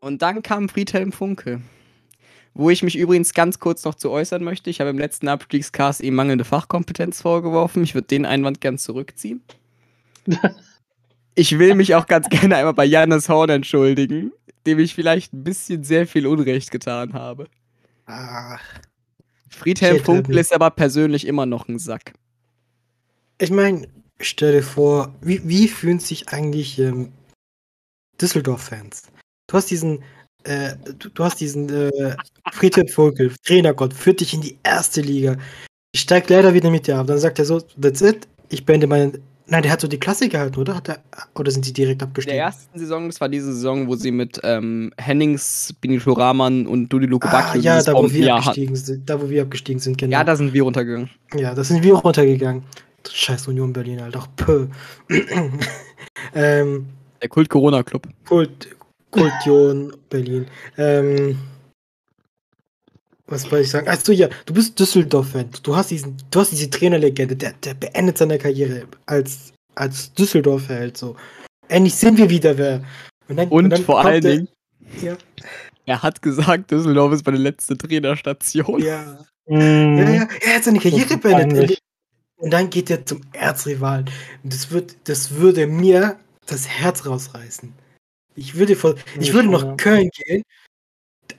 Und 0.01 0.23
dann 0.23 0.43
kam 0.43 0.69
Friedhelm 0.69 1.13
Funke. 1.13 1.61
Wo 2.53 2.71
ich 2.71 2.83
mich 2.83 2.97
übrigens 2.97 3.33
ganz 3.33 3.61
kurz 3.61 3.85
noch 3.85 3.95
zu 3.95 4.11
äußern 4.11 4.43
möchte. 4.43 4.71
Ich 4.71 4.81
habe 4.81 4.91
im 4.91 4.99
letzten 4.99 5.29
Abstiegscast 5.29 6.01
ihm 6.01 6.15
mangelnde 6.15 6.45
Fachkompetenz 6.45 7.21
vorgeworfen. 7.23 7.83
Ich 7.85 7.95
würde 7.95 8.09
den 8.09 8.27
Einwand 8.27 8.61
gern 8.61 8.79
zurückziehen. 8.79 9.43
Ich 11.37 11.59
will 11.59 11.75
mich 11.75 11.95
auch 11.95 12.07
ganz 12.07 12.29
gerne 12.29 12.57
einmal 12.57 12.75
bei 12.75 12.85
Janis 12.85 13.29
Horn 13.29 13.51
entschuldigen, 13.51 14.33
dem 14.67 14.79
ich 14.79 14.95
vielleicht 14.95 15.33
ein 15.33 15.45
bisschen 15.45 15.85
sehr 15.85 16.07
viel 16.07 16.27
Unrecht 16.27 16.71
getan 16.71 17.13
habe. 17.13 17.47
Ach. 18.07 18.61
Friedhelm 19.49 20.03
Funkel 20.03 20.39
ist 20.39 20.53
aber 20.53 20.71
persönlich 20.71 21.27
immer 21.27 21.47
noch 21.47 21.69
ein 21.69 21.79
Sack. 21.79 22.15
Ich 23.39 23.51
meine, 23.51 23.89
stell 24.19 24.53
dir 24.53 24.63
vor, 24.63 25.15
wie, 25.21 25.41
wie 25.49 25.69
fühlen 25.69 25.99
sich 25.99 26.29
eigentlich 26.29 26.79
ähm, 26.79 27.13
Düsseldorf-Fans? 28.21 29.03
Du 29.47 29.57
hast 29.57 29.71
diesen, 29.71 30.03
äh, 30.45 30.75
du, 30.99 31.09
du 31.09 31.25
hast 31.25 31.41
diesen 31.41 31.69
äh, 31.69 32.17
Friedhelm 32.53 32.89
Vogel, 32.89 33.33
Trainergott, 33.45 33.95
führt 33.95 34.21
dich 34.21 34.35
in 34.35 34.41
die 34.41 34.59
erste 34.63 35.01
Liga. 35.01 35.37
Ich 35.93 36.03
steig 36.03 36.29
leider 36.29 36.55
wieder 36.55 36.71
mit 36.71 36.87
dir 36.87 36.99
ab. 36.99 37.09
Dann 37.09 37.19
sagt 37.19 37.39
er 37.39 37.45
so, 37.45 37.61
that's 37.81 38.01
it, 38.01 38.29
ich 38.49 38.65
beende 38.65 38.87
meinen. 38.87 39.19
Nein, 39.47 39.65
der 39.65 39.73
hat 39.73 39.81
so 39.81 39.89
die 39.89 39.99
Klasse 39.99 40.29
gehalten, 40.29 40.61
oder? 40.61 40.77
Hat 40.77 40.89
er, 40.89 41.01
oder 41.35 41.51
sind 41.51 41.65
sie 41.65 41.73
direkt 41.73 42.03
In 42.03 42.09
abgestiegen? 42.09 42.37
der 42.37 42.45
ersten 42.47 42.79
Saison, 42.79 43.09
das 43.09 43.21
war 43.21 43.29
diese 43.29 43.53
Saison, 43.53 43.89
wo 43.89 43.97
sie 43.97 44.13
mit 44.13 44.41
ähm, 44.45 44.93
Hennings, 44.97 45.75
Benito 45.81 46.13
Rahman 46.13 46.69
und 46.69 46.89
Dudi 46.89 47.07
Lukobakio 47.07 47.61
ah, 47.61 47.65
ja, 47.65 47.83
da 47.83 47.93
wo 47.95 48.09
wir 48.09 48.33
abgestiegen 48.37 48.77
sind. 48.77 49.11
Da 49.11 49.21
wo 49.21 49.29
wir 49.29 49.43
abgestiegen 49.43 49.81
sind, 49.81 49.99
genau. 49.99 50.13
Ja, 50.13 50.23
da 50.23 50.37
sind 50.37 50.53
wir 50.53 50.63
runtergegangen. 50.63 51.11
Ja, 51.35 51.53
da 51.53 51.65
sind 51.65 51.83
wir 51.83 51.97
auch 51.97 52.05
runtergegangen. 52.05 52.63
Scheiß 53.11 53.49
Union 53.49 53.73
Berlin, 53.73 54.01
Alter. 54.01 54.29
Pö. 54.37 54.69
ähm, 56.35 56.87
Der 57.23 57.29
Kult 57.29 57.49
Corona 57.49 57.83
Club. 57.83 58.07
Kult, 58.27 58.69
Kultion 59.11 59.95
Berlin. 60.09 60.47
Ähm, 60.79 61.39
was 63.27 63.45
wollte 63.51 63.65
ich 63.65 63.71
sagen? 63.71 63.89
Achso, 63.89 64.13
ja, 64.13 64.29
du 64.47 64.55
bist 64.55 64.79
Düsseldorf-Fan. 64.79 65.51
Du 65.63 65.77
hast 65.77 65.91
diesen, 65.91 66.17
du 66.31 66.41
hast 66.41 66.51
diese 66.51 66.69
Trainerlegende, 66.69 67.37
der, 67.37 67.53
der 67.65 67.75
beendet 67.75 68.19
seine 68.19 68.39
Karriere 68.39 68.85
als, 69.07 69.53
als 69.75 70.13
Düsseldorf-Held. 70.15 70.97
So. 70.97 71.17
Endlich 71.69 71.95
sind 71.95 72.19
wir 72.19 72.29
wieder 72.29 72.57
wer. 72.59 72.83
dann, 73.29 73.49
Und 73.49 73.71
dann 73.71 73.83
vor 73.85 74.01
allen 74.05 74.21
der- 74.23 74.33
Dingen, 74.37 74.49
Ja, 75.01 75.17
er 75.87 76.03
hat 76.03 76.23
gesagt, 76.23 76.71
Düsseldorf 76.71 77.13
ist 77.13 77.25
meine 77.27 77.39
letzte 77.39 77.77
Trainerstation. 77.77 78.83
ja. 78.83 79.19
Mhm. 79.47 79.99
Ja, 79.99 80.11
ja, 80.11 80.29
er 80.43 80.55
hat 80.57 80.65
seine 80.65 80.79
Karriere 80.79 81.17
beendet. 81.17 81.79
Und 82.37 82.51
dann 82.53 82.71
geht 82.71 82.89
er 82.89 83.05
zum 83.05 83.21
Erzrivalen. 83.33 84.09
Und 84.43 84.53
das, 84.53 84.71
wird, 84.71 84.97
das 85.05 85.33
würde 85.33 85.67
mir 85.67 86.17
das 86.51 86.69
Herz 86.69 87.07
rausreißen. 87.07 87.73
Ich 88.37 88.55
würde, 88.55 88.77
vor, 88.77 88.95
ich 89.19 89.29
Ja, 89.29 89.35
würde 89.35 89.45
schon, 89.49 89.53
nach 89.53 89.65
ja. 89.65 89.75
Köln 89.77 90.09
gehen, 90.15 90.43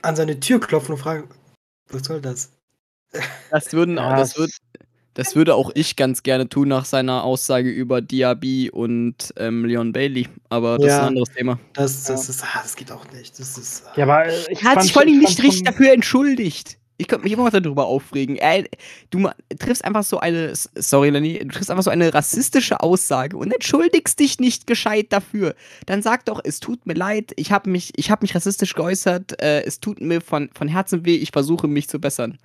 an 0.02 0.16
seine 0.16 0.38
Tür 0.40 0.60
klopfen 0.60 0.94
und 0.94 1.00
fragen, 1.00 1.28
was 1.90 2.04
soll 2.04 2.20
das? 2.20 2.52
Das, 3.50 3.72
würden, 3.72 3.96
Ja, 3.96 4.16
das, 4.16 4.36
würd, 4.38 4.50
das 5.14 5.36
würde 5.36 5.54
auch 5.54 5.70
ich 5.74 5.96
ganz 5.96 6.22
gerne 6.22 6.48
tun 6.48 6.68
nach 6.68 6.86
seiner 6.86 7.24
Aussage 7.24 7.68
über 7.70 8.00
Diaby 8.00 8.70
und 8.70 9.34
ähm, 9.36 9.64
Leon 9.66 9.92
Bailey. 9.92 10.28
Aber 10.48 10.76
das 10.78 10.86
ist 10.86 10.90
Ja. 10.92 11.00
ein 11.00 11.08
anderes 11.08 11.28
Thema. 11.30 11.58
Das, 11.74 12.08
Ja. 12.08 12.14
das, 12.14 12.28
ist, 12.28 12.42
ah, 12.42 12.60
das 12.62 12.76
geht 12.76 12.90
auch 12.90 13.10
nicht. 13.12 13.38
Das 13.38 13.58
ist, 13.58 13.84
ah. 13.86 13.92
Ja, 13.96 14.04
aber 14.04 14.28
ich 14.28 14.62
Er 14.62 14.70
hat 14.70 14.82
sich 14.82 14.92
vor 14.92 15.02
allem 15.02 15.10
ich 15.20 15.28
nicht 15.28 15.42
richtig 15.42 15.64
dafür 15.64 15.92
entschuldigt. 15.92 16.78
Ich 17.02 17.08
könnte 17.08 17.24
mich 17.24 17.32
immer 17.32 17.44
noch 17.44 17.50
darüber 17.50 17.86
aufregen. 17.86 18.36
Ey, 18.36 18.68
du 19.10 19.18
ma- 19.18 19.34
triffst 19.58 19.84
einfach 19.84 20.04
so 20.04 20.20
eine, 20.20 20.52
sorry 20.54 21.10
Lenny, 21.10 21.40
du 21.40 21.48
triffst 21.48 21.68
einfach 21.70 21.82
so 21.82 21.90
eine 21.90 22.14
rassistische 22.14 22.80
Aussage 22.80 23.36
und 23.36 23.52
entschuldigst 23.52 24.20
dich 24.20 24.38
nicht 24.38 24.68
gescheit 24.68 25.06
dafür. 25.12 25.56
Dann 25.86 26.00
sag 26.00 26.24
doch, 26.26 26.40
es 26.44 26.60
tut 26.60 26.86
mir 26.86 26.94
leid, 26.94 27.32
ich 27.36 27.50
habe 27.50 27.68
mich, 27.70 27.92
ich 27.96 28.12
hab 28.12 28.22
mich 28.22 28.34
rassistisch 28.36 28.74
geäußert, 28.74 29.42
äh, 29.42 29.62
es 29.64 29.80
tut 29.80 30.00
mir 30.00 30.20
von, 30.20 30.48
von 30.54 30.68
Herzen 30.68 31.04
weh, 31.04 31.16
ich 31.16 31.32
versuche 31.32 31.66
mich 31.66 31.88
zu 31.88 32.00
bessern. 32.00 32.38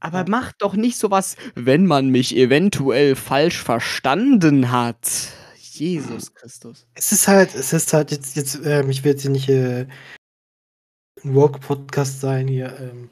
Aber 0.00 0.24
mach 0.28 0.52
doch 0.52 0.74
nicht 0.74 0.96
sowas, 0.96 1.34
wenn 1.56 1.84
man 1.84 2.10
mich 2.10 2.36
eventuell 2.36 3.16
falsch 3.16 3.60
verstanden 3.60 4.70
hat. 4.70 5.08
Jesus 5.60 6.32
Christus. 6.34 6.86
Es 6.94 7.10
ist 7.12 7.26
halt, 7.26 7.54
es 7.54 7.72
ist 7.72 7.92
halt 7.92 8.10
jetzt, 8.12 8.36
jetzt, 8.36 8.60
ähm, 8.64 8.90
ich 8.90 9.02
will 9.02 9.12
jetzt 9.12 9.22
hier 9.22 9.30
nicht 9.30 9.48
äh, 9.48 9.86
ein 11.24 11.34
Woke-Podcast 11.34 12.20
sein 12.20 12.48
hier. 12.48 12.74
Ähm, 12.80 13.10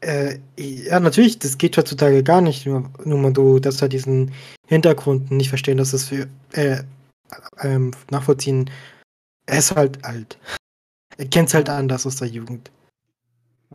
äh, 0.00 0.38
ja, 0.56 1.00
natürlich, 1.00 1.38
das 1.38 1.58
geht 1.58 1.76
heutzutage 1.76 2.22
gar 2.22 2.40
nicht. 2.40 2.66
Nur, 2.66 2.90
nur 3.04 3.18
mal 3.18 3.32
du 3.32 3.58
darfst 3.58 3.82
halt 3.82 3.92
diesen 3.92 4.32
Hintergrund 4.66 5.30
nicht 5.30 5.48
verstehen, 5.48 5.78
dass 5.78 5.90
das 5.90 6.04
für 6.04 6.28
äh, 6.52 6.82
ähm, 7.60 7.92
nachvollziehen. 8.10 8.70
Er 9.46 9.58
ist 9.58 9.74
halt 9.74 10.04
alt. 10.04 10.38
Er 11.16 11.26
kennt 11.26 11.48
es 11.48 11.54
halt 11.54 11.68
anders 11.68 12.06
aus 12.06 12.16
der 12.16 12.28
Jugend. 12.28 12.70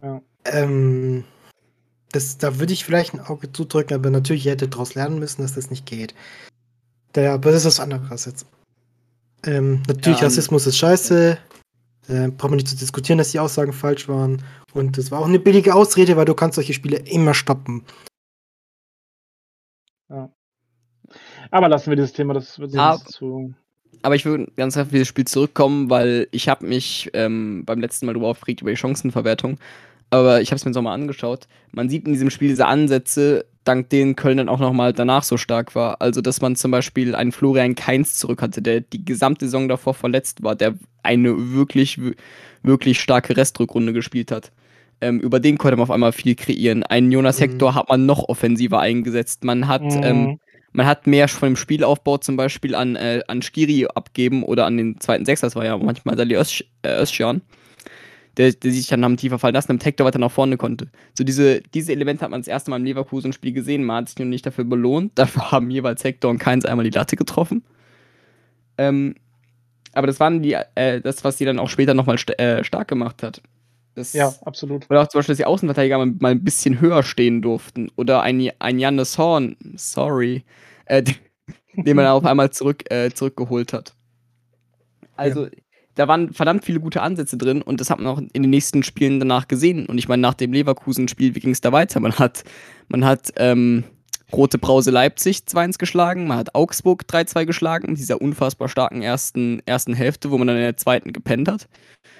Ja. 0.02 0.22
Ähm, 0.46 1.26
das, 2.12 2.38
da 2.38 2.60
würde 2.60 2.74
ich 2.74 2.86
vielleicht 2.86 3.14
ein 3.14 3.20
Auge 3.20 3.52
zudrücken, 3.52 3.96
aber 3.96 4.10
natürlich 4.10 4.46
hätte 4.46 4.68
daraus 4.68 4.96
lernen 4.96 5.20
müssen, 5.20 5.42
dass 5.42 5.56
das 5.56 5.72
nicht 5.72 5.86
geht. 5.86 6.14
Da, 7.14 7.34
aber 7.34 7.52
das 7.52 7.62
ist 7.62 7.66
was 7.66 7.80
anderes 7.80 8.26
jetzt. 8.26 8.46
Ähm, 9.46 9.84
natürlich, 9.88 10.20
Ja, 10.20 10.26
Rassismus 10.26 10.68
ist 10.68 10.78
scheiße. 10.78 11.38
Äh, 12.08 12.30
braucht 12.30 12.52
man 12.52 12.58
nicht 12.58 12.68
zu 12.68 12.76
diskutieren, 12.76 13.18
dass 13.18 13.32
die 13.32 13.40
Aussagen 13.40 13.74
falsch 13.74 14.08
waren. 14.10 14.42
Und 14.74 14.98
das 14.98 15.12
war 15.12 15.20
auch 15.20 15.28
eine 15.28 15.40
billige 15.40 15.74
Ausrede, 15.74 16.18
weil 16.18 16.26
du 16.26 16.34
kannst 16.34 16.56
solche 16.56 16.74
Spiele 16.74 16.98
immer 16.98 17.34
stoppen. 17.34 17.84
Aber 21.52 21.70
lassen 21.70 21.90
wir 21.92 21.96
dieses 21.96 22.14
Thema, 22.14 22.34
das 22.34 22.60
wird 22.60 22.74
Ja. 22.74 22.98
sonst 22.98 23.14
zu. 23.14 23.54
Aber 24.02 24.16
ich 24.16 24.26
würde 24.26 24.52
ganz 24.58 24.76
auf 24.76 24.90
dieses 24.90 25.08
Spiel 25.08 25.26
zurückkommen, 25.26 25.90
weil 25.90 26.28
ich 26.32 26.50
habe 26.50 26.66
mich 26.66 27.10
ähm, 27.14 27.64
beim 27.66 27.80
letzten 27.80 28.06
Mal 28.06 28.14
darüber 28.14 28.28
aufgeregt, 28.30 28.62
über 28.62 28.72
die 28.72 28.78
Chancenverwertung. 28.78 29.58
Aber 30.10 30.42
ich 30.42 30.50
habe 30.50 30.58
es 30.58 30.66
mir 30.66 30.70
jetzt 30.72 30.76
nochmal 30.76 30.94
angeschaut. 30.96 31.48
Man 31.72 31.90
sieht 31.90 32.06
in 32.06 32.14
diesem 32.14 32.30
Spiel 32.30 32.50
diese 32.50 32.68
Ansätze, 32.68 33.46
dank 33.64 33.90
denen 33.90 34.16
Köln 34.16 34.38
dann 34.38 34.50
auch 34.50 34.60
nochmal 34.60 34.94
danach 34.94 35.24
so 35.24 35.38
stark 35.38 35.76
war. 35.76 36.02
Also, 36.02 36.22
dass 36.22 36.42
man 36.42 36.56
zum 36.56 36.72
Beispiel 36.72 37.16
einen 37.16 37.32
Florian 37.32 37.76
Kainz 37.76 38.16
zurück 38.16 38.42
hatte, 38.42 38.62
der 38.62 38.82
die 38.82 39.04
gesamte 39.06 39.46
Saison 39.46 39.68
davor 39.70 39.94
verletzt 39.94 40.44
war, 40.44 40.56
der 40.56 40.76
eine 41.04 41.54
wirklich, 41.54 42.00
wirklich 42.62 43.00
starke 43.00 43.36
Restrückrunde 43.36 43.94
gespielt 43.94 44.32
hat. 44.32 44.52
Ähm, 45.02 45.20
über 45.20 45.40
den 45.40 45.58
konnte 45.58 45.76
man 45.76 45.84
auf 45.84 45.92
einmal 45.92 46.14
viel 46.14 46.36
kreieren. 46.36 46.84
Einen 46.84 47.12
Jonas 47.12 47.40
Mhm. 47.40 47.44
Hector 47.44 47.76
hat 47.76 47.90
man 47.90 48.06
noch 48.06 48.30
offensiver 48.30 48.80
eingesetzt. 48.80 49.44
Man 49.44 49.68
hat 49.68 49.84
ähm, 50.04 50.24
Mhm. 50.24 50.40
man 50.72 50.86
hat 50.88 51.06
mehr 51.06 51.28
von 51.28 51.50
dem 51.50 51.56
Spielaufbau 51.56 52.18
zum 52.18 52.36
Beispiel 52.36 52.74
an, 52.74 52.96
äh, 52.96 53.22
an 53.28 53.42
Skiri 53.42 53.86
abgeben 53.94 54.44
oder 54.44 54.66
an 54.66 54.78
den 54.78 55.00
zweiten 55.00 55.24
Sechser, 55.26 55.48
das 55.48 55.56
war 55.56 55.66
ja 55.66 55.78
manchmal 55.78 56.16
Özc- 56.16 56.66
äh, 56.82 57.00
Özcan, 57.02 57.42
der, 58.38 58.52
der 58.52 58.72
sich 58.72 58.88
dann 58.88 59.04
am 59.04 59.18
tiefer 59.18 59.40
fallen 59.40 59.54
lassen, 59.54 59.72
im 59.72 59.80
Hector 59.80 60.06
weiter 60.06 60.20
nach 60.20 60.32
vorne 60.32 60.58
konnte. 60.58 60.88
So 61.14 61.24
diese, 61.24 61.62
diese 61.74 61.92
Elemente 61.92 62.24
hat 62.24 62.32
man 62.32 62.42
das 62.42 62.48
erste 62.48 62.72
Mal 62.72 62.78
im 62.78 62.86
Leverkusen-Spiel 62.86 63.54
gesehen, 63.54 63.84
man 63.84 63.98
hat 63.98 64.10
sich 64.10 64.20
nur 64.20 64.28
nicht 64.28 64.46
dafür 64.46 64.64
belohnt, 64.64 65.12
dafür 65.16 65.52
haben 65.52 65.70
jeweils 65.70 66.04
Hector 66.04 66.32
und 66.32 66.40
Keins 66.40 66.66
einmal 66.66 66.84
die 66.84 66.96
Latte 66.96 67.16
getroffen. 67.16 67.64
Ähm, 68.78 69.16
aber 69.94 70.08
das 70.08 70.20
waren 70.20 70.42
die, 70.42 70.58
äh, 70.76 71.02
das, 71.02 71.24
was 71.24 71.38
sie 71.38 71.46
dann 71.46 71.60
auch 71.60 71.70
später 71.70 71.94
nochmal 71.94 72.18
st 72.18 72.40
äh, 72.40 72.64
stark 72.64 72.88
gemacht 72.88 73.22
hat. 73.22 73.42
Das, 73.96 74.14
Ja, 74.14 74.34
absolut. 74.44 74.90
oder 74.90 75.04
auch 75.04 75.08
zum 75.08 75.20
Beispiel, 75.20 75.34
dass 75.34 75.38
die 75.38 75.46
Außenverteidiger 75.46 76.00
mal, 76.00 76.12
mal 76.20 76.32
ein 76.32 76.44
bisschen 76.44 76.82
höher 76.82 77.04
stehen 77.04 77.44
durften. 77.44 77.92
Oder 77.96 78.24
ein, 78.24 78.50
ein 78.58 78.80
Jannes 78.80 79.20
Horn, 79.20 79.56
sorry, 79.76 80.44
äh, 80.86 81.04
den 81.76 81.96
man 81.96 82.08
auf 82.08 82.26
einmal 82.26 82.50
zurück, 82.50 82.92
äh, 82.92 83.12
zurückgeholt 83.12 83.72
hat. 83.72 83.94
Also, 85.16 85.48
da 85.96 86.08
waren 86.08 86.34
verdammt 86.34 86.66
viele 86.66 86.80
gute 86.80 87.02
Ansätze 87.02 87.38
drin 87.38 87.62
und 87.62 87.80
das 87.80 87.90
hat 87.90 88.00
man 88.00 88.08
auch 88.08 88.18
in 88.20 88.44
den 88.44 88.50
nächsten 88.50 88.84
Spielen 88.84 89.20
danach 89.20 89.48
gesehen. 89.48 89.86
Und 89.86 89.98
ich 89.98 90.08
meine, 90.08 90.22
nach 90.22 90.34
dem 90.34 90.54
Leverkusen-Spiel, 90.54 91.36
wie 91.36 91.40
ging 91.40 91.52
es 91.52 91.62
da 91.62 91.72
weiter? 91.72 92.00
Man 92.00 92.14
hat, 92.14 92.44
man 92.88 93.06
hat 93.06 93.32
ähm, 93.38 93.84
Rote 94.32 94.58
Brause 94.58 94.92
Leipzig 94.92 95.44
2-1 95.48 95.78
geschlagen, 95.78 96.28
man 96.28 96.38
hat 96.38 96.56
Augsburg 96.56 97.04
3-2 97.08 97.46
geschlagen, 97.46 97.90
in 97.90 97.96
dieser 97.96 98.22
unfassbar 98.22 98.70
starken 98.70 99.02
ersten, 99.02 99.62
ersten 99.66 99.94
Hälfte, 99.94 100.32
wo 100.32 100.38
man 100.38 100.48
dann 100.48 100.58
in 100.58 100.64
der 100.64 100.78
zweiten 100.78 101.14
gepennt 101.14 101.48
hat. 101.48 101.68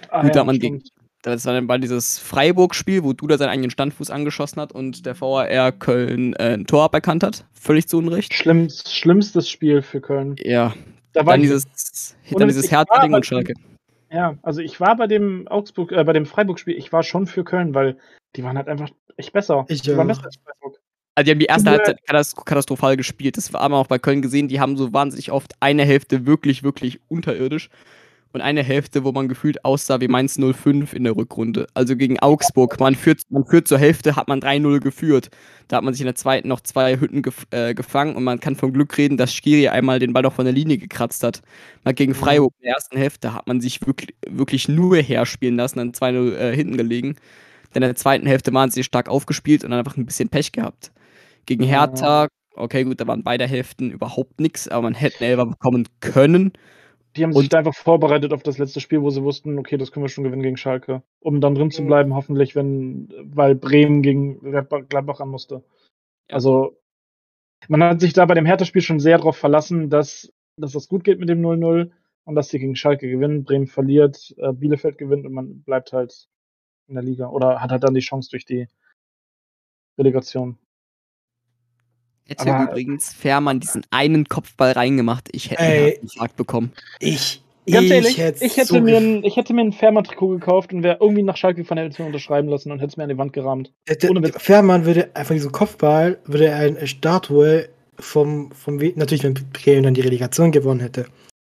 Ah, 0.10 0.22
Gut, 0.22 0.32
da 0.32 0.36
ja, 0.36 0.40
hat 0.42 0.48
man 0.48 0.60
gegen, 0.60 0.84
das 1.24 1.46
war 1.46 1.54
dann 1.54 1.66
bei 1.66 1.78
dieses 1.80 2.20
Freiburg-Spiel, 2.20 3.04
wo 3.04 3.14
Duda 3.14 3.38
seinen 3.38 3.50
eigenen 3.50 3.72
Standfuß 3.72 4.12
angeschossen 4.12 4.62
hat 4.62 4.72
und 4.74 5.06
der 5.06 5.20
VAR 5.20 5.72
Köln 5.72 6.34
äh, 6.34 6.54
ein 6.54 6.68
Tor 6.68 6.84
aberkannt 6.84 7.24
hat. 7.24 7.46
Völlig 7.54 7.88
zu 7.88 7.98
Unrecht. 7.98 8.34
Schlimm, 8.34 8.68
schlimmstes 8.70 9.50
Spiel 9.50 9.82
für 9.82 10.02
Köln. 10.02 10.36
Ja, 10.38 10.74
Da 11.14 11.26
war 11.26 11.34
dann 11.34 11.42
dieses, 11.42 11.64
dann 12.40 12.50
es- 12.50 12.56
dieses 12.56 12.70
bei 12.70 13.18
und 13.18 13.26
Schalke. 13.26 13.54
Ja, 14.12 14.38
also 14.44 14.62
ich 14.62 14.80
war 14.80 14.96
bei 14.96 15.08
dem 15.08 15.48
Augsburg, 15.48 15.92
äh, 15.92 16.04
bei 16.04 16.14
dem 16.14 16.26
Freiburg-Spiel, 16.26 16.78
ich 16.78 16.92
war 16.92 17.02
schon 17.04 17.26
für 17.26 17.44
Köln, 17.44 17.74
weil 17.74 17.98
die 18.36 18.44
waren 18.44 18.58
halt 18.58 18.68
einfach 18.68 18.90
echt 19.18 19.34
besser. 19.34 19.66
Ich 19.70 19.82
die 19.82 19.92
waren 19.98 20.02
auch. 20.12 20.16
besser 20.16 20.26
als 20.26 20.38
Freiburg. 20.38 20.80
Also 21.16 21.26
die 21.26 21.32
haben 21.32 21.40
die 21.40 21.46
erste. 21.46 21.70
Halbzeit 21.70 22.00
katas- 22.08 22.36
katastrophal 22.36 22.98
gespielt. 22.98 23.38
Das 23.38 23.54
war 23.54 23.62
aber 23.62 23.78
auch 23.78 23.88
bei 23.88 24.00
Köln 24.00 24.22
gesehen, 24.22 24.48
die 24.48 24.60
haben 24.60 24.78
so 24.78 24.94
wahnsinnig 24.94 25.32
oft 25.32 25.54
eine 25.60 25.84
Hälfte 25.86 26.26
wirklich, 26.26 26.64
wirklich 26.64 27.00
unterirdisch 27.08 27.70
und 28.34 28.42
eine 28.42 28.64
Hälfte, 28.64 29.04
wo 29.04 29.12
man 29.12 29.28
gefühlt 29.28 29.64
aussah 29.64 30.02
wie 30.02 30.08
Mainz 30.08 30.40
05 30.40 30.94
in 30.94 31.04
der 31.04 31.16
Rückrunde. 31.16 31.68
Also 31.76 31.96
gegen 31.96 32.20
Augsburg. 32.20 32.80
Man 32.80 32.96
führt, 32.96 33.22
man 33.30 33.46
führt 33.46 33.68
zur 33.68 33.78
Hälfte, 33.78 34.16
hat 34.16 34.28
man 34.28 34.40
3-0 34.40 34.80
geführt. 34.80 35.30
Da 35.68 35.78
hat 35.78 35.84
man 35.84 35.94
sich 35.94 36.02
in 36.02 36.08
der 36.08 36.16
zweiten 36.16 36.48
noch 36.48 36.62
zwei 36.62 37.00
Hütten 37.00 37.22
gef 37.22 37.46
äh, 37.52 37.76
gefangen 37.76 38.16
und 38.16 38.24
man 38.24 38.40
kann 38.40 38.56
vom 38.56 38.74
Glück 38.74 38.98
reden, 38.98 39.18
dass 39.18 39.34
Skiri 39.34 39.68
einmal 39.68 40.00
den 40.00 40.14
Ball 40.14 40.24
noch 40.24 40.34
von 40.34 40.46
der 40.46 40.54
Linie 40.54 40.80
gekratzt 40.80 41.24
hat. 41.24 41.42
Mal 41.84 41.94
gegen 41.94 42.16
Freiburg 42.16 42.54
in 42.60 42.66
der 42.66 42.74
ersten 42.74 42.98
Hälfte 42.98 43.34
hat 43.36 43.46
man 43.46 43.62
sich 43.62 43.86
wirklich, 43.86 44.16
wirklich 44.28 44.68
nur 44.68 44.98
herspielen 44.98 45.56
lassen, 45.56 45.78
dann 45.78 45.92
2-0 45.92 46.36
äh, 46.36 46.56
hinten 46.56 46.76
gelegen. 46.76 47.16
Dann 47.74 47.84
in 47.84 47.90
der 47.90 47.96
zweiten 47.96 48.26
Hälfte 48.26 48.52
waren 48.54 48.72
sie 48.72 48.84
stark 48.84 49.10
aufgespielt 49.10 49.64
und 49.64 49.70
dann 49.70 49.80
einfach 49.80 49.98
ein 49.98 50.06
bisschen 50.06 50.30
Pech 50.30 50.52
gehabt. 50.52 50.92
Gegen 51.46 51.64
Hertha, 51.64 52.28
okay, 52.56 52.84
gut, 52.84 53.00
da 53.00 53.06
waren 53.08 53.24
beide 53.24 53.46
Hälften 53.48 53.92
überhaupt 53.92 54.40
nichts, 54.40 54.68
aber 54.68 54.84
man 54.84 54.96
hätte 54.96 55.22
einen 55.22 55.32
Elfer 55.32 55.46
bekommen 55.46 55.88
können. 56.00 56.54
Die 57.16 57.24
haben 57.24 57.34
sich 57.34 57.50
da 57.50 57.60
einfach 57.60 57.76
vorbereitet 57.76 58.34
auf 58.34 58.42
das 58.42 58.58
letzte 58.58 58.80
Spiel, 58.80 59.02
wo 59.02 59.10
sie 59.12 59.24
wussten, 59.24 59.60
okay, 59.60 59.78
das 59.78 59.92
können 59.92 60.04
wir 60.04 60.10
schon 60.10 60.24
gewinnen 60.24 60.42
gegen 60.42 60.58
Schalke. 60.58 61.04
Um 61.20 61.42
dann 61.42 61.54
drin 61.54 61.70
zu 61.70 61.86
bleiben, 61.86 62.16
hoffentlich, 62.16 62.56
wenn, 62.56 63.14
weil 63.24 63.54
Bremen 63.56 64.02
gegen 64.02 64.40
Gladbach 64.40 64.88
Gladbach 64.90 65.20
ran 65.20 65.30
musste. 65.30 65.64
Ja. 66.30 66.36
Also, 66.36 66.80
man 67.68 67.84
hat 67.84 68.02
sich 68.02 68.14
da 68.14 68.26
bei 68.26 68.34
dem 68.34 68.46
Hertha-Spiel 68.46 68.82
schon 68.82 69.00
sehr 69.00 69.18
darauf 69.18 69.38
verlassen, 69.38 69.90
dass, 69.90 70.34
dass 70.58 70.72
das 70.72 70.88
gut 70.88 71.04
geht 71.04 71.20
mit 71.20 71.30
dem 71.30 71.42
0-0 71.42 71.92
und 72.26 72.36
dass 72.36 72.50
sie 72.50 72.60
gegen 72.60 72.76
Schalke 72.76 73.10
gewinnen. 73.10 73.44
Bremen 73.44 73.68
verliert, 73.68 74.34
äh, 74.38 74.52
Bielefeld 74.52 74.98
gewinnt 74.98 75.26
und 75.26 75.34
man 75.34 75.62
bleibt 75.62 75.94
halt 75.94 76.28
in 76.88 76.96
der 76.96 77.04
Liga 77.04 77.28
oder 77.30 77.62
hat 77.62 77.72
halt 77.72 77.84
dann 77.84 77.94
die 77.94 78.02
Chance 78.02 78.30
durch 78.32 78.46
die 78.46 78.68
Relegation. 79.98 80.58
Hätte 82.28 82.54
Aber- 82.54 82.72
übrigens 82.72 83.14
Fährmann 83.14 83.60
diesen 83.60 83.84
einen 83.92 84.26
Kopfball 84.26 84.72
reingemacht, 84.72 85.30
ich 85.32 85.52
hätte 85.52 85.62
Ey. 85.62 85.68
einen 85.78 85.86
Herzinfarkt 85.92 86.36
bekommen. 86.38 86.72
Ich, 87.00 87.42
Ganz 87.70 87.86
ich 87.86 87.92
ehrlich, 87.92 88.18
hätte 88.18 88.44
ich 88.46 88.58
hätte, 88.58 88.68
so 88.68 88.80
mir 88.82 88.98
ein, 88.98 89.24
ich 89.24 89.36
hätte 89.38 89.54
mir 89.54 89.62
ein 89.62 89.72
Fährmann-Trikot 89.74 90.28
gekauft 90.30 90.74
und 90.74 90.84
wäre 90.84 90.98
irgendwie 91.02 91.24
nach 91.24 91.38
Schalke 91.38 91.64
von 91.66 91.76
der 91.78 91.86
Edition 91.86 92.08
unterschreiben 92.08 92.48
lassen 92.50 92.72
und 92.72 92.80
hätte 92.80 92.90
es 92.90 92.98
mir 92.98 93.04
an 93.04 93.10
die 93.10 93.18
Wand 93.18 93.34
gerammt. 93.34 93.72
hätte, 93.88 94.10
ohne 94.10 94.22
Witz. 94.24 94.36
Fährmann 94.42 94.86
würde 94.86 95.16
einfach 95.16 95.34
diesen 95.34 95.52
Kopfball, 95.52 96.18
würde 96.26 96.48
er 96.48 96.58
eine 96.58 96.88
Statue 96.88 97.70
vom, 98.00 98.52
vom 98.52 98.82
We- 98.82 98.94
natürlich, 98.96 99.24
wenn 99.24 99.34
Bremen 99.54 99.84
dann 99.84 99.94
die 99.94 100.02
Relegation 100.02 100.52
gewonnen 100.52 100.80
hätte. 100.82 101.06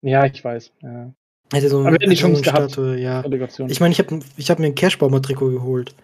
Ja, 0.02 0.24
ich 0.24 0.42
weiß. 0.42 0.72
Ja. 0.82 1.12
Hätte 1.52 1.68
so, 1.68 1.80
Aber 1.80 1.90
hätten 1.92 2.10
die 2.10 2.16
hätte 2.16 2.16
so 2.16 2.22
Chance 2.28 2.42
eine 2.42 2.52
gehabt. 2.52 2.72
Statue, 2.72 2.96
ja. 2.98 3.20
Relegation. 3.20 3.68
Ich 3.70 3.80
meine, 3.80 3.92
ich 3.92 3.98
habe 3.98 4.20
ich 4.36 4.50
hab 4.50 4.58
mir 4.60 4.66
ein 4.66 4.74
Cashbaumer-Trikot 4.74 5.50
geholt. 5.50 5.94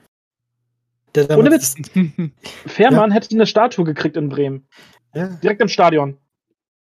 Der 1.16 1.38
Ohne 1.38 1.50
damals- 1.50 1.74
Fährmann 2.66 3.10
hätte 3.10 3.34
eine 3.34 3.46
Statue 3.46 3.84
gekriegt 3.84 4.16
in 4.16 4.28
Bremen. 4.28 4.68
Ja. 5.14 5.28
Direkt 5.42 5.60
im 5.60 5.68
Stadion. 5.68 6.18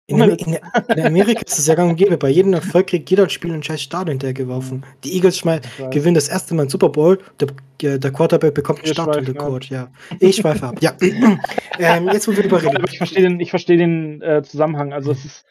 In, 0.06 0.20
in, 0.22 0.58
in 0.98 1.06
Amerika 1.06 1.42
ist 1.46 1.60
es 1.60 1.68
ja 1.68 1.76
gang 1.76 1.92
und 1.92 1.96
gäbe. 1.96 2.18
Bei 2.18 2.28
jedem 2.28 2.52
Erfolg 2.52 2.88
kriegt 2.88 3.10
jeder 3.10 3.30
Spieler 3.30 3.54
ein 3.54 3.64
scheiß 3.64 3.82
Stadion 3.82 4.14
hinterhergeworfen. 4.14 4.86
Die 5.06 5.14
Eagles 5.14 5.46
weiß. 5.46 5.62
gewinnen 5.92 6.16
das 6.16 6.28
erste 6.28 6.54
Mal 6.56 6.64
einen 6.64 6.70
Super 6.70 6.90
Bowl. 6.90 7.20
Der, 7.40 7.48
der 7.82 8.00
der 8.00 8.12
Quarterback 8.12 8.54
bekommt 8.54 8.80
einen 8.80 8.88
Wir 8.88 8.96
schweifen 8.96 9.14
Stadionrekord. 9.14 9.70
Ja. 9.70 9.92
Ich 10.20 10.36
schweife 10.38 10.68
ab. 10.68 10.76
Ja. 10.82 10.94
ähm, 11.80 12.10
jetzt, 12.12 12.28
wo 12.28 12.36
wir 12.36 12.44
über 12.44 12.58
Aber 12.58 12.92
ich 12.92 12.98
verstehe 12.98 13.24
den, 13.24 13.40
ich 13.40 13.50
verstehe 13.50 13.78
den 13.78 14.22
äh, 14.22 14.44
Zusammenhang. 14.44 14.92
Also 14.92 15.12
es 15.12 15.24
ist, 15.24 15.46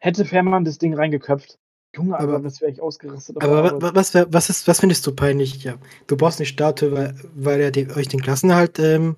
hätte 0.00 0.24
Fährmann 0.24 0.64
das 0.64 0.78
Ding 0.78 0.94
reingeköpft. 0.94 1.58
Junge, 1.98 2.18
aber, 2.18 2.34
Aber- 2.34 2.42
das 2.42 2.60
wäre 2.60 2.70
ich 2.70 2.80
ausgerastet. 2.80 3.42
Aber 3.42 3.80
wa- 3.80 3.90
was, 3.94 4.14
wär, 4.14 4.32
was, 4.32 4.48
ist, 4.50 4.66
was 4.68 4.80
findest 4.80 5.06
du 5.06 5.12
peinlich? 5.14 5.62
Ja, 5.64 5.76
du 6.06 6.16
brauchst 6.16 6.38
eine 6.38 6.46
Statue, 6.46 6.92
weil, 6.92 7.14
weil 7.34 7.60
er 7.60 7.70
die, 7.70 7.90
euch 7.90 8.08
den 8.08 8.22
Klassenhalt 8.22 8.78
ähm, 8.78 9.16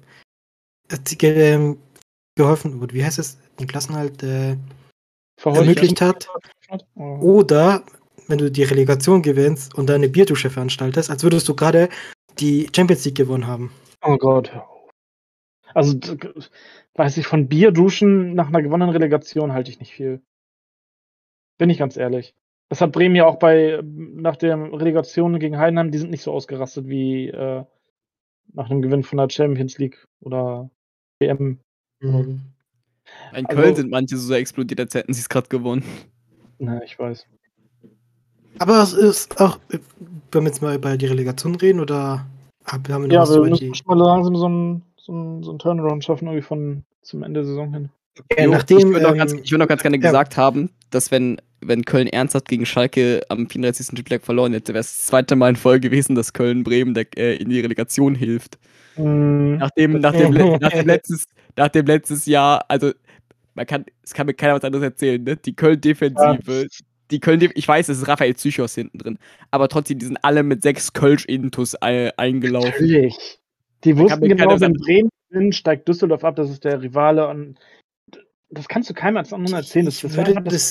ähm, 1.22 1.78
geholfen, 2.36 2.92
wie 2.92 3.04
heißt 3.04 3.18
es? 3.18 3.38
Den 3.58 3.66
Klassenhalt 3.66 4.22
äh, 4.22 4.56
ermöglicht 5.44 6.00
hat. 6.00 6.28
Oder 6.94 7.84
wenn 8.28 8.38
du 8.38 8.50
die 8.50 8.62
Relegation 8.62 9.22
gewinnst 9.22 9.74
und 9.74 9.86
dann 9.88 9.96
eine 9.96 10.08
Bierdusche 10.08 10.50
veranstaltest, 10.50 11.10
als 11.10 11.22
würdest 11.22 11.48
du 11.48 11.54
gerade 11.54 11.88
die 12.38 12.68
Champions 12.74 13.04
League 13.04 13.16
gewonnen 13.16 13.46
haben. 13.46 13.72
Oh 14.02 14.16
Gott. 14.16 14.50
Also, 15.74 15.98
weiß 16.94 17.16
ich, 17.18 17.26
von 17.26 17.48
Bierduschen 17.48 18.34
nach 18.34 18.48
einer 18.48 18.62
gewonnenen 18.62 18.90
Relegation 18.92 19.52
halte 19.52 19.70
ich 19.70 19.78
nicht 19.80 19.92
viel. 19.92 20.22
Bin 21.58 21.70
ich 21.70 21.78
ganz 21.78 21.96
ehrlich. 21.96 22.34
Das 22.70 22.80
hat 22.80 22.92
Bremen 22.92 23.16
ja 23.16 23.26
auch 23.26 23.36
bei, 23.40 23.82
nach 23.84 24.36
der 24.36 24.56
Relegation 24.72 25.38
gegen 25.40 25.58
Heidenheim, 25.58 25.90
die 25.90 25.98
sind 25.98 26.10
nicht 26.10 26.22
so 26.22 26.32
ausgerastet 26.32 26.86
wie 26.88 27.26
äh, 27.28 27.64
nach 28.52 28.70
einem 28.70 28.80
Gewinn 28.80 29.02
von 29.02 29.18
der 29.18 29.28
Champions 29.28 29.76
League 29.78 30.06
oder 30.20 30.70
WM. 31.18 31.58
Mhm. 32.00 32.40
In 33.36 33.46
Also- 33.46 33.60
Köln 33.60 33.74
sind 33.74 33.90
manche 33.90 34.16
so 34.16 34.32
explodiert, 34.34 34.78
als 34.80 34.94
hätten 34.94 35.12
sie 35.12 35.20
es 35.20 35.28
gerade 35.28 35.48
gewonnen. 35.48 35.82
Na, 36.60 36.80
ich 36.84 36.96
weiß. 36.96 37.26
Aber 38.60 38.82
es 38.82 38.92
ist 38.92 39.40
auch, 39.40 39.58
wenn 39.68 40.42
wir 40.44 40.48
jetzt 40.48 40.62
mal 40.62 40.76
über 40.76 40.96
die 40.96 41.06
Relegation 41.06 41.56
reden, 41.56 41.80
oder 41.80 42.26
hab- 42.64 42.88
haben 42.88 43.02
wir 43.02 43.08
noch 43.08 43.14
Ja, 43.14 43.22
was 43.22 43.34
wir 43.34 43.42
müssen 43.50 43.74
schon 43.74 43.86
mal 43.86 43.98
langsam 43.98 44.36
so 44.36 44.46
einen 44.46 44.82
so 44.96 45.42
so 45.42 45.50
einen 45.50 45.58
Turnaround 45.58 46.04
schaffen, 46.04 46.26
irgendwie 46.28 46.42
von 46.42 46.84
zum 47.02 47.22
Ende 47.24 47.40
der 47.40 47.46
Saison 47.46 47.72
hin. 47.72 47.90
Äh, 48.36 48.44
Jo, 48.44 48.50
nachdem, 48.52 48.78
ich 48.78 48.84
würde 48.86 49.02
noch, 49.02 49.16
ganz- 49.16 49.32
ähm, 49.32 49.40
ich 49.42 49.50
würd 49.50 49.58
noch 49.60 49.68
ganz 49.68 49.82
gerne 49.82 49.96
ja. 49.96 50.02
gesagt 50.02 50.36
haben, 50.36 50.70
dass 50.90 51.10
wenn, 51.10 51.40
wenn 51.60 51.84
Köln 51.84 52.06
ernsthaft 52.06 52.48
gegen 52.48 52.66
Schalke 52.66 53.22
am 53.28 53.48
34. 53.48 53.86
Spieltag 53.86 54.22
verloren 54.24 54.52
hätte, 54.52 54.72
wäre 54.72 54.80
es 54.80 54.96
das 54.96 55.06
zweite 55.06 55.36
Mal 55.36 55.50
in 55.50 55.56
Folge 55.56 55.88
gewesen, 55.90 56.14
dass 56.14 56.32
Köln 56.32 56.62
Bremen 56.64 56.94
der, 56.94 57.06
äh, 57.16 57.36
in 57.36 57.48
die 57.48 57.60
Relegation 57.60 58.14
hilft. 58.14 58.58
Mm, 58.96 59.56
Nachdem, 59.56 60.00
nachdem, 60.00 60.32
le- 60.32 60.58
nachdem, 60.60 60.86
letztes, 60.86 61.24
nachdem 61.56 61.86
letztes 61.86 62.26
Jahr, 62.26 62.64
also 62.68 62.92
man 63.54 63.66
kann, 63.66 63.84
es 64.02 64.14
kann 64.14 64.26
mir 64.26 64.34
keiner 64.34 64.54
was 64.54 64.64
anderes 64.64 64.84
erzählen, 64.84 65.22
ne? 65.22 65.36
Die 65.36 65.54
Köln-Defensive, 65.54 66.66
die 67.10 67.20
Köln, 67.20 67.40
ich 67.54 67.66
weiß, 67.68 67.88
es 67.88 67.98
ist 67.98 68.08
Raphael 68.08 68.36
Zychos 68.36 68.74
hinten 68.74 68.98
drin, 68.98 69.18
aber 69.50 69.68
trotzdem, 69.68 69.98
die 69.98 70.06
sind 70.06 70.18
alle 70.22 70.42
mit 70.42 70.62
sechs 70.62 70.92
Kölsch-Intus 70.92 71.80
ei- 71.82 72.12
eingelaufen. 72.16 72.70
Natürlich. 72.70 73.38
Die 73.84 73.96
wussten 73.96 74.28
genau, 74.28 74.60
wenn 74.60 74.74
Bremen 74.74 75.52
steigt 75.52 75.88
Düsseldorf 75.88 76.22
ab, 76.24 76.36
das 76.36 76.50
ist 76.50 76.64
der 76.64 76.82
Rivale 76.82 77.26
und 77.28 77.58
das 78.50 78.68
kannst 78.68 78.90
du 78.90 78.94
keinem 78.94 79.16
als 79.16 79.32
anderen 79.32 79.56
erzählen. 79.56 79.86
Das, 79.86 79.96
Ich 79.96 80.02
das, 80.02 80.16
würde 80.16 80.34
das 80.34 80.70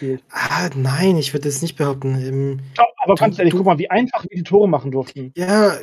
jetzt-. 0.00 0.24
Ah, 0.30 0.70
nein, 0.74 1.16
ich 1.16 1.32
würde 1.32 1.48
das 1.48 1.62
nicht 1.62 1.76
behaupten. 1.76 2.14
Ähm, 2.20 2.60
Aber 3.02 3.14
Du- 3.14 3.20
ganz 3.20 3.38
ehrlich, 3.38 3.52
du- 3.52 3.58
guck 3.58 3.66
mal, 3.66 3.78
wie 3.78 3.90
einfach 3.90 4.24
wir 4.24 4.36
die 4.36 4.42
Tore 4.42 4.68
machen 4.68 4.90
durften. 4.90 5.32
ja, 5.36 5.76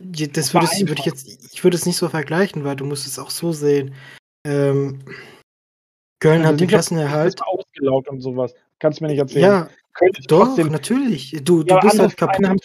das 0.00 0.54
war 0.54 0.62
würde 0.62 0.72
ich, 0.74 0.80
würde 0.88 1.00
ich 1.00 1.06
jetzt, 1.06 1.52
ich 1.52 1.64
würde 1.64 1.76
es 1.76 1.86
nicht 1.86 1.96
so 1.96 2.08
vergleichen, 2.08 2.64
weil 2.64 2.76
du 2.76 2.84
musst 2.84 3.06
es 3.06 3.18
auch 3.18 3.30
so 3.30 3.52
sehen. 3.52 3.94
Ähm, 4.46 5.00
Köln 6.20 6.40
Also 6.40 6.52
hat 6.52 6.60
den 6.60 6.68
Klassenerhalt. 6.68 7.34
das 7.38 7.46
ausgelaugt 7.46 8.08
und 8.08 8.20
sowas. 8.20 8.54
Kannst 8.80 9.00
du 9.00 9.04
mir 9.04 9.10
nicht 9.10 9.18
erzählen. 9.20 9.44
Ja, 9.44 9.68
doch, 10.28 10.46
trotzdem- 10.46 10.68
natürlich. 10.68 11.32
Du, 11.42 11.62
du 11.62 11.74
Ja, 11.74 11.80
bist 11.80 11.98
halt 11.98 12.16
kaputt. 12.16 12.46
Haben 12.46 12.58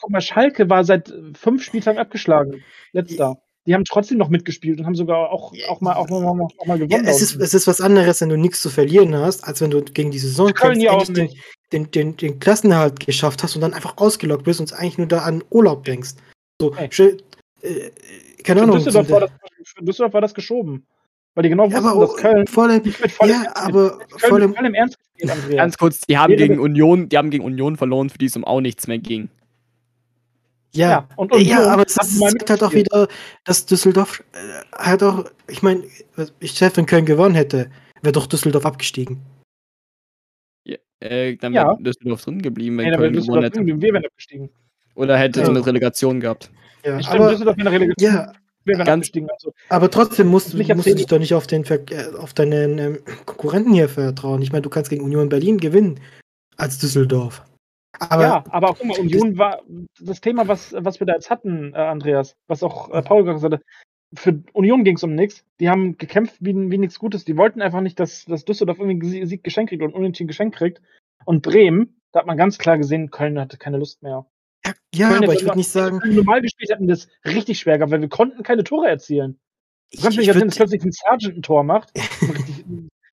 guck 0.00 0.10
mal, 0.10 0.20
Schalke 0.20 0.68
war 0.70 0.84
seit 0.84 1.12
fünf 1.34 1.62
Spieltagen 1.62 1.98
abgeschlagen. 1.98 2.62
Letzter. 2.92 3.38
Die 3.68 3.74
haben 3.74 3.84
trotzdem 3.84 4.16
noch 4.16 4.30
mitgespielt 4.30 4.80
und 4.80 4.86
haben 4.86 4.94
sogar 4.94 5.30
auch, 5.30 5.52
auch 5.68 5.82
mal, 5.82 5.92
auch 5.92 6.08
mal, 6.08 6.24
auch 6.24 6.34
mal, 6.34 6.48
auch 6.56 6.66
mal 6.66 6.80
Ja, 6.80 6.86
gewonnen. 6.86 7.04
es 7.04 7.20
ist, 7.20 7.36
es 7.36 7.52
ist 7.52 7.66
was 7.66 7.82
anderes, 7.82 8.22
wenn 8.22 8.30
du 8.30 8.38
nichts 8.38 8.62
zu 8.62 8.70
verlieren 8.70 9.14
hast, 9.14 9.44
als 9.44 9.60
wenn 9.60 9.70
du 9.70 9.82
gegen 9.82 10.10
die 10.10 10.18
Saison 10.18 10.54
kämpfst, 10.54 10.80
ja 10.80 10.96
den, 11.04 11.28
den, 11.70 11.90
den, 11.90 12.16
den 12.16 12.40
Klassenerhalt 12.40 12.98
geschafft 12.98 13.42
hast 13.42 13.56
und 13.56 13.60
dann 13.60 13.74
einfach 13.74 13.98
ausgelockt 13.98 14.44
bist 14.44 14.60
und 14.60 14.72
eigentlich 14.72 14.96
nur 14.96 15.06
da 15.06 15.18
an 15.18 15.44
Urlaub 15.50 15.84
denkst. 15.84 16.12
So, 16.58 16.74
Ey. 16.76 16.88
schön, 16.90 17.20
äh, 17.60 17.90
keine 18.42 18.62
Ahnung. 18.62 18.76
Düsseldorf 18.78 19.06
so 19.06 19.12
war 19.12 19.20
das, 19.20 19.30
für 19.64 19.84
Düsseldorf 19.84 20.14
war 20.14 20.22
das 20.22 20.32
geschoben. 20.32 20.86
Weil 21.34 21.42
die 21.42 21.50
genau 21.50 21.68
Ja, 21.68 21.82
wussten, 21.82 21.88
aber 21.88 22.06
dass 22.06 22.16
Köln 22.16 22.46
vor 22.46 22.64
allem, 22.64 22.82
nicht 22.82 23.00
mit 23.02 23.12
vollem 23.12 23.34
ja, 23.34 23.42
Ernst 23.42 23.56
aber 23.58 23.98
allem, 24.32 24.54
vollem 24.54 24.74
Ernst. 24.74 24.96
Ganz 25.54 25.76
kurz, 25.76 26.00
die 26.08 26.16
haben 26.16 26.34
gegen 26.34 26.58
Union, 26.58 27.10
die 27.10 27.18
haben 27.18 27.28
gegen 27.28 27.44
Union 27.44 27.76
verloren, 27.76 28.08
für 28.08 28.16
die 28.16 28.26
es 28.26 28.36
um 28.36 28.44
auch 28.44 28.62
nichts 28.62 28.86
mehr 28.86 28.98
ging. 28.98 29.28
Ja, 30.74 30.88
Ja, 30.90 31.08
und 31.16 31.32
Union 31.32 31.48
ja, 31.48 31.66
aber 31.72 31.84
es 31.86 31.94
zeigt 31.94 32.50
halt 32.50 32.62
auch 32.62 32.72
wieder, 32.72 33.08
dass 33.44 33.66
Düsseldorf 33.66 34.22
äh, 34.32 34.38
halt 34.76 35.02
auch, 35.02 35.24
ich 35.48 35.62
meine, 35.62 35.84
ich 36.40 36.54
wenn 36.76 36.86
Köln 36.86 37.06
gewonnen 37.06 37.34
hätte, 37.34 37.70
wäre 38.02 38.12
doch 38.12 38.26
Düsseldorf 38.26 38.66
abgestiegen. 38.66 39.20
Äh, 41.00 41.36
dann 41.36 41.52
Ja. 41.54 41.68
wäre 41.68 41.82
Düsseldorf 41.82 42.24
drin 42.24 42.42
geblieben, 42.42 42.78
wenn 42.78 42.86
wäre 42.86 42.98
Köln 42.98 43.12
gewonnen 43.12 43.42
hätte. 43.44 43.60
drin, 43.64 43.80
wir 43.80 43.92
wären 43.92 44.04
abgestiegen. 44.04 44.50
Oder 44.96 45.16
hätte 45.16 45.38
Ja. 45.40 45.46
so 45.46 45.52
eine 45.52 45.64
Relegation 45.64 46.18
gehabt. 46.18 46.50
Ja, 46.84 47.00
Stimmt, 47.00 47.20
aber, 47.20 47.30
Düsseldorf 47.30 47.56
in 47.56 47.64
der 47.64 47.72
Relegation, 47.72 48.12
ja, 48.14 48.32
wir 48.64 48.74
wären 48.74 48.84
ganz- 48.86 48.88
abgestiegen. 49.06 49.28
Also, 49.30 49.52
aber 49.68 49.90
trotzdem 49.92 50.26
musst, 50.26 50.54
musst 50.54 50.86
du 50.88 50.94
dich 50.96 51.06
doch 51.06 51.20
nicht 51.20 51.34
auf, 51.34 51.46
den, 51.46 51.64
Ver- 51.64 51.88
äh, 51.92 52.16
auf 52.16 52.34
deinen 52.34 52.78
ähm, 52.78 52.98
Konkurrenten 53.26 53.72
hier 53.74 53.88
vertrauen. 53.88 54.42
Ich 54.42 54.50
meine, 54.50 54.62
du 54.62 54.70
kannst 54.70 54.90
gegen 54.90 55.04
Union 55.04 55.28
Berlin 55.28 55.58
gewinnen 55.58 56.00
als 56.56 56.78
Düsseldorf. 56.78 57.42
Aber 57.98 58.22
ja, 58.22 58.44
aber 58.50 58.74
guck 58.74 58.86
mal, 58.86 58.98
Union 58.98 59.38
war 59.38 59.62
das 60.00 60.20
Thema, 60.20 60.48
was, 60.48 60.74
was 60.76 61.00
wir 61.00 61.06
da 61.06 61.14
jetzt 61.14 61.30
hatten, 61.30 61.72
äh, 61.74 61.78
Andreas, 61.78 62.36
was 62.46 62.62
auch 62.62 62.90
äh, 62.90 63.02
Paul 63.02 63.24
gesagt 63.24 63.42
hatte. 63.42 63.62
Für 64.14 64.42
Union 64.52 64.84
ging 64.84 64.96
es 64.96 65.02
um 65.02 65.14
nichts. 65.14 65.44
Die 65.60 65.68
haben 65.68 65.98
gekämpft 65.98 66.36
wie, 66.40 66.54
wie 66.54 66.78
nichts 66.78 66.98
Gutes. 66.98 67.24
Die 67.24 67.36
wollten 67.36 67.60
einfach 67.60 67.82
nicht, 67.82 68.00
dass, 68.00 68.24
dass 68.24 68.44
Düsseldorf 68.44 68.78
irgendwie 68.78 69.26
Sieg 69.26 69.44
geschenkt 69.44 69.70
kriegt 69.70 69.82
und 69.82 69.94
Unentschieden 69.94 70.28
geschenkt 70.28 70.56
kriegt. 70.56 70.80
Und 71.26 71.42
Bremen, 71.42 72.00
da 72.12 72.20
hat 72.20 72.26
man 72.26 72.38
ganz 72.38 72.58
klar 72.58 72.78
gesehen, 72.78 73.10
Köln 73.10 73.38
hatte 73.38 73.58
keine 73.58 73.76
Lust 73.76 74.02
mehr. 74.02 74.26
ja, 74.64 74.72
ja 74.94 75.08
Köln 75.10 75.24
aber 75.24 75.34
ich 75.34 75.44
würde 75.44 75.58
nicht 75.58 75.68
sagen, 75.68 76.00
Wenn 76.02 76.10
wir 76.10 76.16
normal 76.16 76.40
gespielt 76.40 76.70
hätten, 76.70 76.88
das 76.88 77.08
richtig 77.26 77.58
schwer 77.58 77.76
gehabt, 77.76 77.92
weil 77.92 78.00
wir 78.00 78.08
konnten 78.08 78.42
keine 78.42 78.64
Tore 78.64 78.88
erzielen. 78.88 79.38
Du 79.90 79.98
ich, 79.98 80.02
kannst 80.02 80.14
ich 80.14 80.20
nicht 80.20 80.28
erzählen, 80.28 80.48
dass 80.48 80.56
plötzlich 80.56 80.84
ein 80.84 80.92
Sergeant 80.92 81.36
ein 81.36 81.42
Tor 81.42 81.64
macht. 81.64 81.92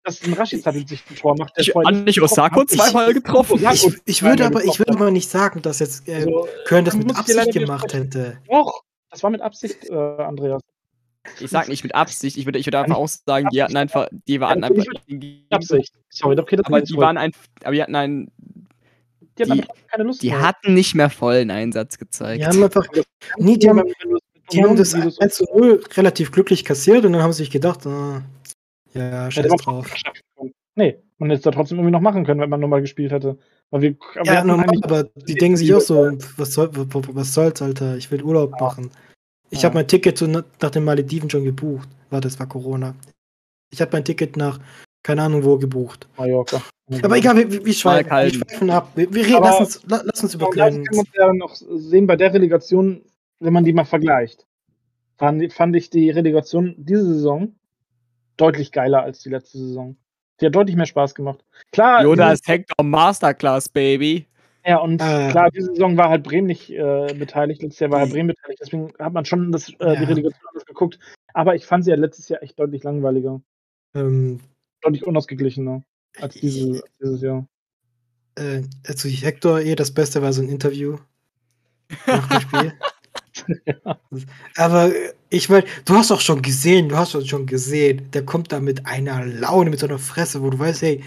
dass 0.06 0.24
ein 0.24 0.34
Rashica 0.34 0.72
sich 0.72 1.04
ein 1.10 1.16
Tor 1.16 1.36
macht. 1.38 1.58
der 1.58 1.64
Ich, 1.64 1.72
vorher 1.72 1.90
an 1.90 2.04
nicht 2.06 2.22
Osako 2.22 2.64
zweimal 2.66 3.14
getroffen. 3.14 3.60
Ja, 3.60 3.74
ich, 3.74 3.86
ich 4.06 4.24
würde 4.24 4.46
aber, 4.46 4.64
ich 4.64 4.80
würde 4.80 4.94
aber 4.94 5.12
nicht 5.12 5.30
sagen, 5.30 5.62
dass 5.62 5.80
jetzt 5.80 6.08
äh, 6.08 6.16
Also, 6.16 6.48
Köln 6.66 6.86
das 6.86 6.96
mit 6.96 7.16
Absicht 7.16 7.52
gemacht 7.52 7.94
hätte. 7.94 8.38
Doch, 8.50 8.84
das 9.10 9.24
war 9.24 9.30
mit 9.32 9.42
Absicht, 9.42 9.90
äh, 9.90 9.94
Andreas. 9.94 10.62
Ich 11.40 11.50
sag 11.50 11.68
nicht 11.70 11.84
mit 11.84 11.96
Absicht, 11.96 12.38
ich 12.38 12.46
würde 12.46 12.60
ich 12.60 12.68
würde 12.68 12.78
einfach 12.80 12.98
auch 12.98 13.08
sagen, 13.08 13.50
die 13.52 13.64
hatten 13.64 13.76
einfach, 13.76 14.08
die 14.28 14.40
waren 14.40 14.62
Ja, 14.62 14.68
einfach. 14.70 14.84
Die, 15.08 15.44
Absicht. 15.50 15.92
Sorry, 16.10 16.38
okay, 16.40 16.56
das 16.56 16.68
aber 16.68 16.82
die 16.82 16.96
waren 16.98 17.18
ein, 17.18 17.32
aber 17.64 17.74
die 17.74 17.82
hatten 17.82 17.96
einen, 17.96 18.32
die 19.38 19.42
hatten 19.44 19.54
die- 19.54 19.62
einfach 19.62 19.76
keine 19.92 20.04
Lust 20.04 20.22
die 20.22 20.34
hatten 20.36 20.76
nicht 20.76 20.94
mehr 20.94 21.10
vollen 21.10 21.50
Einsatz 21.50 21.98
gezeigt. 21.98 22.42
Die 22.42 22.46
haben 22.46 22.62
einfach, 22.64 22.86
nee, 23.38 23.58
die 23.58 23.68
haben, 23.68 23.82
die 24.52 24.64
haben 24.64 24.76
das 24.76 24.96
wie 24.96 25.02
du 25.02 25.10
so- 25.10 25.20
1 25.20 25.34
zu 25.36 25.46
0 25.52 25.84
relativ 25.96 26.32
glücklich 26.32 26.64
kassiert 26.64 27.04
und 27.06 27.14
dann 27.14 27.24
haben 27.24 27.34
sie 27.34 27.40
sich 27.40 27.50
gedacht, 27.52 27.88
ah, 27.88 28.22
ja, 28.96 29.30
scheiß 29.32 29.48
man 29.48 29.58
drauf. 29.58 29.94
Nee, 30.76 30.98
man 31.18 31.30
hätte 31.30 31.38
es 31.38 31.44
da 31.44 31.52
trotzdem 31.52 31.78
irgendwie 31.78 31.92
noch 31.94 32.02
machen 32.02 32.26
können, 32.26 32.42
wenn 32.42 32.50
man 32.50 32.60
nochmal 32.60 32.82
gespielt 32.82 33.12
hätte. 33.12 33.38
Weil 33.72 33.82
wir, 33.82 33.92
wir 34.16 34.24
Ja, 34.26 34.44
normal, 34.44 34.68
aber 34.84 35.04
die 35.28 35.36
denken 35.36 35.58
sich 35.58 35.74
auch 35.74 35.80
so, 35.82 36.12
was, 36.38 36.54
soll, 36.54 36.70
was 36.74 37.34
soll's, 37.34 37.62
Alter, 37.62 37.96
ich 37.98 38.12
will 38.12 38.22
Urlaub 38.24 38.60
machen. 38.60 38.92
Ich 39.50 39.62
Ja. 39.62 39.70
habe 39.70 39.76
mein 39.76 39.88
Ticket 39.88 40.22
nach 40.22 40.72
den 40.72 40.84
Malediven 40.84 41.30
schon 41.30 41.44
gebucht. 41.46 41.88
Warte, 42.10 42.28
das 42.28 42.40
war 42.40 42.48
Corona. 42.48 42.94
Ich 43.72 43.80
habe 43.82 43.92
mein 43.94 44.04
Ticket 44.04 44.36
nach, 44.38 44.60
keine 45.04 45.24
Ahnung 45.24 45.44
wo, 45.44 45.58
gebucht. 45.58 46.08
Mallorca. 46.18 46.62
Aber 47.02 47.18
egal, 47.18 47.38
wir, 47.38 47.66
wir, 47.66 47.74
schweifen, 47.74 48.12
wir 48.12 48.34
schweifen 48.34 48.70
ab. 48.70 48.92
Wir, 48.96 49.12
wir 49.14 49.26
reden, 49.26 49.36
Aber- 49.36 49.46
lass, 49.48 49.60
uns, 49.60 49.84
la- 49.88 50.02
lass 50.04 50.24
uns 50.24 50.36
über 50.36 50.50
Köln. 50.50 50.84
kann 50.84 50.96
man 50.98 51.06
ja 51.16 51.34
noch 51.34 51.56
sehen, 51.56 52.06
bei 52.06 52.16
der 52.16 52.34
Relegation, 52.34 53.02
wenn 53.40 53.54
man 53.54 53.64
die 53.64 53.74
mal 53.74 53.86
vergleicht, 53.86 54.46
fand, 55.18 55.52
fand 55.54 55.76
ich 55.76 55.90
die 55.90 56.10
Relegation 56.10 56.76
diese 56.78 57.06
Saison 57.06 57.56
deutlich 58.38 58.72
geiler 58.72 59.04
als 59.04 59.20
die 59.20 59.30
letzte 59.30 59.58
Saison. 59.58 59.96
Die 60.42 60.46
hat 60.48 60.56
deutlich 60.56 60.76
mehr 60.76 60.86
Spaß 60.86 61.16
gemacht. 61.16 61.44
Klar, 61.72 62.04
Jonas 62.04 62.40
Hector 62.46 62.84
Masterclass, 62.86 63.70
Baby. 63.70 64.28
Ja, 64.66 64.80
und 64.80 65.00
Äh. 65.02 65.30
klar, 65.30 65.50
diese 65.52 65.68
Saison 65.68 65.96
war 65.96 66.10
halt 66.10 66.24
Bremen 66.24 66.48
nicht 66.48 66.72
äh, 66.72 67.14
beteiligt, 67.18 67.62
letztes 67.62 67.80
Jahr 67.80 67.92
war 67.92 68.00
ja 68.00 68.06
Bremen 68.08 68.28
beteiligt, 68.30 68.60
deswegen 68.62 68.92
hat 69.00 69.14
man 69.14 69.24
schon 69.24 69.52
das, 69.52 69.70
äh, 69.70 69.74
Ja. 69.80 69.96
die 69.96 70.04
Relegation 70.06 70.42
geguckt. 70.66 71.00
Aber 71.34 71.56
ich 71.56 71.66
fand 71.66 71.84
sie 71.86 71.92
ja 71.92 71.98
letztes 71.98 72.30
Jahr 72.30 72.42
echt 72.42 72.58
deutlich 72.60 72.84
langweiliger, 72.84 73.42
Ähm, 73.94 74.40
deutlich 74.82 75.06
unausgeglichener 75.06 75.84
als 76.20 76.34
diese, 76.36 76.82
dieses 77.00 77.22
Jahr. 77.22 77.48
äh, 78.38 78.64
also 78.88 79.08
Hector, 79.08 79.60
eh 79.62 79.76
das 79.76 79.94
Beste 79.94 80.22
war 80.22 80.34
so 80.34 80.42
ein 80.42 80.50
Interview 80.50 80.98
nach 82.08 82.28
dem 82.28 82.42
Spiel. 82.42 82.74
Aber 84.58 84.92
ich 85.30 85.50
meine, 85.50 85.66
du 85.86 85.96
hast 85.96 86.12
doch 86.12 86.22
schon 86.22 86.42
gesehen, 86.42 86.90
du 86.90 86.96
hast 86.98 87.14
doch 87.16 87.26
schon 87.26 87.46
gesehen, 87.46 88.10
der 88.14 88.24
kommt 88.26 88.52
da 88.52 88.60
mit 88.60 88.86
einer 88.86 89.26
Laune, 89.26 89.70
mit 89.70 89.80
so 89.80 89.88
einer 89.88 90.00
Fresse, 90.00 90.42
wo 90.42 90.50
du 90.50 90.60
weißt, 90.60 90.82
hey, 90.82 91.04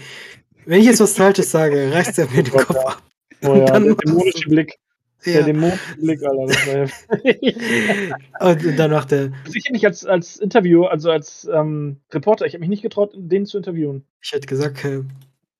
wenn 0.65 0.79
ich 0.81 0.85
jetzt 0.85 0.99
was 0.99 1.13
Falsches 1.13 1.51
sage, 1.51 1.91
reißt 1.91 2.19
er 2.19 2.29
mir 2.29 2.43
den 2.43 2.51
Kopf 2.53 2.75
ab. 2.75 3.01
Oh 3.41 3.55
ja, 3.55 3.65
dann 3.65 3.85
der 3.85 3.95
dämonische 3.95 4.47
Blick. 4.49 4.77
Der 5.25 5.39
Ja. 5.41 5.45
dämonische 5.45 5.95
Blick, 5.97 6.19
Alter. 6.23 6.77
Ja 6.77 6.85
Und, 8.39 8.65
und 8.65 8.77
dann 8.77 8.91
macht 8.91 9.11
er, 9.11 9.31
Also 9.45 9.55
ich 9.55 9.63
hätte 9.65 9.73
mich 9.73 9.85
als, 9.85 10.05
als 10.05 10.37
Interview, 10.37 10.85
also 10.85 11.11
als 11.11 11.49
ähm, 11.53 11.97
Reporter, 12.11 12.45
ich 12.45 12.53
habe 12.53 12.59
mich 12.59 12.69
nicht 12.69 12.81
getraut, 12.81 13.11
den 13.15 13.45
zu 13.45 13.57
interviewen. 13.57 14.05
ich 14.21 14.31
hätte 14.31 14.47
gesagt, 14.47 14.83
äh, 14.85 15.01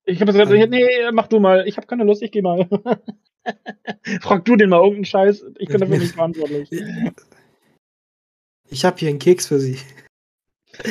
Ich 0.06 0.22
habe 0.22 0.32
gesagt, 0.32 0.52
Ähm. 0.52 0.70
nee, 0.70 0.86
mach 1.12 1.28
du 1.28 1.40
mal, 1.40 1.68
ich 1.68 1.78
habe 1.78 1.88
keine 1.88 2.04
Lust, 2.04 2.22
ich 2.22 2.32
geh 2.32 2.42
mal. 2.42 2.68
Frag 4.22 4.46
du 4.46 4.56
den 4.56 4.70
mal 4.70 4.78
irgendeinen 4.78 5.06
Scheiß, 5.06 5.46
ich 5.58 5.70
bin 5.70 5.80
dafür 5.80 5.98
nicht 5.98 6.16
verantwortlich. 6.16 6.70
ich 8.70 8.86
habe 8.86 8.98
hier 8.98 9.10
einen 9.10 9.20
Keks 9.20 9.48
für 9.48 9.60
sie. 9.60 9.78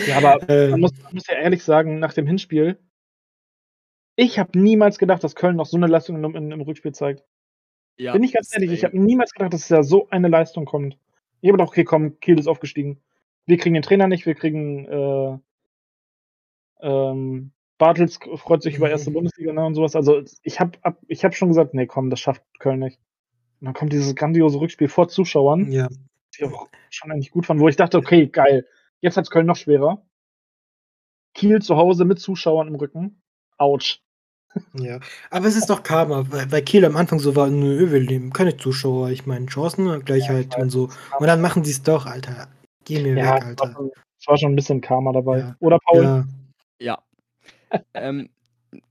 Ja, 0.06 0.18
aber 0.18 0.38
Äh, 0.48 0.68
man 0.68 0.80
muss, 0.80 0.92
man 1.02 1.14
muss 1.14 1.26
ja 1.26 1.36
ehrlich 1.36 1.62
sagen, 1.62 1.98
nach 1.98 2.12
dem 2.12 2.26
Hinspiel, 2.26 2.78
ich 4.16 4.38
habe 4.38 4.58
niemals 4.58 4.98
gedacht, 4.98 5.22
dass 5.22 5.36
Köln 5.36 5.56
noch 5.56 5.66
so 5.66 5.76
eine 5.76 5.86
Leistung 5.86 6.22
im, 6.22 6.34
im, 6.34 6.52
im 6.52 6.60
Rückspiel 6.60 6.92
zeigt. 6.92 7.24
Ja, 7.96 8.12
Bin 8.12 8.22
ich 8.22 8.32
ganz 8.32 8.52
ehrlich, 8.52 8.72
ich 8.72 8.84
habe 8.84 8.98
niemals 8.98 9.32
gedacht, 9.32 9.52
dass 9.52 9.68
da 9.68 9.82
so 9.82 10.08
eine 10.10 10.28
Leistung 10.28 10.64
kommt. 10.64 10.98
Ich 11.40 11.48
habe 11.48 11.58
gedacht, 11.58 11.70
okay, 11.70 11.84
komm, 11.84 12.18
Kiel 12.20 12.38
ist 12.38 12.46
aufgestiegen. 12.46 13.00
Wir 13.46 13.58
kriegen 13.58 13.74
den 13.74 13.82
Trainer 13.82 14.08
nicht, 14.08 14.26
wir 14.26 14.34
kriegen 14.34 14.86
äh, 14.86 15.38
ähm, 16.80 17.52
Bartels 17.78 18.18
freut 18.36 18.62
sich 18.62 18.76
über 18.76 18.86
Mhm. 18.86 18.92
erste 18.92 19.10
Bundesliga 19.10 19.52
ne, 19.52 19.64
und 19.64 19.74
sowas. 19.74 19.94
Also 19.96 20.22
ich 20.42 20.60
habe 20.60 20.72
ich 21.06 21.24
hab 21.24 21.34
schon 21.34 21.48
gesagt, 21.48 21.74
nee, 21.74 21.86
komm, 21.86 22.10
das 22.10 22.20
schafft 22.20 22.42
Köln 22.58 22.80
nicht. 22.80 22.98
Und 23.60 23.66
dann 23.66 23.74
kommt 23.74 23.92
dieses 23.92 24.14
grandiose 24.14 24.60
Rückspiel 24.60 24.88
vor 24.88 25.08
Zuschauern, 25.08 25.70
ja. 25.70 25.88
die 26.38 26.44
auch 26.44 26.68
schon 26.90 27.10
eigentlich 27.10 27.30
gut 27.30 27.46
fanden, 27.46 27.62
wo 27.62 27.68
ich 27.68 27.76
dachte, 27.76 27.98
okay, 27.98 28.26
geil, 28.26 28.66
jetzt 29.00 29.16
hat's 29.16 29.30
Köln 29.30 29.46
noch 29.46 29.56
schwerer. 29.56 30.02
Kiel 31.34 31.60
zu 31.62 31.76
Hause 31.76 32.04
mit 32.04 32.18
Zuschauern 32.18 32.68
im 32.68 32.74
Rücken. 32.74 33.22
Autsch. 33.58 34.00
Ja, 34.72 34.98
aber 35.30 35.46
es 35.46 35.56
ist 35.56 35.68
doch 35.70 35.82
Karma, 35.82 36.24
weil, 36.30 36.50
weil 36.50 36.62
Kiel 36.62 36.84
am 36.84 36.96
Anfang 36.96 37.18
so 37.20 37.36
war, 37.36 37.48
nö, 37.48 37.92
wir 37.92 38.00
nehmen 38.00 38.32
keine 38.32 38.56
Zuschauer, 38.56 39.10
ich 39.10 39.26
meine 39.26 39.48
Chancengleichheit 39.48 40.56
und 40.58 40.70
so. 40.70 40.88
Und 41.18 41.26
dann 41.26 41.40
machen 41.40 41.64
sie 41.64 41.72
es 41.72 41.82
doch, 41.82 42.06
Alter. 42.06 42.48
Geh 42.84 43.00
mir 43.02 43.16
Ja, 43.16 43.34
weg, 43.34 43.42
es 43.42 43.42
war, 43.42 43.46
Alter. 43.66 43.72
schon, 43.74 43.90
es 44.18 44.26
war 44.26 44.38
schon 44.38 44.52
ein 44.52 44.56
bisschen 44.56 44.80
Karma 44.80 45.12
dabei. 45.12 45.38
Ja. 45.40 45.56
Oder 45.60 45.78
Paul? 45.84 46.02
Ja, 46.02 46.26
Ja. 46.80 46.98
Ähm, 47.94 48.28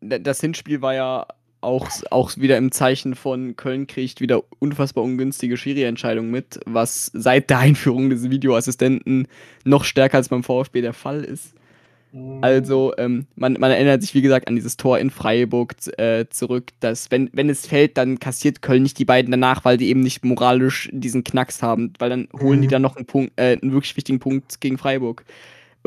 das 0.01 0.41
Hinspiel 0.41 0.81
war 0.81 0.93
ja 0.93 1.27
auch, 1.61 1.89
auch 2.11 2.37
wieder 2.37 2.57
im 2.57 2.71
Zeichen 2.71 3.15
von 3.15 3.55
Köln 3.55 3.87
kriegt 3.87 4.21
wieder 4.21 4.43
unfassbar 4.59 5.03
ungünstige 5.03 5.57
Schiri-Entscheidungen 5.57 6.31
mit, 6.31 6.59
was 6.65 7.11
seit 7.13 7.49
der 7.49 7.59
Einführung 7.59 8.09
des 8.09 8.29
Videoassistenten 8.29 9.27
noch 9.65 9.83
stärker 9.83 10.17
als 10.17 10.29
beim 10.29 10.43
VfB 10.43 10.81
der 10.81 10.93
Fall 10.93 11.23
ist. 11.23 11.53
Mhm. 12.11 12.39
Also, 12.41 12.93
ähm, 12.97 13.27
man, 13.35 13.53
man 13.53 13.71
erinnert 13.71 14.01
sich, 14.01 14.13
wie 14.13 14.21
gesagt, 14.21 14.47
an 14.47 14.55
dieses 14.55 14.77
Tor 14.77 14.99
in 14.99 15.09
Freiburg 15.09 15.75
äh, 15.97 16.25
zurück, 16.29 16.71
dass, 16.79 17.11
wenn, 17.11 17.29
wenn 17.33 17.49
es 17.49 17.67
fällt, 17.67 17.97
dann 17.97 18.19
kassiert 18.19 18.61
Köln 18.61 18.83
nicht 18.83 18.97
die 18.99 19.05
beiden 19.05 19.31
danach, 19.31 19.65
weil 19.65 19.77
die 19.77 19.89
eben 19.89 20.01
nicht 20.01 20.23
moralisch 20.23 20.89
diesen 20.93 21.23
Knacks 21.23 21.61
haben, 21.61 21.93
weil 21.99 22.09
dann 22.09 22.29
holen 22.39 22.61
die 22.61 22.67
Mhm. 22.67 22.71
dann 22.71 22.81
noch 22.83 22.95
einen, 22.95 23.07
Punkt, 23.07 23.33
äh, 23.37 23.57
einen 23.61 23.73
wirklich 23.73 23.95
wichtigen 23.97 24.19
Punkt 24.19 24.61
gegen 24.61 24.77
Freiburg. 24.77 25.25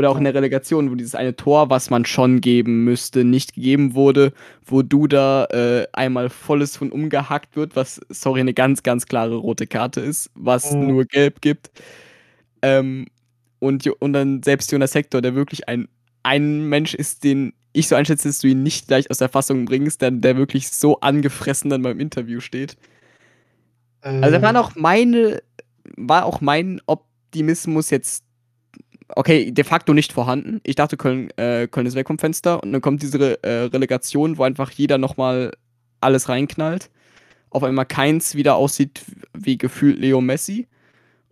Oder 0.01 0.09
auch 0.09 0.17
in 0.17 0.25
der 0.25 0.33
Relegation, 0.33 0.91
wo 0.91 0.95
dieses 0.95 1.15
eine 1.15 1.37
Tor, 1.37 1.69
was 1.69 1.91
man 1.91 2.07
schon 2.07 2.41
geben 2.41 2.85
müsste, 2.85 3.23
nicht 3.23 3.53
gegeben 3.53 3.93
wurde, 3.93 4.33
wo 4.65 4.81
Duda 4.81 5.45
äh, 5.51 5.87
einmal 5.93 6.31
volles 6.31 6.75
von 6.75 6.91
umgehackt 6.91 7.55
wird, 7.55 7.77
was, 7.77 8.01
sorry, 8.09 8.41
eine 8.41 8.55
ganz, 8.55 8.83
ganz 8.83 9.05
klare 9.05 9.35
rote 9.35 9.67
Karte 9.67 10.01
ist, 10.01 10.31
was 10.35 10.73
Mhm. 10.73 10.87
nur 10.87 11.05
gelb 11.05 11.43
gibt. 11.43 11.71
Ähm, 12.63 13.09
und, 13.59 13.87
und 13.87 14.15
dann 14.15 14.43
selbst 14.43 14.73
Jonas 14.73 14.95
Hector, 14.95 15.21
der 15.21 15.35
wirklich 15.35 15.69
ein, 15.69 15.87
ein 16.23 16.67
Mensch 16.67 16.95
ist, 16.95 17.23
den 17.23 17.53
ich 17.75 17.87
so 17.87 17.95
einschätze, 17.95 18.27
dass 18.27 18.39
du 18.39 18.49
ihn 18.49 18.63
nicht 18.63 18.89
leicht 18.89 19.11
aus 19.11 19.19
der 19.19 19.29
Fassung 19.29 19.67
bringst, 19.67 20.01
der, 20.01 20.13
der 20.13 20.39
wirklich 20.39 20.71
so 20.71 21.01
angefressen 21.01 21.69
dann 21.69 21.83
beim 21.83 22.01
Interview 22.01 22.41
steht. 22.41 22.79
Also 24.01 24.31
da 24.31 24.37
ähm, 24.37 24.43
war 24.55 24.59
auch 24.59 24.75
meine, 24.77 25.43
war 25.99 26.25
auch 26.25 26.41
mein 26.41 26.81
Optimismus 26.87 27.91
jetzt, 27.91 28.25
okay, 29.17 29.51
de 29.51 29.65
facto 29.65 29.93
nicht 29.95 30.13
vorhanden. 30.13 30.61
Ich 30.65 30.77
dachte, 30.77 30.97
Köln, 30.97 31.31
äh, 31.37 31.69
Köln 31.69 31.87
ist 31.87 31.95
weg 31.95 32.07
vom 32.07 32.19
Fenster 32.19 32.63
und 32.63 32.73
dann 32.73 32.81
kommt 32.81 33.03
diese 33.03 33.19
Re 33.19 33.43
äh, 33.43 33.65
Relegation, 33.65 34.39
wo 34.39 34.45
einfach 34.45 34.71
jeder 34.71 34.99
nochmal 34.99 35.53
alles 36.01 36.29
reinknallt. 36.29 36.91
Auf 37.51 37.65
einmal 37.65 37.87
keins 37.87 38.35
wieder 38.35 38.57
aussieht 38.57 39.05
wie 39.35 39.59
gefühlt 39.59 39.99
Leo 39.99 40.21
Messi. 40.21 40.67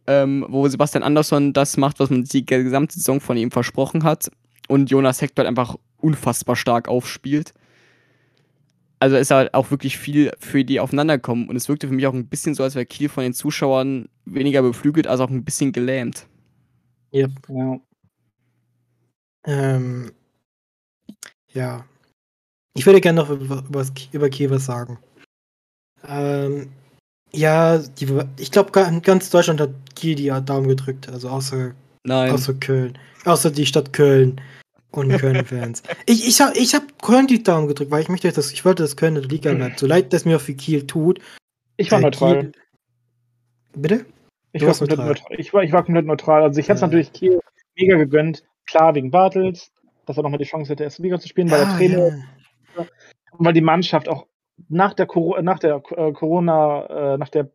Ähm, 0.07 0.47
wo 0.49 0.67
Sebastian 0.67 1.03
Andersson 1.03 1.53
das 1.53 1.77
macht, 1.77 2.01
was 2.01 2.09
man 2.09 2.25
die 2.25 2.47
gesamte 2.47 2.95
Saison 2.95 3.21
von 3.21 3.37
ihm 3.37 3.51
versprochen 3.51 4.05
hat. 4.05 4.31
Und 4.67 4.91
Jonas 4.91 5.21
Hector 5.21 5.45
einfach 5.45 5.77
unfassbar 5.99 6.57
stark 6.57 6.89
aufspielt. 6.89 7.53
Also 9.01 9.17
ist 9.17 9.31
halt 9.31 9.55
auch 9.55 9.71
wirklich 9.71 9.99
viel 9.99 10.33
für 10.39 10.65
die 10.65 10.81
aufeinander 10.81 11.19
kommen. 11.19 11.49
Und 11.49 11.57
es 11.57 11.69
wirkte 11.69 11.89
für 11.89 11.95
mich 11.95 12.07
auch 12.07 12.15
ein 12.15 12.27
bisschen 12.27 12.55
so, 12.55 12.63
als 12.63 12.75
wäre 12.75 12.87
Kiel 12.87 13.09
von 13.09 13.23
den 13.23 13.35
Zuschauern 13.35 14.09
weniger 14.25 14.63
beflügelt, 14.63 15.07
als 15.07 15.21
auch 15.21 15.31
ein 15.31 15.45
bisschen 15.45 15.73
gelähmt. 15.73 16.27
Ja. 17.11 17.29
Ähm, 19.45 20.13
ja. 21.53 21.85
ich 22.75 22.85
würde 22.85 23.01
gerne 23.01 23.23
noch 23.23 23.31
über, 23.31 23.65
über, 23.69 23.87
über 24.13 24.29
Kiel 24.29 24.51
was 24.51 24.67
sagen. 24.67 24.99
Ähm, 26.07 26.71
ja, 27.33 27.79
die, 27.79 28.09
ich 28.39 28.51
glaube, 28.51 28.73
ganz 29.03 29.31
Deutschland 29.31 29.61
hat 29.61 29.71
Kiel 29.95 30.15
die 30.15 30.33
Daumen 30.45 30.69
gedrückt, 30.69 31.09
also 31.09 31.29
außer, 31.29 31.73
Nein. 32.05 32.31
außer 32.31 32.55
Köln. 32.55 32.99
Außer 33.25 33.51
die 33.51 33.67
Stadt 33.67 33.93
Köln 33.93 34.41
und 34.91 35.17
Köln-Fans. 35.17 35.83
ich 36.07 36.27
ich 36.27 36.41
habe 36.41 36.57
ich 36.57 36.75
hab 36.75 37.03
Köln 37.03 37.27
die 37.27 37.43
Daumen 37.43 37.69
gedrückt, 37.69 37.91
weil 37.91 38.03
ich 38.03 38.09
möchte, 38.09 38.31
dass 38.31 38.53
ich 38.53 38.65
wollte, 38.65 38.83
dass 38.83 38.97
Köln 38.97 39.17
in 39.17 39.23
der 39.23 39.31
Liga 39.31 39.53
bleibt. 39.53 39.79
So 39.79 39.87
leid 39.87 40.13
das 40.13 40.25
mir 40.25 40.37
auch 40.37 40.41
für 40.41 40.55
Kiel 40.55 40.87
tut. 40.87 41.21
Ich 41.77 41.91
war 41.91 41.99
äh, 41.99 42.03
neutral. 42.03 42.41
Kiel, 42.41 42.53
bitte? 43.77 44.07
Ich 44.63 44.67
war, 44.67 44.75
komplett 44.75 44.99
neutral. 44.99 45.09
neutral. 45.09 45.41
Ich, 45.41 45.55
war, 45.55 45.63
ich 45.63 45.73
war 45.73 45.85
komplett 45.85 46.07
neutral. 46.07 46.43
Also 46.43 46.61
ich 46.61 46.67
hätte 46.69 46.75
es 46.77 46.81
Ja. 46.81 46.87
natürlich 46.87 47.13
Kiel 47.13 47.41
mega 47.77 47.97
gegönnt. 47.97 48.45
Klar, 48.67 48.95
wegen 48.95 49.11
Bartels, 49.11 49.73
dass 50.07 50.17
er 50.17 50.23
nochmal 50.23 50.39
die 50.39 50.45
Chance 50.45 50.71
hätte, 50.73 50.85
erste 50.85 51.03
Liga 51.03 51.19
zu 51.19 51.29
spielen, 51.29 51.51
weil 51.51 51.59
der 51.61 51.69
Ah, 51.69 51.77
Trainer 51.77 52.09
ja. 52.77 52.87
und 53.33 53.45
weil 53.47 53.53
die 53.53 53.61
Mannschaft 53.61 54.09
auch 54.09 54.27
nach 54.69 54.95
der, 54.95 55.07
Coro 55.07 55.41
nach 55.41 55.59
der 55.59 55.77
äh, 55.97 56.13
Corona, 56.13 57.15
äh, 57.15 57.19
nach 57.19 57.29
der 57.29 57.51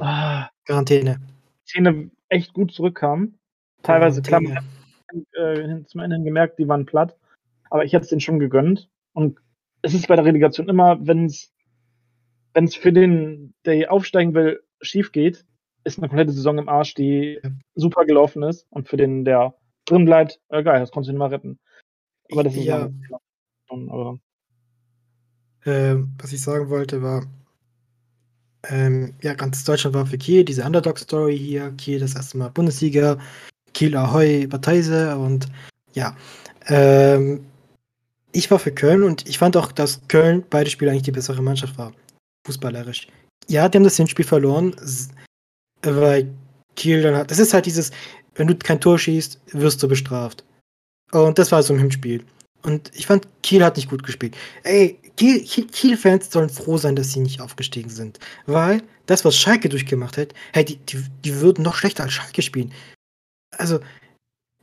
ah, 0.00 0.48
Quarantäne. 0.66 1.18
Szene 1.66 2.10
echt 2.28 2.52
gut 2.52 2.72
zurückkam. 2.72 3.34
Teilweise, 3.82 4.22
klar, 4.22 4.40
Quarantäne. 4.40 5.80
äh, 5.82 5.84
zum 5.86 6.00
Ende 6.00 6.16
hin 6.16 6.24
gemerkt, 6.24 6.58
die 6.58 6.68
waren 6.68 6.86
platt. 6.86 7.16
Aber 7.70 7.84
ich 7.84 7.92
hätte 7.92 8.02
es 8.04 8.08
denen 8.10 8.20
schon 8.20 8.38
gegönnt. 8.38 8.88
Und 9.12 9.38
es 9.82 9.94
ist 9.94 10.08
bei 10.08 10.16
der 10.16 10.24
Relegation 10.24 10.68
immer, 10.68 10.98
wenn 11.06 11.24
es 11.26 11.52
wenn 12.52 12.64
es 12.64 12.74
für 12.74 12.92
den, 12.92 13.54
der 13.64 13.74
hier 13.74 13.92
aufsteigen 13.92 14.34
will, 14.34 14.60
schief 14.80 15.12
geht, 15.12 15.44
ist 15.94 15.98
eine 15.98 16.08
komplette 16.08 16.32
Saison 16.32 16.58
im 16.58 16.68
Arsch, 16.68 16.94
die 16.94 17.40
super 17.74 18.04
gelaufen 18.04 18.42
ist. 18.42 18.66
Und 18.70 18.88
für 18.88 18.96
den, 18.96 19.24
der 19.24 19.54
drin 19.86 20.04
bleibt, 20.04 20.40
äh, 20.48 20.62
geil, 20.62 20.80
das 20.80 20.90
konntest 20.90 21.08
du 21.08 21.12
nicht 21.12 21.18
mal 21.18 21.28
retten. 21.28 21.58
Aber 22.32 22.44
das 22.44 22.54
ist 22.54 22.64
Ja. 22.64 22.90
aber 23.68 24.18
Ähm, 25.66 26.14
was 26.18 26.32
ich 26.32 26.40
sagen 26.40 26.70
wollte, 26.70 27.02
war, 27.02 27.26
ähm, 28.68 29.14
ja, 29.22 29.34
ganz 29.34 29.64
Deutschland 29.64 29.94
war 29.94 30.06
für 30.06 30.18
Kiel, 30.18 30.44
diese 30.44 30.64
Underdog-Story 30.64 31.38
hier, 31.38 31.70
Kiel 31.72 32.00
das 32.00 32.14
erste 32.14 32.38
Mal 32.38 32.48
Bundesliga, 32.48 33.18
Kiel 33.74 33.96
Ahoi, 33.96 34.46
Bateise 34.46 35.16
und 35.16 35.48
ja, 35.92 36.16
ähm, 36.66 37.44
ich 38.32 38.50
war 38.50 38.58
für 38.58 38.72
Köln 38.72 39.02
und 39.02 39.28
ich 39.28 39.38
fand 39.38 39.56
auch, 39.56 39.72
dass 39.72 40.06
Köln 40.08 40.44
beide 40.48 40.70
Spiele 40.70 40.90
eigentlich 40.90 41.02
die 41.02 41.12
bessere 41.12 41.42
Mannschaft 41.42 41.76
war, 41.78 41.92
fußballerisch. 42.46 43.08
Ja, 43.48 43.68
die 43.68 43.78
haben 43.78 43.84
das 43.84 43.96
Hinspiel 43.96 44.24
verloren, 44.24 44.74
weil 45.82 46.28
Kiel 46.76 47.02
dann 47.02 47.14
hat, 47.16 47.30
das 47.30 47.38
ist 47.38 47.54
halt 47.54 47.66
dieses, 47.66 47.90
wenn 48.34 48.46
du 48.46 48.54
kein 48.56 48.80
Tor 48.80 48.98
schießt, 48.98 49.40
wirst 49.52 49.82
du 49.82 49.88
bestraft. 49.88 50.44
Und 51.12 51.38
das 51.38 51.50
war 51.52 51.62
so 51.62 51.74
im 51.74 51.80
Hinspiel. 51.80 52.24
Und 52.62 52.90
ich 52.94 53.06
fand, 53.06 53.26
Kiel 53.42 53.64
hat 53.64 53.76
nicht 53.76 53.88
gut 53.88 54.02
gespielt. 54.02 54.36
Ey, 54.64 54.98
Kiel- 55.16 55.42
Kiel- 55.44 55.66
Kiel-Fans 55.66 56.30
sollen 56.30 56.50
froh 56.50 56.76
sein, 56.76 56.94
dass 56.94 57.12
sie 57.12 57.20
nicht 57.20 57.40
aufgestiegen 57.40 57.90
sind. 57.90 58.18
Weil 58.46 58.82
das, 59.06 59.24
was 59.24 59.36
Schalke 59.36 59.68
durchgemacht 59.68 60.18
hat, 60.18 60.34
hey, 60.52 60.64
die, 60.64 60.76
die, 60.76 61.02
die 61.24 61.40
würden 61.40 61.64
noch 61.64 61.74
schlechter 61.74 62.04
als 62.04 62.12
Schalke 62.12 62.42
spielen. 62.42 62.72
Also, 63.56 63.80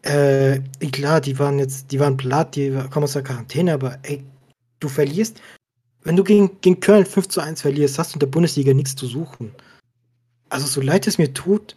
äh, 0.03 0.59
klar, 0.91 1.21
die 1.21 1.37
waren 1.39 1.59
jetzt, 1.59 1.91
die 1.91 1.99
waren 1.99 2.17
platt, 2.17 2.55
die 2.55 2.71
kommen 2.91 3.03
aus 3.03 3.13
der 3.13 3.23
Quarantäne, 3.23 3.73
aber 3.73 3.97
ey, 4.03 4.23
du 4.79 4.87
verlierst, 4.87 5.41
wenn 6.03 6.15
du 6.15 6.23
gegen, 6.23 6.61
gegen 6.61 6.79
Köln 6.79 7.05
5 7.05 7.27
zu 7.27 7.41
1 7.41 7.61
verlierst, 7.61 7.99
hast 7.99 8.11
du 8.13 8.15
in 8.15 8.19
der 8.21 8.27
Bundesliga 8.27 8.73
nichts 8.73 8.95
zu 8.95 9.07
suchen. 9.07 9.51
Also, 10.49 10.67
so 10.67 10.81
leid 10.81 11.07
es 11.07 11.17
mir 11.17 11.33
tut, 11.33 11.75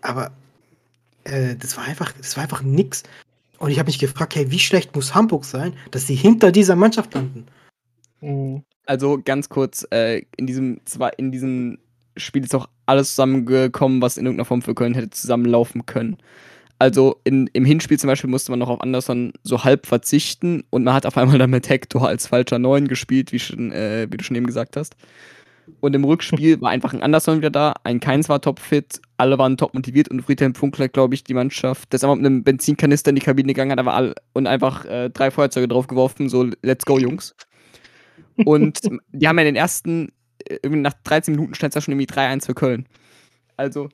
aber 0.00 0.32
äh, 1.24 1.56
das 1.56 1.76
war 1.76 1.84
einfach, 1.84 2.12
das 2.12 2.36
war 2.36 2.44
einfach 2.44 2.62
nix. 2.62 3.02
Und 3.58 3.70
ich 3.70 3.78
habe 3.78 3.88
mich 3.88 3.98
gefragt, 3.98 4.34
hey, 4.34 4.50
wie 4.50 4.58
schlecht 4.58 4.94
muss 4.94 5.14
Hamburg 5.14 5.44
sein, 5.44 5.74
dass 5.92 6.06
sie 6.06 6.14
hinter 6.16 6.50
dieser 6.52 6.76
Mannschaft 6.76 7.14
landen? 7.14 7.46
mh, 8.20 8.62
Also 8.86 9.20
ganz 9.24 9.48
kurz, 9.48 9.86
äh, 9.92 10.22
in 10.36 10.46
diesem 10.46 10.80
zwei, 10.84 11.10
in 11.16 11.30
diesem 11.30 11.78
Spiel 12.16 12.44
ist 12.44 12.54
auch 12.54 12.68
alles 12.86 13.10
zusammengekommen, 13.10 14.02
was 14.02 14.16
in 14.18 14.26
irgendeiner 14.26 14.46
Form 14.46 14.62
für 14.62 14.74
Köln 14.74 14.94
hätte 14.94 15.10
zusammenlaufen 15.10 15.86
können. 15.86 16.18
Also 16.78 17.20
in, 17.22 17.46
im 17.52 17.64
Hinspiel 17.64 17.98
zum 18.00 18.08
Beispiel 18.08 18.28
musste 18.28 18.50
man 18.50 18.58
noch 18.58 18.68
auf 18.68 18.80
Anderson 18.80 19.32
so 19.44 19.62
halb 19.62 19.86
verzichten 19.86 20.64
und 20.70 20.82
man 20.82 20.94
hat 20.94 21.06
auf 21.06 21.16
einmal 21.16 21.38
dann 21.38 21.50
mit 21.50 21.68
Hector 21.68 22.08
als 22.08 22.26
falscher 22.26 22.58
Neun 22.58 22.88
gespielt, 22.88 23.30
wie, 23.32 23.38
schon, 23.38 23.70
äh, 23.70 24.08
wie 24.10 24.16
du 24.16 24.24
schon 24.24 24.36
eben 24.36 24.46
gesagt 24.46 24.76
hast. 24.76 24.96
Und 25.80 25.94
im 25.94 26.04
Rückspiel 26.04 26.60
war 26.60 26.70
einfach 26.70 26.92
ein 26.92 27.02
Anderson 27.02 27.38
wieder 27.38 27.50
da, 27.50 27.74
ein 27.84 28.00
Keins 28.00 28.28
war 28.28 28.40
topfit, 28.40 29.00
alle 29.16 29.38
waren 29.38 29.56
top 29.56 29.74
motiviert 29.74 30.08
und 30.08 30.22
Friedhelm 30.22 30.54
Funkler, 30.54 30.88
glaube 30.88 31.14
ich, 31.14 31.24
die 31.24 31.34
Mannschaft, 31.34 31.92
der 31.92 31.96
ist 31.96 32.04
einfach 32.04 32.16
mit 32.16 32.26
einem 32.26 32.42
Benzinkanister 32.42 33.10
in 33.10 33.16
die 33.16 33.22
Kabine 33.22 33.48
gegangen 33.48 33.78
hat, 33.78 33.86
all, 33.86 34.14
und 34.32 34.46
einfach 34.46 34.84
äh, 34.84 35.10
drei 35.10 35.30
Feuerzeuge 35.30 35.68
draufgeworfen, 35.68 36.28
so 36.28 36.50
let's 36.62 36.84
go, 36.84 36.98
Jungs. 36.98 37.34
Und 38.44 38.80
die 39.12 39.28
haben 39.28 39.38
ja 39.38 39.42
in 39.42 39.54
den 39.54 39.56
ersten, 39.56 40.12
äh, 40.46 40.58
irgendwie 40.62 40.82
nach 40.82 40.94
13 41.04 41.34
Minuten 41.34 41.54
stand 41.54 41.72
es 41.72 41.74
ja 41.76 41.80
schon 41.80 41.92
irgendwie 41.92 42.12
3-1 42.12 42.46
für 42.46 42.54
Köln. 42.54 42.86
Also, 43.56 43.88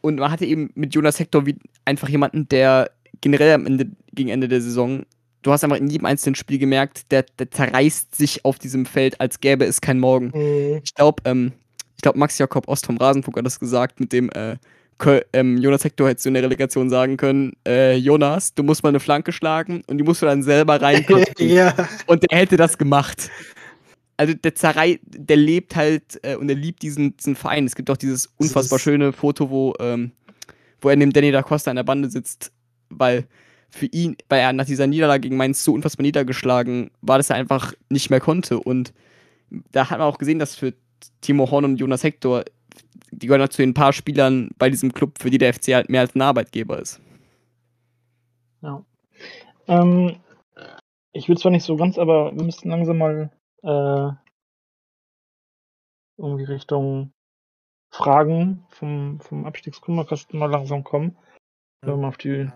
und 0.00 0.18
man 0.18 0.30
hatte 0.30 0.46
eben 0.46 0.70
mit 0.74 0.94
Jonas 0.94 1.18
Hector 1.18 1.46
wie 1.46 1.56
einfach 1.84 2.08
jemanden, 2.08 2.48
der 2.48 2.90
generell 3.20 3.54
am 3.54 3.66
Ende, 3.66 3.90
gegen 4.12 4.30
Ende 4.30 4.48
der 4.48 4.60
Saison, 4.60 5.04
du 5.42 5.52
hast 5.52 5.64
einfach 5.64 5.76
in 5.76 5.88
jedem 5.88 6.06
einzelnen 6.06 6.34
Spiel 6.34 6.58
gemerkt, 6.58 7.10
der, 7.10 7.24
der 7.38 7.50
zerreißt 7.50 8.14
sich 8.14 8.44
auf 8.44 8.58
diesem 8.58 8.86
Feld, 8.86 9.20
als 9.20 9.40
gäbe 9.40 9.64
es 9.64 9.80
kein 9.80 9.98
Morgen. 9.98 10.32
Mhm. 10.34 10.80
Ich 10.84 10.94
glaube, 10.94 11.22
ähm, 11.24 11.52
ich 11.96 12.02
glaube, 12.02 12.18
Max 12.18 12.38
Jakob 12.38 12.68
Ost 12.68 12.86
vom 12.86 12.96
Rasenfunk 12.96 13.36
hat 13.36 13.46
das 13.46 13.60
gesagt, 13.60 14.00
mit 14.00 14.12
dem 14.12 14.30
äh, 14.30 14.56
ähm, 15.32 15.58
Jonas 15.58 15.84
Hector 15.84 16.08
hättest 16.08 16.26
du 16.26 16.30
in 16.30 16.34
der 16.34 16.42
Relegation 16.42 16.90
sagen 16.90 17.16
können, 17.16 17.52
äh, 17.66 17.96
Jonas, 17.96 18.54
du 18.54 18.62
musst 18.62 18.82
mal 18.82 18.90
eine 18.90 19.00
Flanke 19.00 19.32
schlagen 19.32 19.82
und 19.86 19.98
die 19.98 20.04
musst 20.04 20.22
du 20.22 20.26
dann 20.26 20.42
selber 20.42 20.80
reinkommen. 20.80 21.24
ja, 21.38 21.74
Und 22.06 22.30
der 22.30 22.38
hätte 22.38 22.56
das 22.56 22.76
gemacht. 22.76 23.30
Also 24.16 24.34
der 24.34 24.54
Zerrei, 24.54 25.00
der 25.02 25.38
lebt 25.38 25.74
halt 25.74 26.20
äh, 26.22 26.36
und 26.36 26.50
er 26.50 26.54
liebt 26.54 26.82
diesen, 26.82 27.16
diesen 27.16 27.36
Verein. 27.36 27.64
Es 27.64 27.74
gibt 27.74 27.88
auch 27.88 27.96
dieses 27.96 28.28
unfassbar 28.36 28.78
schöne 28.78 29.14
Foto, 29.14 29.48
wo, 29.48 29.74
ähm, 29.80 30.12
wo 30.82 30.90
er 30.90 30.96
neben 30.96 31.12
Danny 31.12 31.32
da 31.32 31.42
Costa 31.42 31.70
an 31.70 31.76
der 31.76 31.84
Bande 31.84 32.10
sitzt, 32.10 32.52
weil 32.90 33.26
für 33.70 33.86
ihn, 33.86 34.16
weil 34.28 34.40
er 34.40 34.52
nach 34.52 34.66
dieser 34.66 34.86
Niederlage 34.86 35.22
gegen 35.22 35.36
Mainz 35.36 35.64
so 35.64 35.72
unfassbar 35.72 36.02
niedergeschlagen 36.02 36.90
war, 37.02 37.18
dass 37.18 37.30
er 37.30 37.36
einfach 37.36 37.72
nicht 37.88 38.10
mehr 38.10 38.20
konnte. 38.20 38.58
Und 38.58 38.92
da 39.72 39.90
hat 39.90 39.98
man 39.98 40.08
auch 40.08 40.18
gesehen, 40.18 40.38
dass 40.38 40.56
für 40.56 40.74
Timo 41.20 41.50
Horn 41.50 41.64
und 41.64 41.76
Jonas 41.76 42.04
Hector, 42.04 42.44
die 43.10 43.26
gehören 43.26 43.40
halt 43.40 43.52
zu 43.52 43.62
den 43.62 43.74
paar 43.74 43.92
Spielern 43.92 44.50
bei 44.58 44.70
diesem 44.70 44.92
Club, 44.92 45.18
für 45.20 45.30
die 45.30 45.38
der 45.38 45.54
FC 45.54 45.74
halt 45.74 45.88
mehr 45.88 46.02
als 46.02 46.14
ein 46.14 46.22
Arbeitgeber 46.22 46.78
ist. 46.78 47.00
ja. 48.62 48.84
Ähm, 49.68 50.16
ich 51.12 51.28
will 51.28 51.38
zwar 51.38 51.52
nicht 51.52 51.64
so 51.64 51.76
ganz, 51.76 51.98
aber 51.98 52.34
wir 52.34 52.42
müssten 52.44 52.70
langsam 52.70 52.98
mal 52.98 53.30
äh, 53.62 54.12
irgendwie 56.16 56.44
Richtung 56.44 57.12
Fragen 57.90 58.64
vom, 58.68 59.20
vom 59.20 59.46
Abstiegskummerkasten 59.46 60.38
mal 60.38 60.50
langsam 60.50 60.84
kommen. 60.84 61.16
Wenn 61.80 61.94
wir 61.94 61.96
mal 61.96 62.08
auf 62.08 62.18
die, 62.18 62.50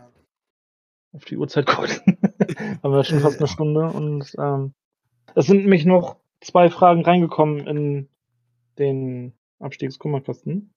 auf 1.15 1.25
die 1.25 1.37
Uhrzeit 1.37 1.67
gucken. 1.67 2.19
Haben 2.83 2.93
wir 2.93 3.05
schon 3.05 3.21
fast 3.21 3.39
eine 3.39 3.49
Stunde 3.49 3.87
und 3.89 4.35
ähm, 4.39 4.75
es 5.35 5.47
sind 5.47 5.63
nämlich 5.63 5.85
noch 5.85 6.17
zwei 6.41 6.69
Fragen 6.71 7.05
reingekommen 7.05 7.67
in 7.67 8.09
den 8.79 9.33
Abstiegskummerkasten. 9.61 10.71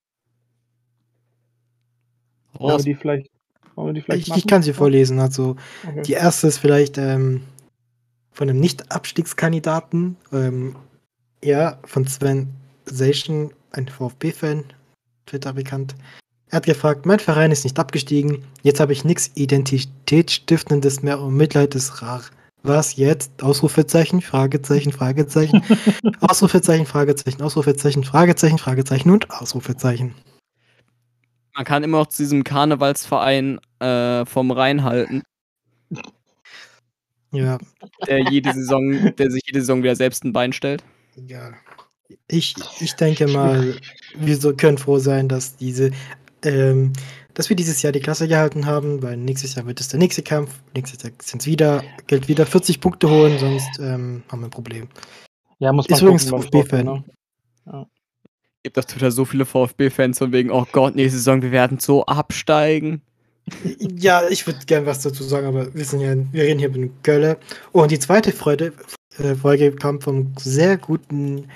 Wollen 2.53 2.77
wir 2.77 2.83
die 2.83 2.95
vielleicht, 2.95 3.29
wollen 3.75 3.87
wir 3.87 3.93
die 3.93 4.01
vielleicht 4.01 4.27
ich, 4.27 4.35
ich 4.35 4.47
kann 4.47 4.63
sie 4.63 4.73
vorlesen. 4.73 5.19
Also, 5.19 5.55
Okay. 5.87 6.01
die 6.03 6.13
erste 6.13 6.47
ist 6.47 6.59
vielleicht 6.59 6.97
ähm, 6.97 7.43
von 8.31 8.49
einem 8.49 8.59
Nicht-Abstiegskandidaten. 8.59 10.15
Ähm, 10.31 10.75
ja, 11.43 11.79
von 11.83 12.07
Sven 12.07 12.53
Sation, 12.85 13.53
ein 13.71 13.87
VfB-Fan, 13.87 14.63
Twitter 15.25 15.53
bekannt. 15.53 15.95
Er 16.49 16.57
hat 16.57 16.65
gefragt, 16.65 17.05
mein 17.05 17.19
Verein 17.19 17.51
ist 17.51 17.65
nicht 17.65 17.77
abgestiegen, 17.77 18.43
jetzt 18.61 18.79
habe 18.79 18.93
ich 18.93 19.03
nichts 19.03 19.31
Identitätsstiftendes 19.35 21.03
mehr 21.03 21.19
und 21.19 21.35
Mitleid 21.35 21.75
ist 21.75 22.01
rar. 22.01 22.23
Was 22.63 22.95
jetzt? 22.95 23.43
Ausrufezeichen, 23.43 24.21
Fragezeichen, 24.21 24.91
Fragezeichen, 24.91 25.61
Ausrufezeichen, 26.21 26.85
Fragezeichen, 26.85 27.41
Ausrufezeichen, 27.41 28.03
Fragezeichen, 28.03 28.57
Fragezeichen 28.57 29.09
und 29.09 29.29
Ausrufezeichen. 29.29 30.15
Man 31.53 31.65
kann 31.65 31.83
immer 31.83 31.99
noch 31.99 32.07
zu 32.07 32.23
diesem 32.23 32.43
Karnevalsverein 32.43 33.59
äh, 33.79 34.25
vom 34.25 34.51
Rhein 34.51 34.83
halten, 34.83 35.23
Ja, 37.31 37.57
der 38.07 38.19
jede 38.31 38.53
Saison, 38.53 39.15
der 39.15 39.31
sich 39.31 39.43
jede 39.45 39.59
Saison 39.59 39.83
wieder 39.83 39.95
selbst 39.95 40.23
ein 40.23 40.33
Bein 40.33 40.53
stellt. 40.53 40.83
Ja. 41.27 41.51
Ich, 42.29 42.55
ich 42.79 42.93
denke 42.95 43.27
mal, 43.27 43.75
wir 44.15 44.37
so 44.37 44.55
können 44.55 44.77
froh 44.77 44.99
sein, 44.99 45.27
dass 45.27 45.57
diese, 45.57 45.91
ähm, 46.47 46.93
dass 47.33 47.49
wir 47.49 47.55
dieses 47.55 47.81
Jahr 47.81 47.91
die 47.93 47.99
Klasse 47.99 48.27
gehalten 48.27 48.65
haben, 48.65 49.01
weil 49.03 49.17
nächstes 49.17 49.55
Jahr 49.55 49.65
wird 49.67 49.79
es 49.79 49.89
der 49.89 49.99
nächste 49.99 50.23
Kampf. 50.23 50.59
Nächstes 50.73 51.03
Jahr 51.03 51.11
sind 51.21 51.41
es 51.41 51.47
wieder, 51.47 51.83
gilt 52.07 52.27
wieder 52.27 52.45
40 52.45 52.79
Punkte 52.79 53.09
holen, 53.09 53.37
sonst 53.37 53.79
ähm, 53.79 54.23
haben 54.29 54.39
wir 54.39 54.47
ein 54.47 54.51
Problem. 54.51 54.87
Ja, 55.59 55.71
muss 55.71 55.85
Ist 55.85 56.01
man 56.01 56.01
übrigens 56.01 56.29
gucken, 56.29 56.49
beim 56.51 56.63
VfB-Fan. 56.63 56.85
Ne? 57.65 57.85
Gibt 58.63 58.79
auf 58.79 58.85
Twitter 58.85 59.11
so 59.11 59.25
viele 59.25 59.45
VfB-Fans 59.45 60.17
von 60.17 60.31
wegen, 60.31 60.51
oh 60.51 60.65
Gott, 60.71 60.95
nächste 60.95 61.17
Saison, 61.17 61.41
wir 61.41 61.51
werden 61.51 61.79
so 61.79 62.05
absteigen. 62.05 63.01
Ja, 63.79 64.27
ich 64.27 64.45
würde 64.45 64.59
gern 64.65 64.85
was 64.85 65.01
dazu 65.01 65.23
sagen, 65.23 65.47
aber 65.47 65.73
wir 65.73 65.85
sind 65.85 66.01
ja, 66.01 66.15
wir 66.33 66.43
reden 66.43 66.59
hier 66.59 66.69
mit 66.69 67.03
Gölle. 67.03 67.37
Und 67.71 67.91
die 67.91 67.99
zweite 67.99 68.31
Freude, 68.31 68.73
äh, 69.19 69.35
Folge 69.35 69.71
kam 69.71 70.01
vom 70.01 70.33
sehr 70.37 70.77
guten 70.77 71.47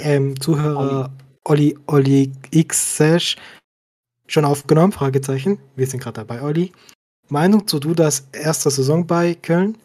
ähm, 0.00 0.38
Zuhörer 0.40 1.10
Olli, 1.44 1.76
Olli 1.86 2.32
X 2.50 2.96
Sash 2.96 3.36
schon 4.34 4.44
aufgenommen? 4.44 4.92
Fragezeichen. 4.92 5.58
Wir 5.76 5.86
sind 5.86 6.02
gerade 6.02 6.16
dabei, 6.24 6.42
Olli. 6.42 6.72
Meinung 7.28 7.66
zu 7.66 7.78
Dudas 7.80 8.28
erster 8.32 8.70
Saison 8.70 9.06
bei 9.06 9.34
Köln. 9.34 9.78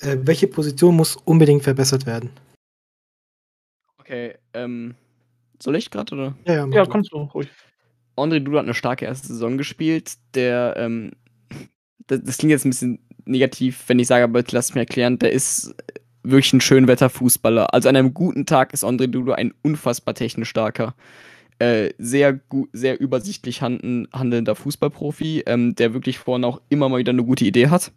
Äh, 0.00 0.16
welche 0.22 0.48
Position 0.48 0.96
muss 0.96 1.16
unbedingt 1.16 1.62
verbessert 1.62 2.06
werden? 2.06 2.30
Okay, 3.98 4.34
ähm, 4.54 4.96
soll 5.62 5.76
ich 5.76 5.90
gerade 5.90 6.14
oder? 6.14 6.34
Ja, 6.46 6.54
ja, 6.54 6.66
Ja, 6.66 6.84
du. 6.84 6.90
kannst 6.90 7.12
du 7.12 7.18
ruhig. 7.18 7.48
André 8.16 8.40
Duda 8.40 8.58
hat 8.58 8.64
eine 8.64 8.74
starke 8.74 9.04
erste 9.04 9.28
Saison 9.28 9.56
gespielt. 9.58 10.14
Der, 10.34 10.74
ähm, 10.76 11.12
das, 12.08 12.20
das 12.24 12.38
klingt 12.38 12.50
jetzt 12.50 12.64
ein 12.64 12.70
bisschen 12.70 12.98
negativ, 13.24 13.84
wenn 13.86 14.00
ich 14.00 14.08
sage, 14.08 14.24
aber 14.24 14.42
lass 14.50 14.70
es 14.70 14.74
mir 14.74 14.80
erklären, 14.80 15.18
der 15.18 15.32
ist 15.32 15.74
wirklich 16.24 16.52
ein 16.52 16.60
Schönwetterfußballer. 16.60 17.72
Also 17.72 17.88
an 17.88 17.96
einem 17.96 18.14
guten 18.14 18.46
Tag 18.46 18.72
ist 18.72 18.84
André 18.84 19.06
Duda 19.06 19.34
ein 19.34 19.54
unfassbar 19.62 20.14
technisch 20.14 20.48
starker, 20.48 20.94
äh, 21.62 21.94
sehr 21.98 22.40
sehr 22.72 23.00
übersichtlich 23.00 23.62
handen, 23.62 24.08
handelnder 24.12 24.54
Fußballprofi, 24.54 25.44
ähm, 25.46 25.74
der 25.74 25.94
wirklich 25.94 26.18
vorne 26.18 26.46
auch 26.46 26.60
immer 26.68 26.88
mal 26.88 26.98
wieder 26.98 27.10
eine 27.10 27.24
gute 27.24 27.44
Idee 27.44 27.68
hat. 27.68 27.92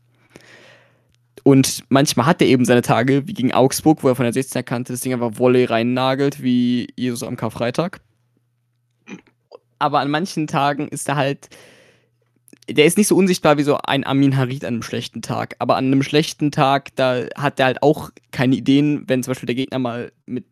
Und 1.43 1.84
manchmal 1.89 2.26
hat 2.26 2.41
er 2.41 2.47
eben 2.47 2.66
seine 2.66 2.82
Tage, 2.82 3.28
wie 3.28 3.34
gegen 3.34 3.53
Augsburg, 3.53 4.03
wo 4.03 4.07
er 4.07 4.16
von 4.16 4.26
der 4.26 4.34
16er 4.34 4.63
Kante 4.63 4.93
das 4.93 5.01
Ding 5.01 5.13
einfach 5.13 5.38
Volley 5.38 5.66
reinnagelt, 5.66 6.41
wie 6.41 6.88
Jesus 6.95 7.22
am 7.24 7.36
Karfreitag 7.36 8.01
aber 9.80 9.99
an 9.99 10.09
manchen 10.09 10.47
Tagen 10.47 10.88
ist 10.88 11.07
er 11.09 11.16
halt. 11.16 11.49
Der 12.68 12.86
ist 12.86 12.97
nicht 12.97 13.07
so 13.07 13.16
unsichtbar 13.16 13.59
wie 13.59 13.63
so 13.63 13.78
ein 13.78 14.03
Amin 14.03 14.36
Harid 14.36 14.66
an 14.66 14.74
einem 14.74 14.82
schlechten 14.82 15.22
Tag. 15.22 15.55
Aber 15.59 15.76
an 15.76 15.86
einem 15.86 16.01
schlechten 16.01 16.49
Tag, 16.49 16.95
da 16.95 17.26
hat 17.36 17.59
er 17.59 17.68
halt 17.68 17.84
auch 17.84 18.09
keine 18.32 18.55
Ideen, 18.55 19.03
wenn 19.07 19.22
zum 19.22 19.32
Beispiel 19.32 19.45
der 19.45 19.55
Gegner 19.55 19.78
mal 19.78 20.11
mit 20.26 20.45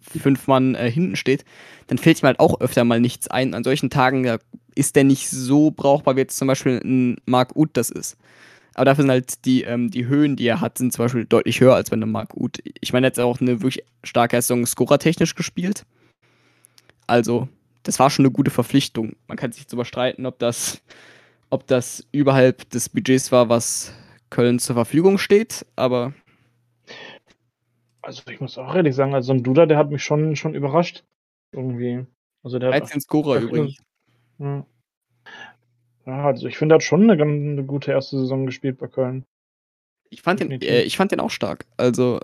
fünf 0.00 0.46
Mann 0.46 0.74
äh, 0.74 0.90
hinten 0.90 1.16
steht, 1.16 1.44
dann 1.86 1.98
fällt 1.98 2.22
ihm 2.22 2.26
halt 2.26 2.40
auch 2.40 2.60
öfter 2.60 2.84
mal 2.84 3.00
nichts 3.00 3.28
ein. 3.28 3.54
An 3.54 3.64
solchen 3.64 3.90
Tagen 3.90 4.38
ist 4.74 4.96
der 4.96 5.04
nicht 5.04 5.28
so 5.28 5.70
brauchbar, 5.70 6.16
wie 6.16 6.20
jetzt 6.20 6.36
zum 6.36 6.48
Beispiel 6.48 6.80
ein 6.82 7.16
Mark 7.26 7.56
Uth 7.56 7.70
das 7.72 7.90
ist. 7.90 8.16
Aber 8.74 8.84
dafür 8.84 9.02
sind 9.02 9.10
halt 9.10 9.44
die, 9.44 9.62
ähm, 9.62 9.90
die 9.90 10.06
Höhen, 10.06 10.36
die 10.36 10.46
er 10.46 10.60
hat, 10.60 10.78
sind 10.78 10.92
zum 10.92 11.04
Beispiel 11.04 11.24
deutlich 11.24 11.60
höher 11.60 11.74
als 11.74 11.90
bei 11.90 11.96
einem 11.96 12.12
Mark 12.12 12.34
Uth. 12.34 12.58
Ich 12.80 12.92
meine, 12.92 13.06
er 13.06 13.10
hat 13.10 13.18
auch 13.18 13.40
eine 13.40 13.60
wirklich 13.62 13.84
starke 14.04 14.40
Saison 14.40 14.64
scorertechnisch 14.64 15.34
gespielt. 15.34 15.84
Also, 17.06 17.48
das 17.82 17.98
war 17.98 18.10
schon 18.10 18.24
eine 18.24 18.32
gute 18.32 18.50
Verpflichtung. 18.50 19.16
Man 19.26 19.36
kann 19.36 19.52
sich 19.52 19.66
darüber 19.66 19.84
streiten, 19.84 20.24
ob 20.26 20.38
das, 20.38 20.82
ob 21.50 21.66
das 21.66 22.06
überhalb 22.12 22.70
des 22.70 22.88
Budgets 22.88 23.32
war, 23.32 23.48
was 23.48 23.92
Köln 24.30 24.60
zur 24.60 24.76
Verfügung 24.76 25.18
steht, 25.18 25.66
aber 25.74 26.14
Also 28.10 28.28
ich 28.28 28.40
muss 28.40 28.58
auch 28.58 28.74
ehrlich 28.74 28.96
sagen, 28.96 29.14
also 29.14 29.32
ein 29.32 29.44
Duda, 29.44 29.66
der 29.66 29.78
hat 29.78 29.90
mich 29.90 30.02
schon, 30.02 30.34
schon 30.34 30.54
überrascht. 30.54 31.04
Irgendwie. 31.52 32.04
Also 32.42 32.58
der 32.58 32.72
hat 32.74 32.82
13 32.82 33.00
Scorer 33.00 33.40
übrigens. 33.40 33.76
Ja. 34.38 34.66
Ja, 36.06 36.24
also 36.26 36.48
ich 36.48 36.58
finde, 36.58 36.74
er 36.74 36.76
hat 36.76 36.82
schon 36.82 37.04
eine, 37.04 37.16
ganz- 37.16 37.30
eine 37.30 37.64
gute 37.64 37.92
erste 37.92 38.18
Saison 38.18 38.46
gespielt 38.46 38.78
bei 38.78 38.88
Köln. 38.88 39.24
Ich 40.08 40.22
fand, 40.22 40.40
den, 40.40 40.50
äh, 40.50 40.82
ich 40.82 40.96
fand 40.96 41.12
den 41.12 41.20
auch 41.20 41.30
stark. 41.30 41.66
Also, 41.76 42.18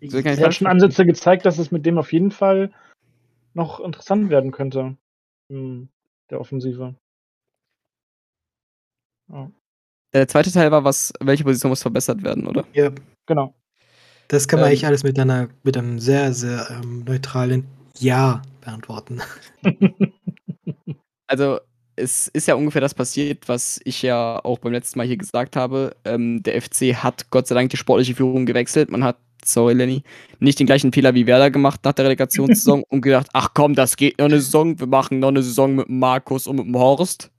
Ich, 0.00 0.10
So 0.10 0.18
er 0.18 0.36
hat 0.44 0.54
schon 0.54 0.66
Ansätze 0.66 1.06
gezeigt, 1.06 1.46
dass 1.46 1.58
es 1.58 1.70
mit 1.70 1.86
dem 1.86 1.96
auf 1.96 2.12
jeden 2.12 2.30
Fall 2.30 2.70
noch 3.54 3.80
interessant 3.80 4.28
werden 4.28 4.50
könnte. 4.50 4.98
In 5.48 5.88
der 6.28 6.38
Offensive. 6.38 6.94
Ja, 9.30 9.50
der 10.12 10.28
zweite 10.28 10.52
Teil 10.52 10.70
war, 10.70 10.84
was, 10.84 11.14
welche 11.20 11.44
Position 11.44 11.70
muss 11.70 11.80
verbessert 11.82 12.22
werden, 12.22 12.46
oder? 12.46 12.66
Ja, 12.74 12.92
genau. 13.24 13.54
Das 14.28 14.46
kann 14.46 14.60
man 14.60 14.66
Ähm, 14.66 14.70
eigentlich 14.70 14.86
alles 14.86 15.04
mit, 15.04 15.18
einer, 15.18 15.48
mit 15.62 15.76
einem 15.76 15.98
sehr, 15.98 16.32
sehr 16.32 16.68
ähm, 16.70 17.04
neutralen 17.04 17.66
Ja 17.98 18.42
beantworten. 18.60 19.20
Also, 21.30 21.60
es 21.94 22.28
ist 22.28 22.48
ja 22.48 22.54
ungefähr 22.54 22.80
das 22.80 22.94
passiert, 22.94 23.48
was 23.48 23.80
ich 23.84 24.02
ja 24.02 24.42
auch 24.42 24.58
beim 24.58 24.72
letzten 24.72 24.98
Mal 24.98 25.06
hier 25.06 25.16
gesagt 25.16 25.56
habe. 25.56 25.94
Ähm, 26.04 26.42
der 26.42 26.60
FC 26.60 26.94
hat 26.94 27.30
Gott 27.30 27.46
sei 27.46 27.54
Dank 27.54 27.70
die 27.70 27.76
sportliche 27.76 28.14
Führung 28.14 28.46
gewechselt. 28.46 28.90
Man 28.90 29.04
hat, 29.04 29.18
sorry 29.44 29.74
Lenny, 29.74 30.02
nicht 30.38 30.58
den 30.58 30.66
gleichen 30.66 30.92
Fehler 30.92 31.14
wie 31.14 31.26
Werder 31.26 31.50
gemacht 31.50 31.80
nach 31.84 31.92
der 31.92 32.06
Relegationssaison 32.06 32.82
und 32.88 33.02
gedacht, 33.02 33.28
ach 33.34 33.50
komm, 33.52 33.74
das 33.74 33.96
geht 33.96 34.18
noch 34.18 34.26
eine 34.26 34.40
Saison, 34.40 34.78
wir 34.80 34.86
machen 34.86 35.18
noch 35.18 35.28
eine 35.28 35.42
Saison 35.42 35.74
mit 35.76 35.88
Markus 35.90 36.46
und 36.46 36.56
mit 36.56 36.66
dem 36.66 36.76
Horst. 36.76 37.30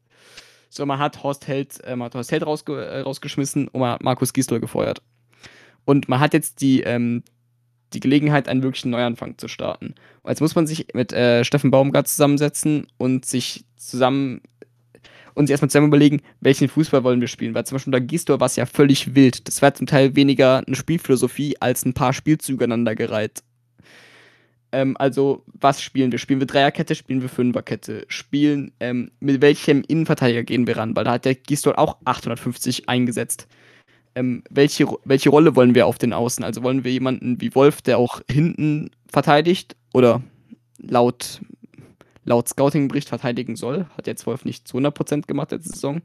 So, 0.70 0.86
man 0.86 1.00
hat 1.00 1.24
Horst 1.24 1.48
Held, 1.48 1.84
äh, 1.84 1.96
man 1.96 2.06
hat 2.06 2.16
Horst 2.16 2.32
Held 2.32 2.46
rausge 2.46 2.86
äh, 2.86 3.00
rausgeschmissen 3.02 3.70
und 3.70 3.80
man 3.80 3.94
hat 3.94 4.04
Markus 4.04 4.34
Gisdol 4.34 4.60
gefeuert. 4.60 5.02
Und 5.90 6.08
man 6.08 6.20
hat 6.20 6.36
jetzt 6.36 6.62
die, 6.62 6.82
ähm, 6.82 7.24
die 7.94 8.00
Gelegenheit, 8.00 8.48
einen 8.48 8.62
wirklichen 8.62 8.92
Neuanfang 8.92 9.40
zu 9.40 9.48
starten. 9.48 9.96
Und 10.22 10.30
jetzt 10.30 10.40
muss 10.40 10.54
man 10.54 10.68
sich 10.68 10.86
mit 10.94 11.12
äh, 11.14 11.44
Steffen 11.44 11.72
Baumgart 11.72 12.08
zusammensetzen 12.08 12.86
und 13.00 13.26
sich 13.26 13.66
zusammen 13.76 14.42
und 15.34 15.48
sich 15.48 15.54
erstmal 15.54 15.72
zusammen 15.72 15.88
überlegen, 15.88 16.22
welchen 16.42 16.70
Fußball 16.70 17.04
wollen 17.04 17.22
wir 17.22 17.28
spielen. 17.28 17.56
Weil 17.56 17.66
zum 17.66 17.74
Beispiel 17.74 17.92
unter 17.92 18.06
Gisdol 18.06 18.40
war 18.40 18.46
es 18.46 18.56
ja 18.56 18.68
völlig 18.68 19.16
wild. 19.16 19.48
Das 19.48 19.64
war 19.64 19.74
zum 19.74 19.88
Teil 19.88 20.16
weniger 20.16 20.62
eine 20.64 20.76
Spielphilosophie 20.76 21.60
als 21.60 21.84
ein 21.84 21.96
paar 21.96 22.14
Spielzüge 22.14 22.66
aneinandergereiht. 22.66 23.42
Ähm, 24.72 24.96
also, 24.96 25.44
was 25.48 25.82
spielen 25.82 26.12
wir? 26.12 26.20
Spielen 26.20 26.40
wir 26.40 26.46
Dreierkette, 26.46 26.94
spielen 26.94 27.24
wir 27.24 27.30
Fünferkette? 27.30 28.06
Spielen, 28.10 28.74
ähm, 28.80 29.10
mit 29.22 29.42
welchem 29.42 29.82
Innenverteidiger 29.88 30.44
gehen 30.44 30.68
wir 30.68 30.78
ran? 30.78 30.96
Weil 30.96 31.06
da 31.06 31.14
hat 31.14 31.26
der 31.26 31.34
Gisdol 31.34 31.74
auch 31.78 31.98
850 32.06 32.88
eingesetzt. 32.88 33.48
Ähm, 34.20 34.44
welche, 34.50 34.86
welche 35.06 35.30
Rolle 35.30 35.56
wollen 35.56 35.76
wir 35.76 35.88
auf 35.88 35.98
den 35.98 36.12
Außen? 36.12 36.44
Also 36.44 36.62
wollen 36.62 36.84
wir 36.84 36.92
jemanden 36.92 37.40
wie 37.40 37.56
Wolf, 37.56 37.82
der 37.82 37.98
auch 37.98 38.20
hinten 38.30 38.92
verteidigt 39.08 39.78
oder 39.94 40.22
laut, 40.78 41.40
laut 42.26 42.50
Scouting-Bericht 42.50 43.08
verteidigen 43.08 43.56
soll? 43.56 43.86
Hat 43.96 44.08
jetzt 44.08 44.28
Wolf 44.28 44.44
nicht 44.44 44.68
zu 44.68 44.78
100% 44.78 45.26
gemacht 45.26 45.52
letzte 45.52 45.70
Saison. 45.70 46.02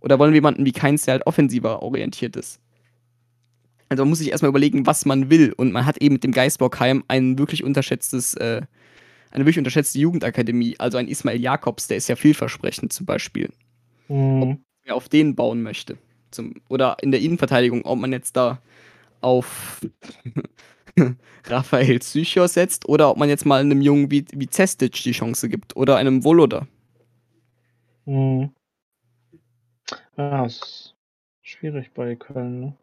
Oder 0.00 0.18
wollen 0.18 0.32
wir 0.32 0.38
jemanden 0.38 0.64
wie 0.64 0.72
Keins, 0.72 1.04
der 1.04 1.12
halt 1.12 1.26
offensiver 1.26 1.82
orientiert 1.82 2.34
ist? 2.34 2.60
Also 3.90 4.04
man 4.04 4.08
muss 4.08 4.20
sich 4.20 4.30
erstmal 4.30 4.48
überlegen, 4.48 4.86
was 4.86 5.04
man 5.04 5.28
will. 5.28 5.52
Und 5.52 5.70
man 5.70 5.84
hat 5.84 5.98
eben 5.98 6.14
mit 6.14 6.24
dem 6.24 6.32
Geisbockheim 6.32 7.04
ein 7.08 7.38
wirklich 7.38 7.62
unterschätztes, 7.62 8.32
äh, 8.34 8.62
eine 9.32 9.44
wirklich 9.44 9.58
unterschätzte 9.58 9.98
Jugendakademie. 9.98 10.76
Also 10.78 10.96
ein 10.96 11.08
Ismail 11.08 11.38
Jakobs, 11.38 11.88
der 11.88 11.98
ist 11.98 12.08
ja 12.08 12.16
vielversprechend 12.16 12.94
zum 12.94 13.04
Beispiel 13.04 13.50
Mhm. 14.08 14.64
wer 14.84 14.94
auf 14.94 15.10
den 15.10 15.36
bauen 15.36 15.62
möchte. 15.62 15.98
Zum, 16.30 16.54
oder 16.68 16.96
in 17.02 17.10
der 17.10 17.20
Innenverteidigung, 17.20 17.84
ob 17.84 17.98
man 17.98 18.12
jetzt 18.12 18.36
da 18.36 18.60
auf 19.20 19.80
Raphael 21.46 21.98
Psychos 21.98 22.54
setzt 22.54 22.88
oder 22.88 23.10
ob 23.10 23.16
man 23.16 23.28
jetzt 23.28 23.46
mal 23.46 23.60
einem 23.60 23.80
Jungen 23.80 24.10
wie, 24.10 24.24
wie 24.32 24.48
Cestic 24.48 24.92
die 25.02 25.12
Chance 25.12 25.48
gibt 25.48 25.76
oder 25.76 25.96
einem 25.96 26.24
Voloda. 26.24 26.66
Mhm. 28.06 28.50
Ja, 30.16 30.44
ist 30.46 30.94
schwierig 31.42 31.92
bei 31.94 32.14
Köln, 32.16 32.60
ne? 32.60 32.76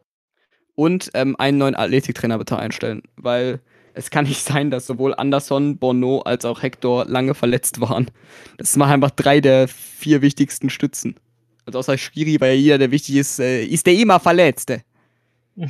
Und 0.74 1.10
ähm, 1.14 1.34
einen 1.38 1.58
neuen 1.58 1.74
Athletiktrainer 1.74 2.38
bitte 2.38 2.56
einstellen, 2.56 3.02
weil 3.16 3.60
es 3.94 4.10
kann 4.10 4.26
nicht 4.26 4.44
sein, 4.44 4.70
dass 4.70 4.86
sowohl 4.86 5.12
Anderson, 5.14 5.76
Bono 5.76 6.20
als 6.20 6.44
auch 6.44 6.62
Hector 6.62 7.04
lange 7.06 7.34
verletzt 7.34 7.80
waren. 7.80 8.08
Das 8.56 8.72
sind 8.72 8.78
mal 8.78 8.92
einfach 8.92 9.10
drei 9.10 9.40
der 9.40 9.66
vier 9.66 10.22
wichtigsten 10.22 10.70
Stützen. 10.70 11.16
Also 11.68 11.80
außer 11.80 11.98
Schiri, 11.98 12.40
weil 12.40 12.54
ja 12.54 12.60
jeder, 12.62 12.78
der 12.78 12.90
wichtig 12.90 13.16
ist, 13.16 13.38
äh, 13.40 13.62
ist 13.62 13.86
der 13.86 13.92
immer 13.92 14.18
Verletzte. 14.18 14.80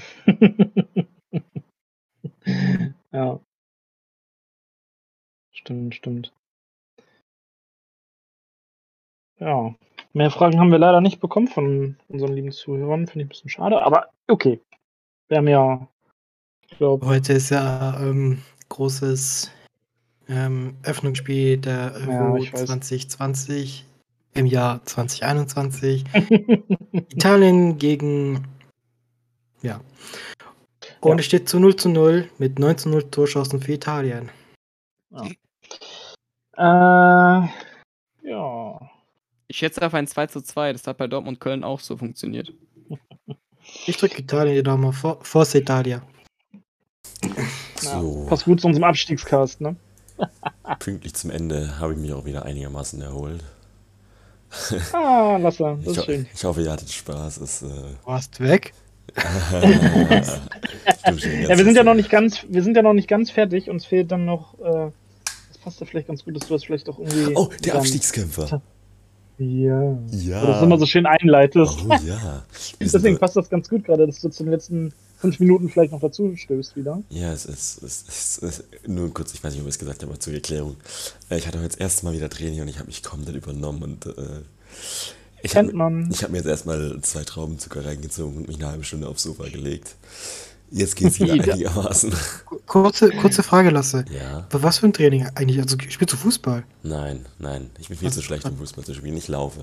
ja. 3.12 3.40
Stimmt, 5.50 5.96
stimmt. 5.96 6.32
Ja. 9.40 9.74
Mehr 10.12 10.30
Fragen 10.30 10.60
haben 10.60 10.70
wir 10.70 10.78
leider 10.78 11.00
nicht 11.00 11.18
bekommen 11.18 11.48
von 11.48 11.96
unseren 12.06 12.32
lieben 12.32 12.52
Zuhörern. 12.52 13.08
Finde 13.08 13.22
ich 13.22 13.26
ein 13.26 13.30
bisschen 13.30 13.50
schade, 13.50 13.82
aber 13.82 14.10
okay. 14.28 14.60
Wir 15.26 15.38
haben 15.38 15.48
ja, 15.48 15.88
ich 16.68 16.78
glaube, 16.78 17.04
Heute 17.08 17.32
ist 17.32 17.50
ja 17.50 18.00
ähm, 18.00 18.40
großes 18.68 19.50
ähm, 20.28 20.76
Öffnungsspiel 20.84 21.56
der 21.56 21.92
Ja, 22.06 22.24
Euro 22.24 22.34
weiß. 22.34 22.66
2020 22.66 23.84
im 24.38 24.46
Jahr 24.46 24.84
2021. 24.84 26.04
Italien 26.92 27.78
gegen. 27.78 28.46
Ja. 29.62 29.80
Und 31.00 31.10
Ja. 31.12 31.18
es 31.20 31.26
steht 31.26 31.48
zu 31.48 31.58
0 31.60 31.76
zu 31.76 31.88
0 31.88 32.28
mit 32.38 32.58
9 32.58 32.78
zu 32.78 32.88
0 32.88 33.10
Torschancen 33.10 33.60
für 33.60 33.72
Italien. 33.72 34.30
äh, 36.56 36.60
ja. 36.62 37.48
Ich 39.48 39.56
schätze 39.56 39.84
auf 39.84 39.94
ein 39.94 40.06
2 40.06 40.26
zu 40.28 40.40
2. 40.42 40.72
Das 40.72 40.86
hat 40.86 40.98
bei 40.98 41.06
Dortmund 41.06 41.40
Köln 41.40 41.64
auch 41.64 41.80
so 41.80 41.96
funktioniert. 41.96 42.52
Ich 43.86 43.96
drücke 43.96 44.20
Italien 44.20 44.54
die 44.56 44.62
Daumen 44.62 44.92
vor, 44.92 45.18
Forza 45.22 45.58
Italia. 45.58 46.02
So, 47.80 48.26
Passt 48.28 48.44
gut 48.44 48.60
zu 48.60 48.66
unserem 48.68 48.84
Abstiegscast, 48.84 49.60
ne? 49.60 49.76
pünktlich 50.80 51.14
zum 51.14 51.30
Ende 51.30 51.78
habe 51.78 51.92
ich 51.92 51.98
mich 51.98 52.12
auch 52.12 52.24
wieder 52.24 52.44
einigermaßen 52.44 53.00
erholt. 53.00 53.42
Ah, 54.92 55.36
Lasse, 55.40 55.78
das 55.84 55.92
Ich, 55.92 55.98
ist 55.98 56.04
schön. 56.06 56.26
ich 56.34 56.44
hoffe, 56.44 56.62
ihr 56.62 56.70
hattet 56.72 56.90
Spaß. 56.90 57.36
Es, 57.38 57.62
äh, 57.62 57.66
Du 57.66 58.06
warst 58.06 58.40
weg. 58.40 58.72
Ja, 61.48 61.56
wir 61.56 61.64
sind 61.64 61.76
ja 61.76 61.82
noch 61.84 61.94
nicht 61.94 62.10
ganz, 62.10 62.44
wir 62.48 62.62
sind 62.62 62.76
ja 62.76 62.82
noch 62.82 62.92
nicht 62.92 63.08
ganz 63.08 63.30
fertig. 63.30 63.70
Uns 63.70 63.84
fehlt 63.84 64.10
dann 64.12 64.24
noch, 64.24 64.58
äh, 64.60 64.90
das 65.48 65.58
passt 65.62 65.80
ja 65.80 65.86
vielleicht 65.86 66.08
ganz 66.08 66.24
gut, 66.24 66.36
dass 66.36 66.46
du 66.48 66.54
das 66.54 66.64
vielleicht 66.64 66.88
auch 66.88 66.98
irgendwie. 66.98 67.34
Oh, 67.34 67.48
der 67.64 67.72
dann- 67.72 67.80
Abstiegskämpfer. 67.82 68.60
Ja. 69.38 69.96
Ja. 70.10 70.44
Das 70.46 70.62
immer 70.62 70.78
so 70.78 70.86
schön 70.86 71.06
einleitest. 71.06 71.78
Oh 71.88 71.94
ja. 72.04 72.42
Deswegen 72.80 73.18
passt 73.18 73.36
das 73.36 73.48
ganz 73.48 73.68
gut 73.68 73.84
gerade, 73.84 74.06
dass 74.06 74.20
du 74.20 74.28
zu 74.30 74.42
den 74.42 74.50
letzten 74.52 74.92
fünf 75.18 75.40
Minuten 75.40 75.68
vielleicht 75.68 75.92
noch 75.92 76.00
dazu 76.00 76.34
stößt 76.36 76.76
wieder. 76.76 77.02
Ja, 77.10 77.32
es 77.32 77.44
ist, 77.44 77.82
es 77.82 78.02
ist, 78.02 78.42
es 78.42 78.58
ist 78.60 78.64
nur 78.88 79.12
kurz, 79.12 79.34
ich 79.34 79.42
weiß 79.42 79.52
nicht, 79.52 79.62
ob 79.62 79.68
ich 79.68 79.74
es 79.74 79.78
gesagt 79.78 80.02
habe, 80.02 80.12
aber 80.12 80.20
zur 80.20 80.32
Erklärung. 80.32 80.76
Äh, 81.28 81.38
Ich 81.38 81.46
hatte 81.46 81.58
heute 81.58 81.68
das 81.70 81.76
erste 81.76 82.04
Mal 82.04 82.14
wieder 82.14 82.30
Training 82.30 82.60
und 82.62 82.68
ich 82.68 82.78
habe 82.78 82.86
mich 82.86 83.02
komplett 83.02 83.36
übernommen 83.36 83.82
und 83.82 84.06
äh, 84.06 84.12
ich 85.42 85.56
habe 85.56 85.66
Kennt 85.68 85.74
man. 85.76 86.10
ich 86.10 86.22
hab 86.24 86.30
mir 86.30 86.38
jetzt 86.38 86.46
erstmal 86.46 87.00
zwei 87.02 87.24
Traubenzucker 87.24 87.84
reingezogen 87.84 88.36
und 88.38 88.48
mich 88.48 88.56
eine 88.56 88.68
halbe 88.68 88.84
Stunde 88.84 89.08
aufs 89.08 89.22
Sofa 89.22 89.48
gelegt. 89.48 89.94
Jetzt 90.70 90.96
geht's 90.96 91.18
wieder 91.20 91.34
Ja. 91.36 91.52
einigermaßen. 91.52 92.12
Kurze, 92.66 93.10
kurze 93.10 93.42
Frage, 93.42 93.70
Lasse. 93.70 94.04
Ja, 94.10 94.46
Aber 94.50 94.62
was 94.62 94.78
für 94.78 94.86
ein 94.86 94.92
Training 94.92 95.26
eigentlich? 95.34 95.60
Also 95.60 95.76
spielst 95.88 96.12
du 96.12 96.16
Fußball? 96.16 96.64
nein, 96.82 97.24
nein. 97.38 97.70
Ich 97.78 97.88
bin 97.88 97.96
viel 97.96 98.12
zu 98.12 98.20
schlecht 98.22 98.44
im 98.46 98.56
Fußball 98.58 98.84
zu 98.84 98.94
spielen. 98.94 99.16
Ich 99.16 99.28
laufe. 99.28 99.60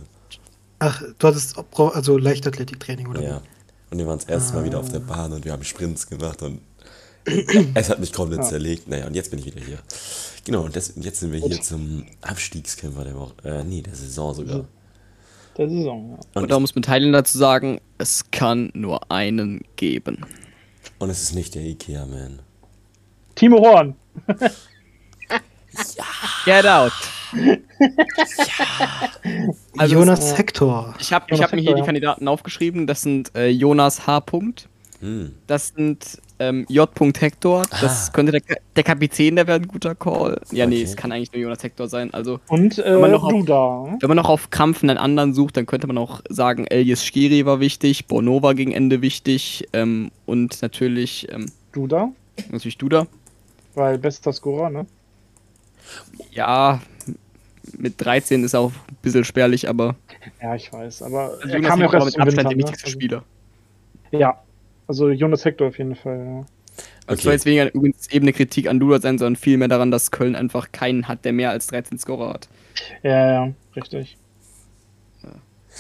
Ach, 0.80 1.01
du 1.20 1.28
hattest 1.28 1.56
also 1.78 2.18
Leichtathletiktraining, 2.18 3.08
oder? 3.08 3.22
Ja. 3.22 3.41
Und 3.95 3.99
wir 3.99 4.07
waren 4.07 4.19
das 4.19 4.27
erste 4.27 4.55
Mal 4.55 4.65
wieder 4.65 4.81
auf 4.81 4.89
der 4.89 4.99
Ah. 4.99 5.07
Bahn 5.07 5.31
und 5.31 5.45
wir 5.45 5.53
haben 5.53 5.63
Sprints 5.63 6.07
gemacht 6.07 6.41
und 6.41 6.59
es 7.73 7.89
hat 7.89 7.99
mich 7.99 8.11
komplett 8.11 8.43
zerlegt. 8.43 8.89
Naja, 8.89 9.07
und 9.07 9.15
jetzt 9.15 9.31
bin 9.31 9.39
ich 9.39 9.45
wieder 9.45 9.61
hier. 9.65 9.79
Genau, 10.43 10.63
und 10.63 10.75
das, 10.75 10.91
jetzt 10.97 11.21
sind 11.21 11.31
wir 11.31 11.39
hier 11.39 11.61
zum 11.61 12.05
Abstiegskämpfer 12.21 13.05
der 13.05 13.15
Woche. 13.15 13.33
Äh, 13.45 13.63
nee, 13.63 13.81
der 13.81 13.95
Saison 13.95 14.33
sogar. 14.33 14.65
Der 15.57 15.69
Saison, 15.69 16.11
ja. 16.11 16.41
Und 16.41 16.51
da 16.51 16.59
muss 16.59 16.75
man 16.75 16.81
Teilen 16.81 17.13
dazu 17.13 17.37
sagen, 17.37 17.79
es 17.97 18.29
kann 18.31 18.69
nur 18.73 19.09
einen 19.09 19.61
wie 19.79 20.01
Und 20.99 21.09
es 21.09 21.21
ist 21.21 21.33
nicht 21.35 21.55
der 21.55 21.61
Ikea-Man. 21.61 22.39
Timo 23.35 23.59
Horn. 23.59 23.95
Get 26.45 26.65
out. 26.65 26.91
Also 29.77 29.95
Jonas 29.95 30.38
Hector. 30.38 30.93
Ich 30.99 31.11
habe 31.13 31.25
ich 31.27 31.31
Jonas 31.38 31.43
hab 31.51 31.53
mir 31.55 31.61
hier 31.61 31.69
Hector, 31.71 31.75
die 31.75 31.79
ja. 31.81 31.86
Kandidaten 31.86 32.27
aufgeschrieben. 32.27 32.88
Das 32.88 33.01
sind 33.01 33.36
äh, 33.36 33.47
Jonas 33.49 34.07
H. 34.07 34.19
Punkt. 34.21 34.69
Hm. 35.01 35.33
Das 35.47 35.69
sind 35.75 36.21
ähm, 36.39 36.65
J. 36.69 36.89
Hector. 37.19 37.63
Das 37.81 38.09
Ah. 38.09 38.11
könnte 38.13 38.31
der, 38.31 38.41
der 38.75 38.83
Kapitän, 38.83 39.36
der 39.36 39.47
wäre 39.47 39.59
ein 39.59 39.67
guter 39.67 39.95
Call. 39.95 40.39
Ja, 40.51 40.65
nee, 40.65 40.75
Okay. 40.75 40.83
es 40.83 40.95
kann 40.95 41.11
eigentlich 41.11 41.31
nur 41.33 41.41
Jonas 41.41 41.63
Hector 41.63 41.88
sein. 41.89 42.13
Also, 42.13 42.39
Und 42.47 42.77
äh, 42.79 42.93
Wenn 42.93 43.01
man 43.01 43.11
noch 43.11 43.23
auf- 43.23 43.31
Duda. 43.31 43.97
wenn 43.99 44.07
man 44.07 44.17
noch 44.17 44.29
auf 44.29 44.49
Kampf 44.49 44.83
einen 44.83 44.97
anderen 44.97 45.33
sucht, 45.33 45.57
dann 45.57 45.65
könnte 45.65 45.88
man 45.88 45.97
auch 45.97 46.21
sagen, 46.29 46.65
Elias 46.67 47.03
Skiri 47.05 47.45
war 47.45 47.59
wichtig, 47.59 48.07
Bono 48.07 48.41
war 48.41 48.53
gegen 48.55 48.71
Ende 48.71 49.01
wichtig 49.01 49.67
ähm, 49.73 50.11
und 50.25 50.61
natürlich, 50.61 51.27
ähm, 51.31 51.47
Duda. 51.73 52.09
natürlich 52.51 52.77
Duda. 52.77 53.07
Weil 53.75 53.97
bester 53.97 54.31
Scorer, 54.31 54.69
ne? 54.69 54.86
Ja, 56.31 56.81
mit 57.80 57.93
13 57.97 58.43
ist 58.43 58.55
auch 58.55 58.71
ein 58.71 58.95
bisschen 59.01 59.23
spärlich, 59.23 59.67
aber 59.69 59.95
Ja, 60.41 60.55
ich 60.55 60.71
weiß. 60.71 61.01
Aber 61.03 61.32
also 61.32 61.39
er 61.47 61.55
Jonas 61.55 61.69
kam 61.69 61.82
ja 61.82 61.88
auch 61.88 61.93
war 61.93 62.01
erst 62.01 62.17
mit 62.17 62.28
Abstand 62.28 62.38
Winter, 62.38 62.49
der 62.49 62.51
ne? 62.57 62.63
wichtigste 62.63 62.86
Also- 62.86 62.93
Spieler. 62.93 63.23
Ja. 64.11 64.41
Also 64.88 65.09
Jonas 65.09 65.43
Hector 65.45 65.67
auf 65.67 65.78
jeden 65.78 65.95
Fall, 65.95 66.17
ja. 66.17 66.45
Also 67.07 67.19
Okay. 67.19 67.21
soll 67.21 67.34
jetzt 67.34 67.45
weniger 67.45 67.73
übrigens 67.73 68.09
eben 68.11 68.26
eine 68.26 68.34
Kritik 68.34 68.67
an 68.67 68.80
Duda 68.80 68.99
sein, 68.99 69.17
sondern 69.17 69.36
vielmehr 69.36 69.67
daran, 69.67 69.91
dass 69.91 70.11
Köln 70.11 70.36
einfach 70.36 70.71
keinen 70.71 71.07
hat, 71.07 71.23
der 71.26 71.34
mehr 71.34 71.51
als 71.51 71.67
13 71.67 71.97
Scorer 71.99 72.34
hat. 72.34 72.47
Ja, 73.03 73.32
ja, 73.45 73.53
richtig. 73.76 74.17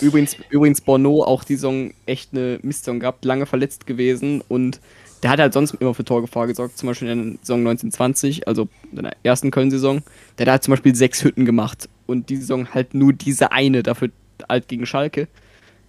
Übrigens, 0.01 0.35
übrigens 0.49 0.81
Bono 0.81 1.23
auch 1.23 1.45
die 1.45 1.55
Saison 1.55 1.93
echt 2.05 2.33
eine 2.33 2.59
Mistsaison 2.63 2.99
gehabt, 2.99 3.23
lange 3.23 3.45
verletzt 3.45 3.87
gewesen 3.87 4.43
und 4.49 4.81
der 5.23 5.31
hat 5.31 5.39
halt 5.39 5.53
sonst 5.53 5.73
immer 5.75 5.93
für 5.93 6.05
Torgefahr 6.05 6.47
gesorgt, 6.47 6.77
zum 6.77 6.87
Beispiel 6.87 7.09
in 7.09 7.31
der 7.31 7.37
Saison 7.41 7.59
1920, 7.59 8.47
also 8.47 8.67
in 8.91 9.03
der 9.03 9.15
ersten 9.23 9.51
Köln-Saison. 9.51 10.03
Der 10.37 10.45
hat 10.45 10.51
halt 10.51 10.63
zum 10.63 10.71
Beispiel 10.73 10.95
sechs 10.95 11.23
Hütten 11.23 11.45
gemacht 11.45 11.89
und 12.05 12.29
die 12.29 12.37
Saison 12.37 12.73
halt 12.73 12.93
nur 12.93 13.13
diese 13.13 13.51
eine, 13.51 13.83
dafür 13.83 14.09
halt 14.47 14.67
gegen 14.67 14.85
Schalke. 14.85 15.27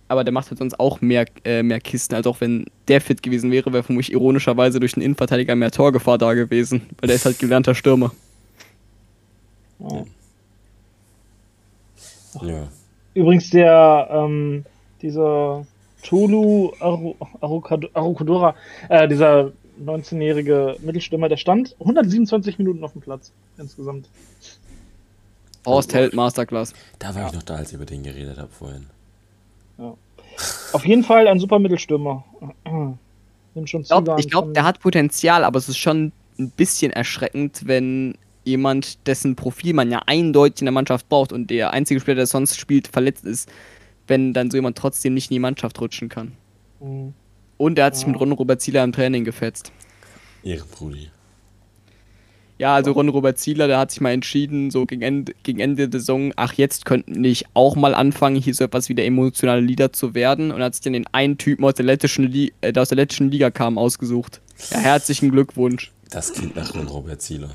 Aber 0.09 0.23
der 0.23 0.33
macht 0.33 0.51
halt 0.51 0.59
sonst 0.59 0.79
auch 0.79 1.01
mehr, 1.01 1.27
äh, 1.45 1.63
mehr 1.63 1.81
Kisten, 1.81 2.15
also 2.15 2.31
auch 2.31 2.41
wenn 2.41 2.67
der 2.87 3.01
fit 3.01 3.23
gewesen 3.23 3.51
wäre, 3.51 3.73
wäre 3.73 3.83
vermutlich 3.83 4.13
ironischerweise 4.13 4.79
durch 4.79 4.95
den 4.95 5.03
Innenverteidiger 5.03 5.57
mehr 5.57 5.73
Torgefahr 5.73 6.17
da 6.17 6.33
gewesen, 6.35 6.83
weil 7.01 7.09
der 7.09 7.17
ist 7.17 7.25
halt 7.25 7.39
gelernter 7.41 7.75
Stürmer. 7.75 8.13
Ja. 9.81 10.05
Ja. 12.43 12.69
Übrigens 13.15 13.51
der, 13.51 14.09
ähm, 14.11 14.65
dieser 15.03 15.67
Tulu 16.07 16.73
Arukodora, 16.81 18.55
äh, 18.89 19.09
dieser 19.09 19.53
19-jährige 19.85 20.77
Mittelstürmer, 20.81 21.29
der 21.29 21.37
stand 21.37 21.75
127 21.81 22.59
Minuten 22.59 22.85
auf 22.85 22.93
dem 22.93 23.03
Platz 23.03 23.33
insgesamt. 23.59 24.09
Horst 25.67 25.93
Held 25.93 26.15
Masterclass. 26.15 26.73
Da 27.01 27.15
war 27.15 27.27
ich 27.27 27.33
noch 27.33 27.43
da, 27.43 27.57
als 27.57 27.71
ich 27.71 27.75
über 27.75 27.87
den 27.87 28.05
geredet 28.05 28.39
habe 28.39 28.51
vorhin. 28.51 28.87
Auf 30.73 30.87
jeden 30.87 31.03
Fall 31.03 31.27
ein 31.27 31.41
super 31.41 31.59
Mittelstürmer. 31.59 32.25
Schon 33.65 33.81
Ich 33.81 33.89
glaube, 33.89 34.23
glaub, 34.29 34.55
der 34.55 34.65
hat 34.65 34.81
Potenzial, 34.81 35.43
aber 35.43 35.59
es 35.59 35.69
ist 35.69 35.79
schon 35.79 36.13
ein 36.39 36.51
bisschen 36.51 36.93
erschreckend, 36.93 37.63
wenn 37.67 38.17
jemand, 38.45 39.07
dessen 39.09 39.35
Profil 39.35 39.75
man 39.75 39.91
ja 39.91 40.03
eindeutig 40.07 40.61
in 40.61 40.67
der 40.67 40.73
Mannschaft 40.73 41.09
braucht 41.09 41.33
und 41.33 41.51
der 41.51 41.73
einzige 41.73 41.99
Spieler, 42.01 42.17
der 42.17 42.27
sonst 42.27 42.61
spielt, 42.61 42.87
verletzt 42.87 43.25
ist, 43.25 43.51
wenn 44.07 44.33
dann 44.33 44.51
so 44.51 44.57
jemand 44.57 44.79
trotzdem 44.79 45.15
nicht 45.15 45.31
in 45.31 45.35
die 45.35 45.41
Mannschaft 45.41 45.81
rutschen 45.81 46.09
kann. 46.09 46.33
Mhm. 46.81 47.15
Und 47.59 47.79
er 47.79 47.87
hat 47.87 47.97
sich 47.97 48.07
mit 48.07 48.21
Ron 48.21 48.33
Robert 48.33 48.61
Zieler 48.61 48.85
im 48.85 48.93
Training 48.93 49.25
gefetzt. 49.25 49.73
Ehrenbrudi. 50.43 51.11
Ja, 52.59 52.75
also 52.75 52.93
Ron 52.93 53.11
Robert 53.11 53.39
Zieler, 53.39 53.67
der 53.67 53.79
hat 53.79 53.91
sich 53.91 54.01
mal 54.01 54.13
entschieden, 54.13 54.71
so 54.71 54.87
gegen 54.87 55.03
Ende, 55.03 55.35
gegen 55.43 55.61
Ende 55.61 55.89
der 55.89 56.01
Saison, 56.01 56.33
ach, 56.37 56.55
jetzt 56.55 56.87
könnten 56.87 57.21
nicht 57.21 57.45
auch 57.53 57.77
mal 57.77 57.95
anfangen, 57.95 58.37
hier 58.37 58.55
so 58.55 58.65
etwas 58.65 58.89
wie 58.89 58.95
der 58.95 59.05
emotionale 59.05 59.61
Leader 59.61 59.93
zu 59.93 60.15
werden. 60.15 60.51
Und 60.51 60.63
hat 60.63 60.75
sich 60.75 60.83
dann 60.83 60.95
den 60.95 61.07
einen 61.13 61.37
Typen 61.37 61.65
aus 61.67 61.75
der 61.75 61.85
lettischen, 61.85 62.25
Li 62.31 62.55
äh, 62.63 62.73
der 62.73 62.83
aus 62.83 62.89
der 62.89 62.97
lettischen 62.97 63.31
Liga 63.31 63.51
kam, 63.51 63.77
ausgesucht. 63.77 64.41
Ja, 64.71 64.79
herzlichen 64.79 65.31
Glückwunsch. 65.31 65.93
Das 66.09 66.33
klingt 66.33 66.57
nach 66.57 66.75
Ron 66.75 66.87
Robert 66.87 67.21
Zieler. 67.21 67.51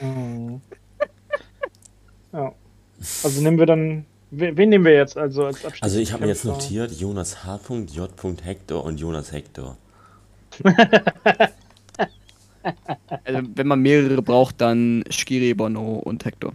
Mhm. 0.00 0.60
Ja. 2.32 2.52
Also 3.22 3.40
nehmen 3.40 3.58
wir 3.58 3.64
dann. 3.64 4.04
Wen, 4.30 4.68
nehmen 4.68 4.84
wir 4.84 4.94
jetzt 4.94 5.16
also 5.16 5.44
als 5.44 5.64
Abstieg? 5.64 5.82
Also 5.82 5.98
ich 5.98 6.12
habe 6.12 6.22
mir 6.22 6.28
jetzt 6.28 6.44
notiert, 6.44 6.92
Jonas 6.92 7.44
H. 7.44 7.60
J. 7.68 8.10
Hector 8.42 8.84
und 8.84 8.98
Jonas 8.98 9.32
Hector. 9.32 9.76
Also, 13.22 13.48
wenn 13.54 13.68
man 13.68 13.80
mehrere 13.80 14.20
braucht, 14.22 14.60
dann 14.60 15.04
Skiri, 15.08 15.54
Bono 15.54 16.00
und 16.00 16.24
Hector. 16.24 16.52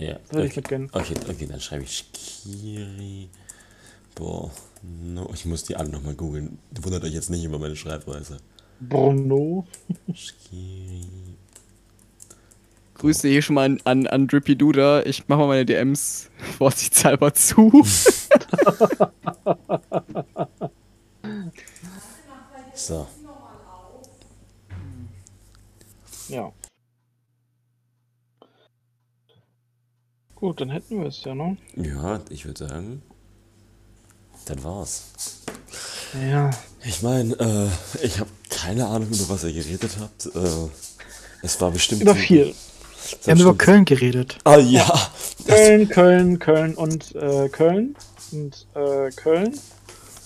Ja, 0.00 0.18
Würde 0.30 0.46
ich 0.46 0.52
okay. 0.52 0.60
mitgehen. 0.60 0.88
Okay, 0.92 1.14
okay, 1.28 1.46
dann 1.46 1.60
schreibe 1.60 1.82
ich 1.82 2.04
Skiri. 2.14 3.28
Boah, 4.14 4.50
no. 4.82 5.30
ich 5.34 5.44
muss 5.44 5.64
die 5.64 5.76
alle 5.76 5.90
nochmal 5.90 6.14
googeln. 6.14 6.58
Wundert 6.80 7.04
euch 7.04 7.12
jetzt 7.12 7.28
nicht 7.28 7.44
über 7.44 7.58
meine 7.58 7.76
Schreibweise. 7.76 8.38
Bruno. 8.80 9.66
Skiri. 10.14 11.36
Grüße 13.00 13.28
hier 13.28 13.40
schon 13.40 13.54
mal 13.54 13.64
an, 13.64 13.80
an, 13.84 14.06
an 14.06 14.26
Drippy 14.26 14.56
Duda. 14.56 15.02
Ich 15.04 15.26
mach 15.26 15.38
mal 15.38 15.46
meine 15.46 15.64
DMs 15.64 16.28
vorsichtshalber 16.58 17.32
zu. 17.32 17.82
So. 22.72 23.06
Ja. 26.28 26.50
Gut, 30.34 30.62
dann 30.62 30.70
hätten 30.70 31.00
wir 31.00 31.08
es 31.08 31.22
ja, 31.24 31.34
ne? 31.34 31.58
Ja, 31.76 32.20
ich 32.30 32.46
würde 32.46 32.66
sagen, 32.66 33.02
das 34.46 34.64
war's. 34.64 35.04
Ja. 36.26 36.50
Ich 36.82 37.02
meine, 37.02 37.34
äh, 37.34 37.68
ich 38.02 38.18
habe 38.18 38.30
keine 38.48 38.86
Ahnung, 38.86 39.10
über 39.10 39.28
was 39.28 39.44
ihr 39.44 39.52
geredet 39.52 39.98
habt. 40.00 40.34
Äh, 40.34 40.70
es 41.42 41.60
war 41.60 41.70
bestimmt. 41.70 42.00
Über 42.00 42.14
viel. 42.14 42.54
Es 43.02 43.26
Wir 43.26 43.32
haben 43.32 43.40
über 43.40 43.54
Köln 43.56 43.84
geredet. 43.84 44.38
Ah 44.44 44.58
ja. 44.58 44.86
Das, 45.46 45.56
Köln, 45.56 45.88
Köln, 45.88 46.38
Köln 46.38 46.74
und 46.74 47.14
äh, 47.14 47.48
Köln. 47.48 47.96
Und 48.32 48.66
äh, 48.74 49.10
Köln. 49.10 49.54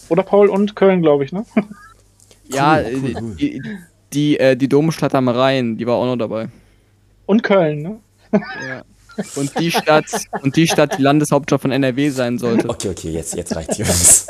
Oder 0.09 0.23
Paul 0.23 0.49
und 0.51 0.77
Köln, 0.77 1.03
glaube 1.03 1.25
ich, 1.25 1.33
ne? 1.33 1.45
ja, 2.49 2.79
Cool, 2.79 3.01
cool, 3.03 3.15
cool. 3.21 3.35
die, 3.37 3.63
die, 4.13 4.39
äh, 4.39 4.57
die 4.57 4.69
Domstadt 4.69 5.15
am 5.15 5.29
Rhein, 5.29 5.77
die 5.77 5.87
war 5.87 5.97
auch 5.97 6.07
noch 6.07 6.17
dabei. 6.17 6.49
Und 7.27 7.43
Köln, 7.43 7.83
ne? 7.83 8.01
Ja. 8.33 8.85
Und 9.37 9.59
die 9.59 9.71
Stadt, 9.71 10.07
und 10.43 10.57
die 10.57 10.67
Stadt, 10.67 10.99
die 10.99 11.03
Landeshauptstadt 11.03 11.61
von 11.61 11.71
NRW 11.71 12.11
sein 12.11 12.39
sollte. 12.39 12.69
okay, 12.69 12.89
okay, 12.89 13.11
jetzt, 13.11 13.35
jetzt 13.35 13.55
reicht 13.55 13.79
Jungs. 13.79 14.27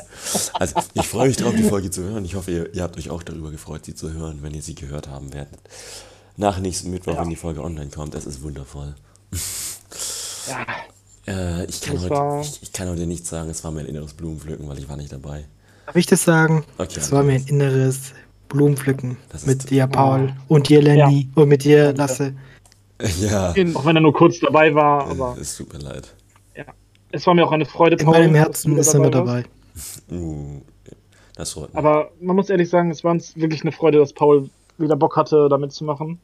Also, 0.55 0.75
ich 0.95 1.07
freue 1.07 1.29
mich 1.29 1.37
drauf, 1.37 1.55
die 1.57 1.63
Folge 1.63 1.91
zu 1.91 2.03
hören. 2.03 2.25
Ich 2.25 2.35
hoffe, 2.35 2.51
ihr, 2.51 2.75
ihr 2.75 2.83
habt 2.83 2.97
euch 2.99 3.11
auch 3.11 3.23
darüber 3.23 3.51
gefreut, 3.51 3.85
sie 3.85 3.95
zu 3.95 4.13
hören, 4.13 4.39
wenn 4.43 4.55
ihr 4.55 4.63
sie 4.63 4.75
gehört 4.75 5.09
haben 5.09 5.33
werdet. 5.33 5.61
Nach 6.37 6.59
nächsten 6.59 6.91
Mittwoch, 6.91 7.15
Ja. 7.15 7.21
wenn 7.23 7.31
die 7.31 7.37
Folge 7.37 7.63
online 7.63 7.91
kommt. 7.91 8.15
Das 8.15 8.27
ist 8.27 8.43
wundervoll. 8.43 8.95
Ja. 10.49 10.67
Äh, 11.27 11.65
ich, 11.65 11.81
kann 11.81 11.99
heute, 12.03 12.41
ich, 12.43 12.63
ich 12.65 12.73
kann 12.75 12.87
heute 12.87 13.07
nicht 13.07 13.25
sagen, 13.27 13.49
es 13.49 13.65
war 13.65 13.71
mein 13.71 13.87
inneres 13.87 14.13
Blumenpflücken, 14.13 14.69
weil 14.69 14.79
ich 14.79 14.87
war 14.91 14.99
nicht 14.99 15.11
dabei. 15.11 15.47
Darf 15.87 15.97
ich 15.97 16.05
das 16.05 16.23
sagen? 16.23 16.65
Okay, 16.77 16.97
Das 16.97 17.13
war 17.13 17.23
mir 17.23 17.33
ein 17.33 17.47
inneres 17.47 18.13
Blumen 18.51 18.77
pflücken. 18.77 19.17
Das 19.31 19.41
ist- 19.41 19.47
Mit 19.47 19.71
dir, 19.71 19.87
Paul. 19.87 20.35
Und 20.49 20.69
dir, 20.69 20.83
Lenny. 20.83 21.31
Und 21.35 21.49
mit 21.49 21.65
dir, 21.65 21.95
Lasse. 21.95 22.35
Ja, 23.21 23.53
Auch 23.53 23.87
wenn 23.87 23.97
er 23.97 24.03
nur 24.03 24.13
kurz 24.13 24.39
dabei 24.41 24.75
war, 24.75 25.09
aber 25.09 25.35
es 25.41 25.57
tut 25.57 25.73
mir 25.73 25.79
leid. 25.79 26.13
es 27.11 27.27
war 27.27 27.33
mir 27.33 27.47
auch 27.47 27.53
eine 27.53 27.65
Freude, 27.65 27.97
In 27.97 28.05
meinem 28.07 28.35
dass 28.35 28.43
Herzen 28.43 28.75
du 28.75 28.81
ist 28.83 28.93
er 28.93 29.01
mit 29.01 29.15
dabei. 29.15 29.45
Uh, 30.13 30.61
das 31.37 31.53
freut 31.53 31.69
mich. 31.71 31.77
Aber 31.79 32.11
man 32.21 32.37
muss 32.37 32.51
ehrlich 32.51 32.69
sagen, 32.69 32.91
es 32.91 33.03
war 33.03 33.13
uns 33.13 33.35
wirklich 33.35 33.63
eine 33.63 33.73
Freude, 33.73 33.97
dass 33.99 34.13
Paul 34.13 34.51
wieder 34.79 34.97
Bock 34.97 35.17
hatte, 35.17 35.49
da 35.49 35.59
mitzumachen. 35.59 36.19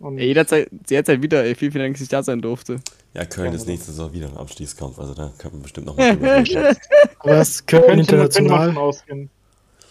Und 0.00 0.18
Ey, 0.18 0.26
jederzeit, 0.28 0.68
jederzeit 0.88 1.20
wieder, 1.22 1.44
ey, 1.44 1.54
vielen, 1.56 1.72
vielen 1.72 1.84
Dank, 1.86 1.94
dass 1.96 2.02
ich 2.02 2.08
da 2.08 2.22
sein 2.22 2.40
durfte. 2.40 2.76
Ja, 3.14 3.24
Köln 3.24 3.48
Ja, 3.48 3.54
ist 3.54 3.62
aber- 3.62 3.70
nächste 3.72 3.90
Saison 3.90 4.12
wieder 4.12 4.28
ein 4.28 4.36
Abstiegskampf, 4.36 4.98
also 4.98 5.12
da 5.14 5.32
können 5.38 5.54
wir 5.54 5.62
bestimmt 5.62 5.86
noch 5.88 5.96
mal 5.96 6.12
drüber 6.14 6.36
reden. 6.36 6.76
Es 7.24 7.66
Köln 7.66 7.82
könnte, 7.82 8.16
könnte 8.16 8.16
man 8.16 8.20
international. 8.20 8.72
von 8.74 8.78
ausgehen. 8.78 9.30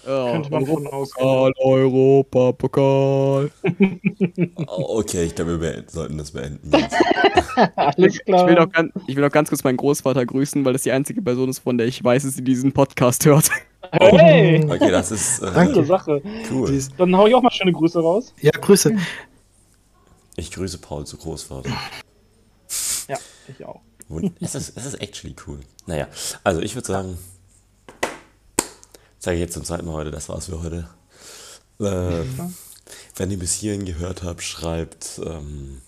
Oh, 0.10 0.32
Könnte 0.32 0.50
man 0.52 0.66
von 0.66 0.88
ausgehen. 0.88 1.26
Pokal, 1.28 1.52
Europa, 1.58 2.52
Pokal. 2.54 3.52
Oh, 4.68 5.00
okay, 5.00 5.24
ich 5.26 5.36
glaube, 5.36 5.52
wir 5.52 5.58
beenden, 5.58 5.90
sollten 5.90 6.18
das 6.18 6.32
beenden. 6.32 6.72
jetzt. 6.72 6.96
Alles 7.76 8.16
Ich 8.16 8.24
klar. 8.26 8.48
will, 8.48 8.56
noch 8.56 8.72
ganz, 8.72 8.92
ich 9.08 9.16
will 9.18 9.24
noch 9.24 9.32
ganz 9.32 9.50
kurz 9.50 9.64
meinen 9.66 9.76
Großvater 9.78 10.26
grüßen, 10.26 10.64
weil 10.64 10.72
das 10.74 10.84
die 10.84 10.92
einzige 10.94 11.22
Person 11.22 11.50
ist, 11.50 11.60
von 11.60 11.78
der 11.78 11.88
ich 11.88 12.02
weiß, 12.02 12.24
dass 12.24 12.36
sie 12.36 12.44
diesen 12.44 12.72
Podcast 12.72 13.26
hört. 13.26 13.50
Hey, 13.92 14.64
Okay, 14.70 14.92
das 14.92 15.12
ist 15.12 15.40
äh, 15.42 15.52
coole 15.52 15.86
Sache. 15.86 16.22
cool. 16.52 16.84
Dann 16.98 17.16
hau 17.16 17.28
ich 17.28 17.36
auch 17.36 17.42
mal 17.42 17.52
schöne 17.52 17.72
Grüße 17.72 18.00
raus. 18.00 18.34
Ja, 18.42 18.52
Grüße. 18.52 18.96
Ich 20.36 20.52
grüße 20.52 20.78
Paul 20.78 21.06
zu 21.06 21.18
Großvater. 21.18 21.70
Ja, 23.08 23.18
ich 23.48 23.66
auch. 23.66 23.82
Es 24.40 24.56
ist, 24.56 24.78
es 24.78 24.86
ist 24.86 25.02
actually 25.02 25.36
cool. 25.48 25.60
Naja, 25.86 26.08
also 26.44 26.62
ich 26.62 26.76
würde 26.76 26.88
sagen, 26.88 27.18
sage 29.20 29.36
ich 29.36 29.42
jetzt 29.42 29.54
zum 29.54 29.66
zweiten 29.66 29.86
Mal 29.86 29.94
heute, 29.94 30.12
das 30.12 30.30
war's 30.30 30.46
für 30.46 30.62
heute. 30.64 30.88
Äh, 31.82 32.24
wenn 33.18 33.32
ihr 33.32 33.40
bis 33.40 33.54
hierhin 33.56 33.84
gehört 33.86 34.24
habt, 34.24 34.44
schreibt, 34.44 35.20
ähm, 35.26 35.82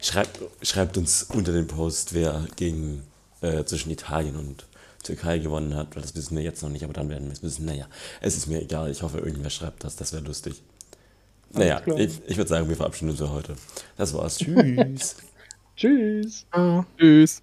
schreibt, 0.00 0.40
schreibt 0.62 0.96
uns 0.96 1.24
unter 1.24 1.52
den 1.52 1.66
Post, 1.66 2.14
wer 2.14 2.46
gegen 2.56 3.02
äh, 3.42 3.64
zwischen 3.64 3.90
Italien 3.90 4.36
und 4.36 4.66
Türkei 5.02 5.38
gewonnen 5.38 5.74
hat, 5.74 5.94
weil 5.94 6.02
das 6.02 6.14
wissen 6.16 6.36
wir 6.36 6.42
jetzt 6.42 6.62
noch 6.62 6.70
nicht, 6.70 6.84
aber 6.84 6.92
dann 6.92 7.08
werden 7.08 7.26
wir 7.26 7.32
es 7.32 7.42
wissen. 7.42 7.64
Naja, 7.64 7.86
es 8.20 8.36
ist 8.36 8.46
mir 8.46 8.60
egal, 8.60 8.90
ich 8.90 9.02
hoffe, 9.02 9.18
irgendwer 9.18 9.50
schreibt 9.50 9.84
das, 9.84 9.96
das 9.96 10.12
wäre 10.12 10.24
lustig. 10.24 10.62
Naja, 11.52 11.80
ich, 11.96 12.20
ich 12.26 12.36
würde 12.36 12.48
sagen, 12.48 12.68
wir 12.68 12.76
verabschieden 12.76 13.10
uns 13.10 13.18
für 13.18 13.30
heute. 13.30 13.56
Das 13.96 14.12
war's. 14.12 14.36
Tschüss. 14.38 15.16
Tschüss. 15.76 16.46
Ciao. 16.52 16.84
Tschüss. 16.98 17.42